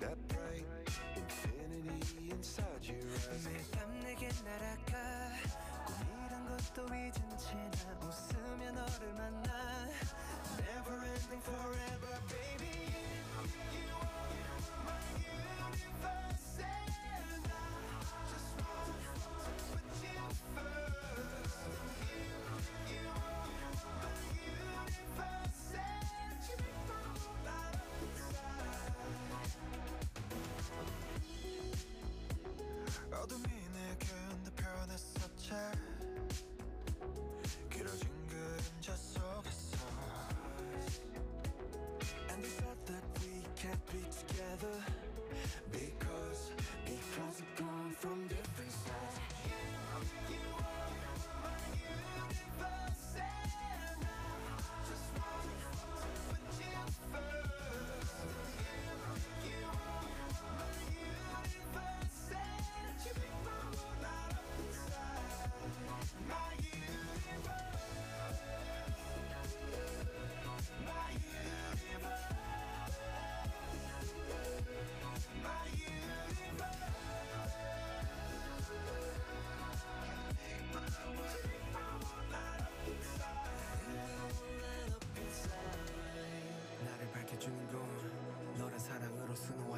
[0.01, 0.65] That bright
[1.17, 2.99] infinity inside your
[3.31, 3.47] eyes.
[3.47, 4.93] 매일 밤 내게 날아가
[5.87, 9.51] 꿈이란 것도 잊은 채나 웃으며 너를 만나
[10.59, 12.04] Never ending forever,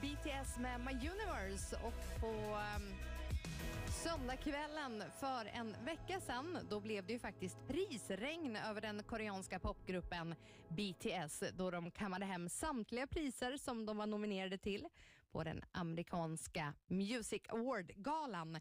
[0.00, 1.76] BTS med My Universe.
[1.76, 2.26] Och på
[2.76, 2.94] um,
[4.04, 10.34] söndagskvällen för en vecka sedan då blev det ju faktiskt prisregn över den koreanska popgruppen
[10.68, 14.88] BTS då de kammade hem samtliga priser som de var nominerade till
[15.32, 18.60] på den amerikanska Music Award-galan.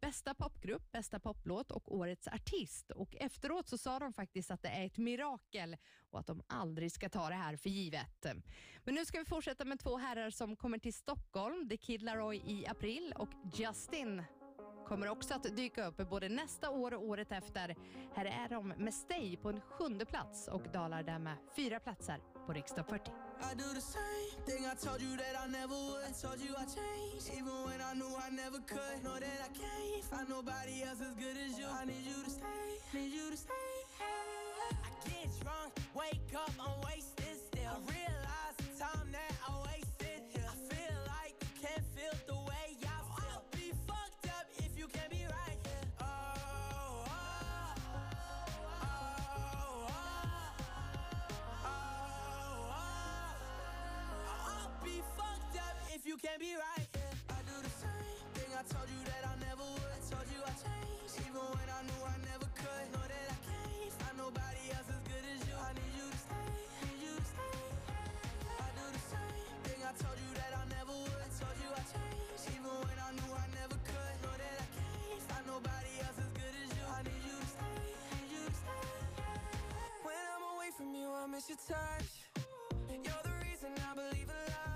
[0.00, 2.90] Bästa popgrupp, bästa poplåt och årets artist.
[2.90, 5.76] Och efteråt så sa de faktiskt att det är ett mirakel
[6.10, 8.26] och att de aldrig ska ta det här för givet.
[8.84, 11.68] Men nu ska vi fortsätta med två herrar som kommer till Stockholm.
[11.68, 14.22] The Kid Laroi i april och Justin
[14.86, 17.76] kommer också att dyka upp både nästa år och året efter.
[18.14, 22.20] Här är de med Stay på en sjunde plats och dalar där med fyra platser
[22.46, 23.25] på riksdag 40.
[23.42, 26.02] I do the same thing I told you that I never would.
[26.06, 28.96] I told you I changed, even when I knew I never could.
[29.04, 31.66] Know that I can't find nobody else as good as you.
[31.66, 33.52] I need you to stay, need you to stay.
[34.00, 37.70] I get drunk, wake up, I'm wasted still.
[37.70, 40.46] I realize the time that I wasted here.
[40.48, 42.35] I feel like you can't feel the
[56.16, 56.88] you can't be right.
[56.96, 59.92] Yeah, I do the same thing I told you that I never would.
[59.92, 62.84] I told you I changed, even when I knew I never could.
[62.96, 65.52] Know that I can't find nobody else as good as you.
[65.60, 66.48] I need you to stay,
[66.88, 67.56] need you to stay.
[68.48, 71.20] I do the same thing I told you that I never would.
[71.20, 74.14] I told you I changed, even when I knew I never could.
[74.24, 76.84] Know that I can't find nobody else as good as you.
[76.96, 78.88] I need you to stay, need you to stay.
[80.00, 82.24] When I'm away from you, I miss your touch.
[83.04, 84.75] You're the reason I believe in love.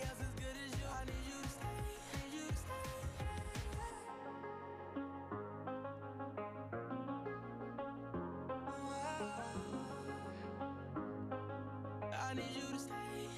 [12.31, 12.93] I need you to stay,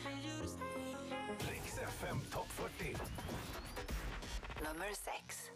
[0.06, 1.52] need you to stay.
[1.52, 2.96] Riks FM topp 40.
[4.64, 5.52] Nummer sex.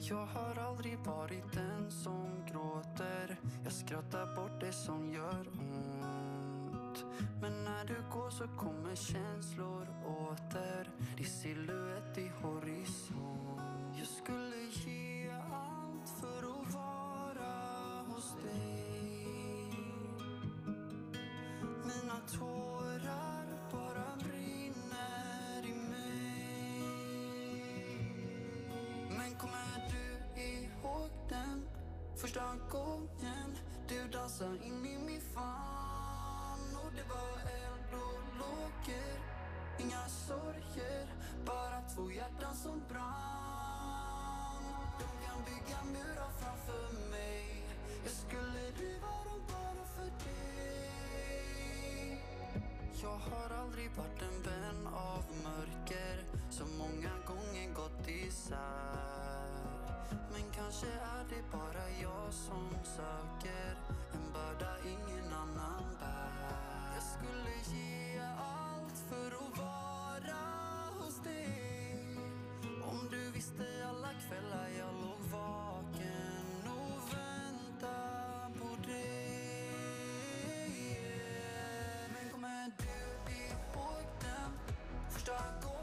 [0.00, 7.04] Jag har aldrig varit den som gråter Jag skrattar bort det som gör ont
[7.40, 13.60] Men när du går så kommer känslor åter Din silhuett i horisont
[13.98, 18.87] Jag skulle ge allt för att vara hos dig
[21.88, 26.78] mina tårar bara brinner i mig.
[29.08, 31.68] Men kommer du ihåg den
[32.16, 33.58] första gången
[33.88, 36.76] du dansade in i min famn?
[36.84, 39.18] Och det var eld och lågor,
[39.78, 41.06] inga sorger
[41.46, 44.64] Bara två hjärtan som brann.
[44.98, 47.64] De kan bygga murar framför mig.
[48.04, 50.87] Jag skulle riva dem bara för dig
[53.02, 59.48] jag har aldrig varit en vän av mörker så många gånger gått isär.
[60.32, 63.76] Men kanske är det bara jag som söker
[64.14, 66.32] en börda ingen annan bär.
[66.94, 70.40] Jag skulle ge allt för att vara
[70.98, 72.06] hos dig.
[72.90, 75.07] Om du visste alla kvällar jag låg
[82.68, 84.52] Men kommer du ihåg den
[85.10, 85.32] första
[85.62, 85.77] gången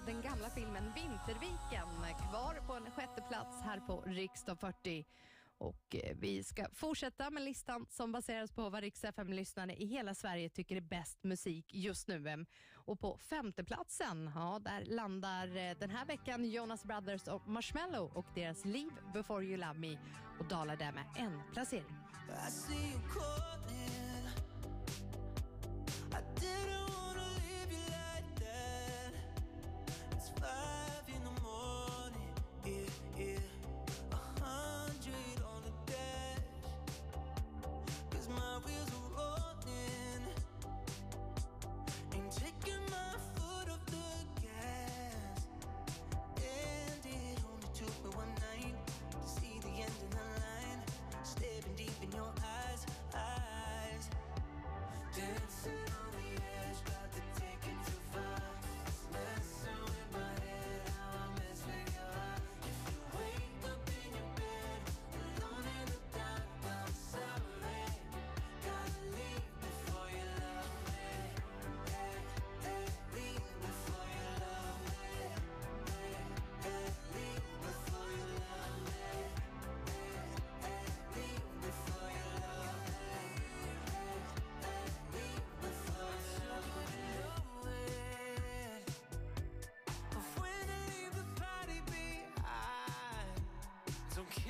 [0.00, 1.88] av den gamla filmen Vinterviken.
[2.30, 5.04] Kvar på en sjätte plats här på Riksdag 40.
[5.58, 10.14] Och eh, vi ska fortsätta med listan som baseras på vad Rix FM-lyssnare i hela
[10.14, 12.46] Sverige tycker är bäst musik just nu.
[12.74, 18.26] Och på femteplatsen, ja, där landar eh, den här veckan Jonas Brothers och Marshmello och
[18.34, 19.98] deras Leave before you love me
[20.38, 21.96] och dalar där med en placering.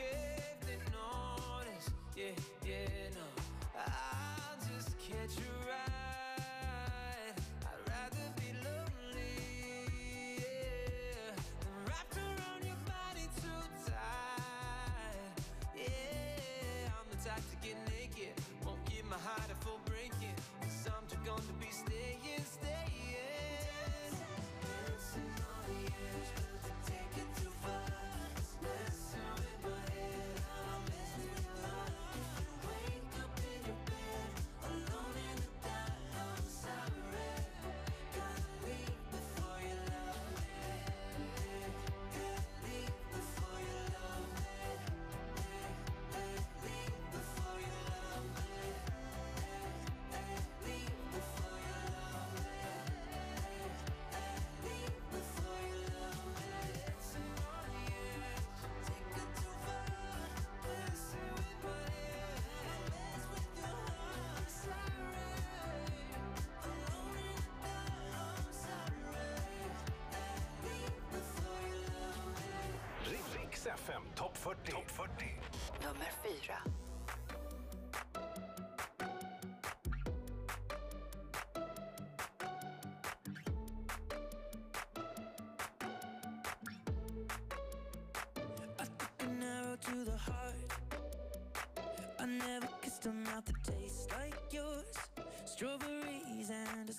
[0.01, 2.33] caved and notice, Yeah,
[2.67, 2.90] yeah.
[74.41, 74.73] 40.
[74.73, 75.13] Topp 40.
[75.83, 76.33] Nummer 4.
[92.19, 94.87] I never kissed a mouth that tastes like yours.
[95.45, 96.93] Strawberries and a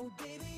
[0.00, 0.57] Oh, baby.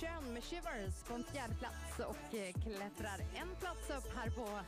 [0.00, 4.60] Kön med Shivers på en fjärde plats och eh, klättrar en plats upp här på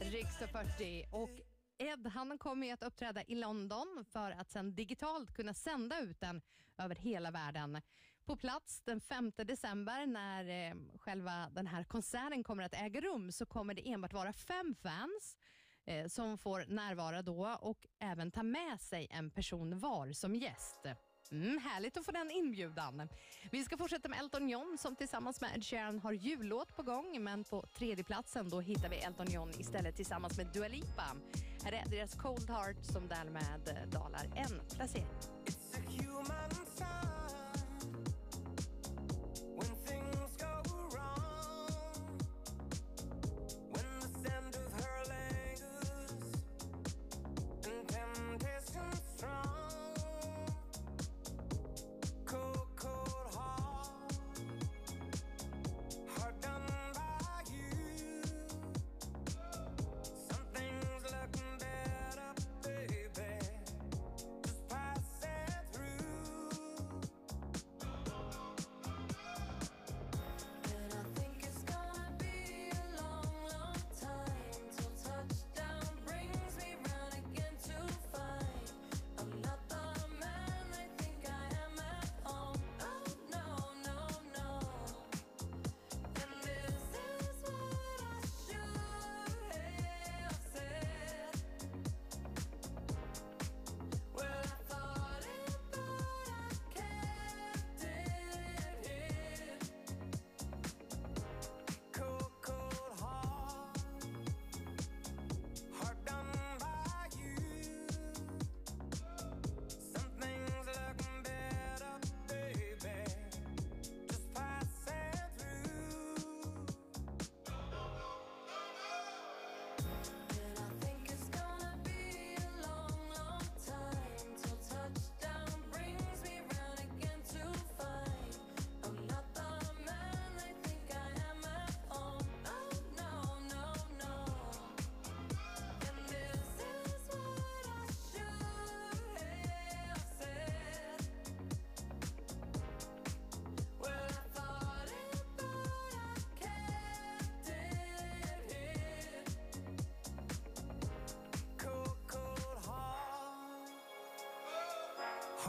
[0.00, 1.04] Riks 40.
[1.12, 1.30] Och
[1.78, 6.42] Ed han kommer att uppträda i London för att sen digitalt kunna sända ut den
[6.78, 7.80] över hela världen.
[8.24, 13.32] På plats den 5 december när eh, själva den här konserten kommer att äga rum
[13.32, 15.36] så kommer det enbart vara fem fans
[15.84, 20.86] eh, som får närvara då och även ta med sig en person var som gäst.
[21.32, 23.08] Mm, härligt att få den inbjudan.
[23.50, 27.22] Vi ska fortsätta med Elton John som tillsammans med Ed Sheeran har jullåt på gång.
[27.24, 31.16] Men på tredjeplatsen hittar vi Elton John istället tillsammans med Dua Lipa.
[31.64, 35.06] Här är deras Cold Heart som därmed eh, dalar en placering.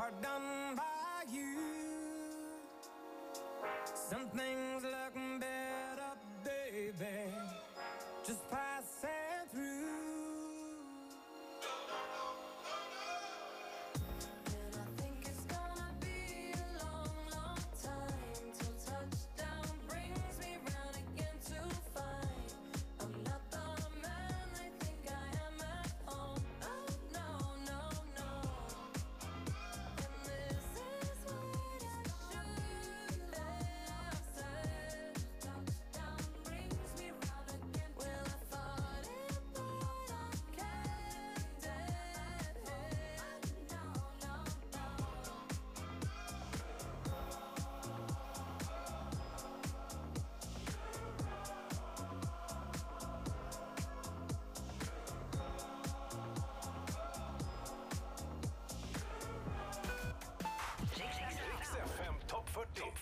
[0.10, 1.58] are done by you.
[3.94, 4.59] Something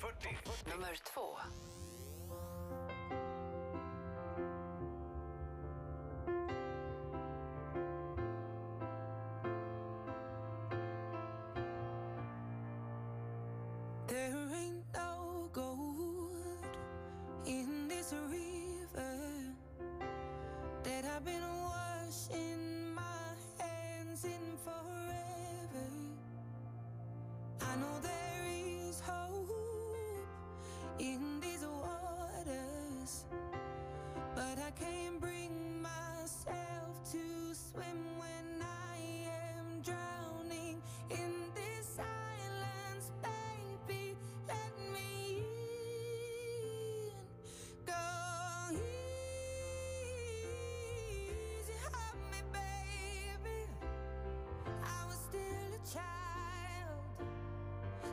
[0.02, 0.38] 40.
[0.72, 1.38] Nummer två.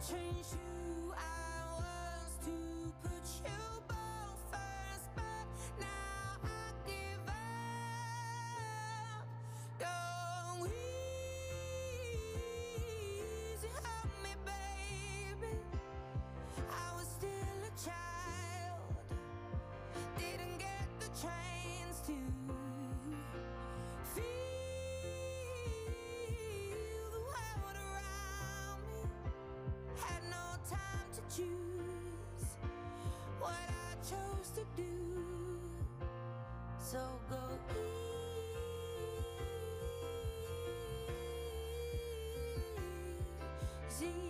[0.00, 0.79] 情绪。
[34.40, 34.84] I to do.
[36.78, 37.36] So go
[43.86, 44.29] easy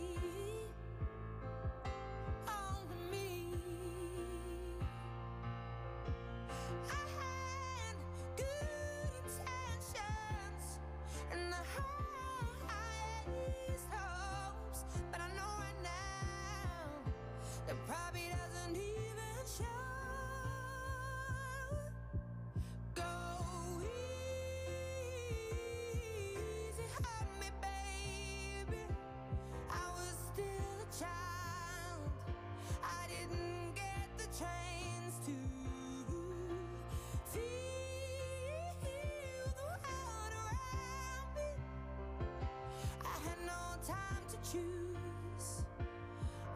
[44.31, 45.65] to choose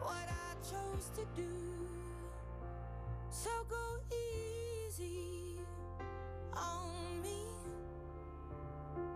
[0.01, 1.51] what I chose to do.
[3.31, 5.59] So go easy
[6.51, 7.45] on me.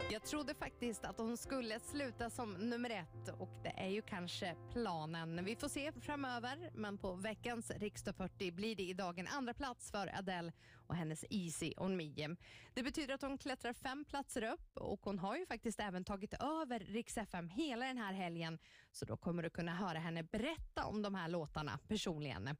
[0.10, 5.46] Jag trodde faktiskt att hon skulle sluta som nummer ett och är ju kanske planen.
[5.46, 9.92] Vi får se framöver, men på veckans Riksdag 40 blir det idag en andra plats
[9.92, 10.52] för Adele
[10.88, 12.36] och hennes Easy on me.
[12.74, 16.34] Det betyder att hon klättrar fem platser upp och hon har ju faktiskt även tagit
[16.34, 18.60] över Rix FM hela den här helgen,
[18.92, 22.58] så då kommer du kunna höra henne berätta om de här låtarna personligen.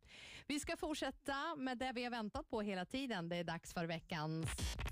[0.48, 3.30] Vi ska fortsätta med det vi har väntat på hela tiden.
[3.30, 4.48] Det är dags för veckans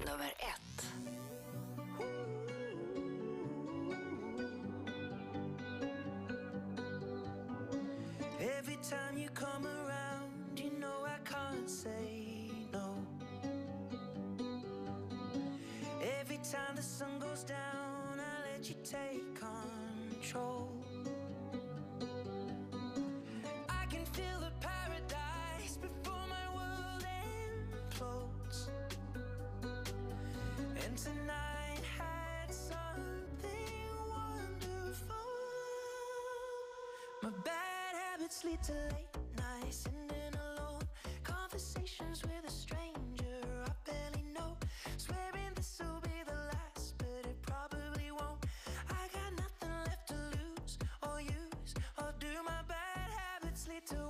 [0.05, 1.26] Nummer ett.
[8.89, 12.95] Time you come around, you know I can't say no.
[16.21, 20.76] Every time the sun goes down, I let you take control.
[38.47, 40.81] Lead to late nights, sitting alone.
[41.23, 44.55] Conversations with a stranger I barely know.
[44.95, 48.45] Swearing this will be the last, but it probably won't.
[48.89, 52.27] I got nothing left to lose or use or do.
[52.45, 54.06] My bad habits lead to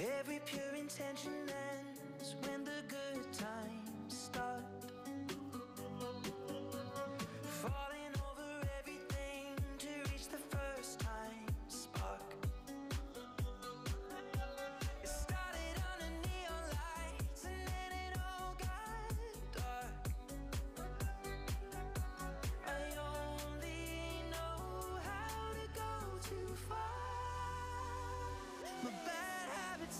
[0.00, 1.69] Every pure intention ends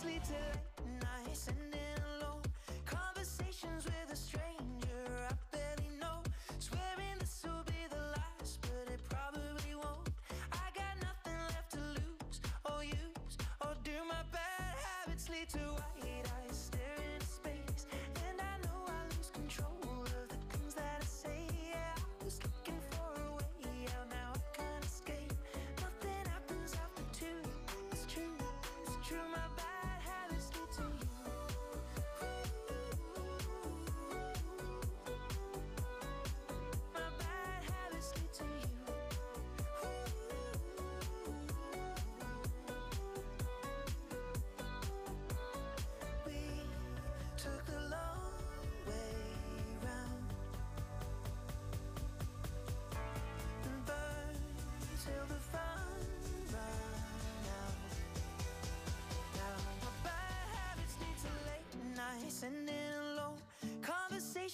[0.01, 0.21] to late
[2.85, 6.23] conversations with a stranger I barely know.
[6.57, 10.09] Swearing this will be the last, but it probably won't.
[10.51, 13.91] I got nothing left to lose or use or do.
[14.07, 15.80] My bad habits lead to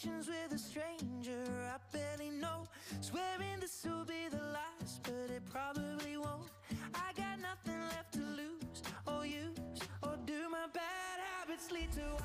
[0.07, 2.67] conversations with a stranger I barely know.
[3.01, 6.49] Swearing this will be the last, but it probably won't.
[6.93, 12.23] I got nothing left to lose or use, or do my bad habits lead to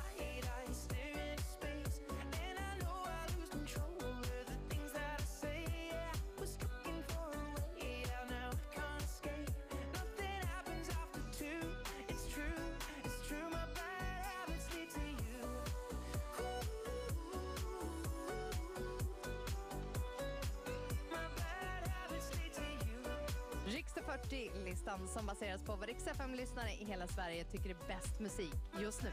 [24.23, 29.03] 40-listan som baseras på vad Rix FM-lyssnare i hela Sverige tycker är bäst musik just
[29.03, 29.09] nu.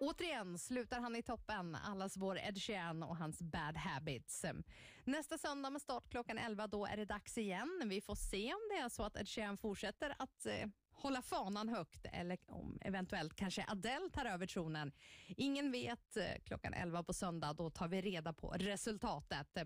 [0.00, 4.44] Återigen slutar han i toppen, allas vår Ed Sheeran och hans Bad Habits.
[5.04, 7.82] Nästa söndag med start klockan 11, då är det dags igen.
[7.86, 11.68] Vi får se om det är så att Ed Sheeran fortsätter att eh, hålla fanan
[11.68, 14.92] högt eller om eventuellt kanske Adele tar över tronen.
[15.40, 16.16] Ingen vet.
[16.16, 19.56] Eh, klockan 11 på söndag, då tar vi reda på resultatet.
[19.56, 19.64] Eh,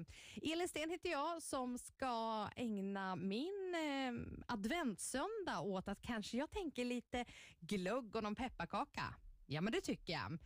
[0.53, 6.85] Elin Sten heter jag som ska ägna min eh, adventssöndag åt att kanske jag tänker
[6.85, 7.25] lite
[7.61, 9.15] glögg och någon pepparkaka.
[9.47, 10.39] Ja, men det tycker jag.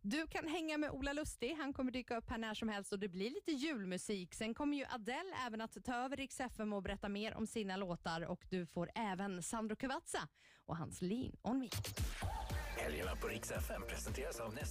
[0.00, 1.54] Du kan hänga med Ola Lustig.
[1.54, 4.34] Han kommer dyka upp här när som helst och det blir lite julmusik.
[4.34, 7.76] Sen kommer ju Adele även att ta över Rix FM och berätta mer om sina
[7.76, 10.28] låtar och du får även Sandro Cavazza
[10.66, 11.68] och hans Lean on me.
[12.78, 14.62] Helgerna på Rix FM presenteras av Nestlé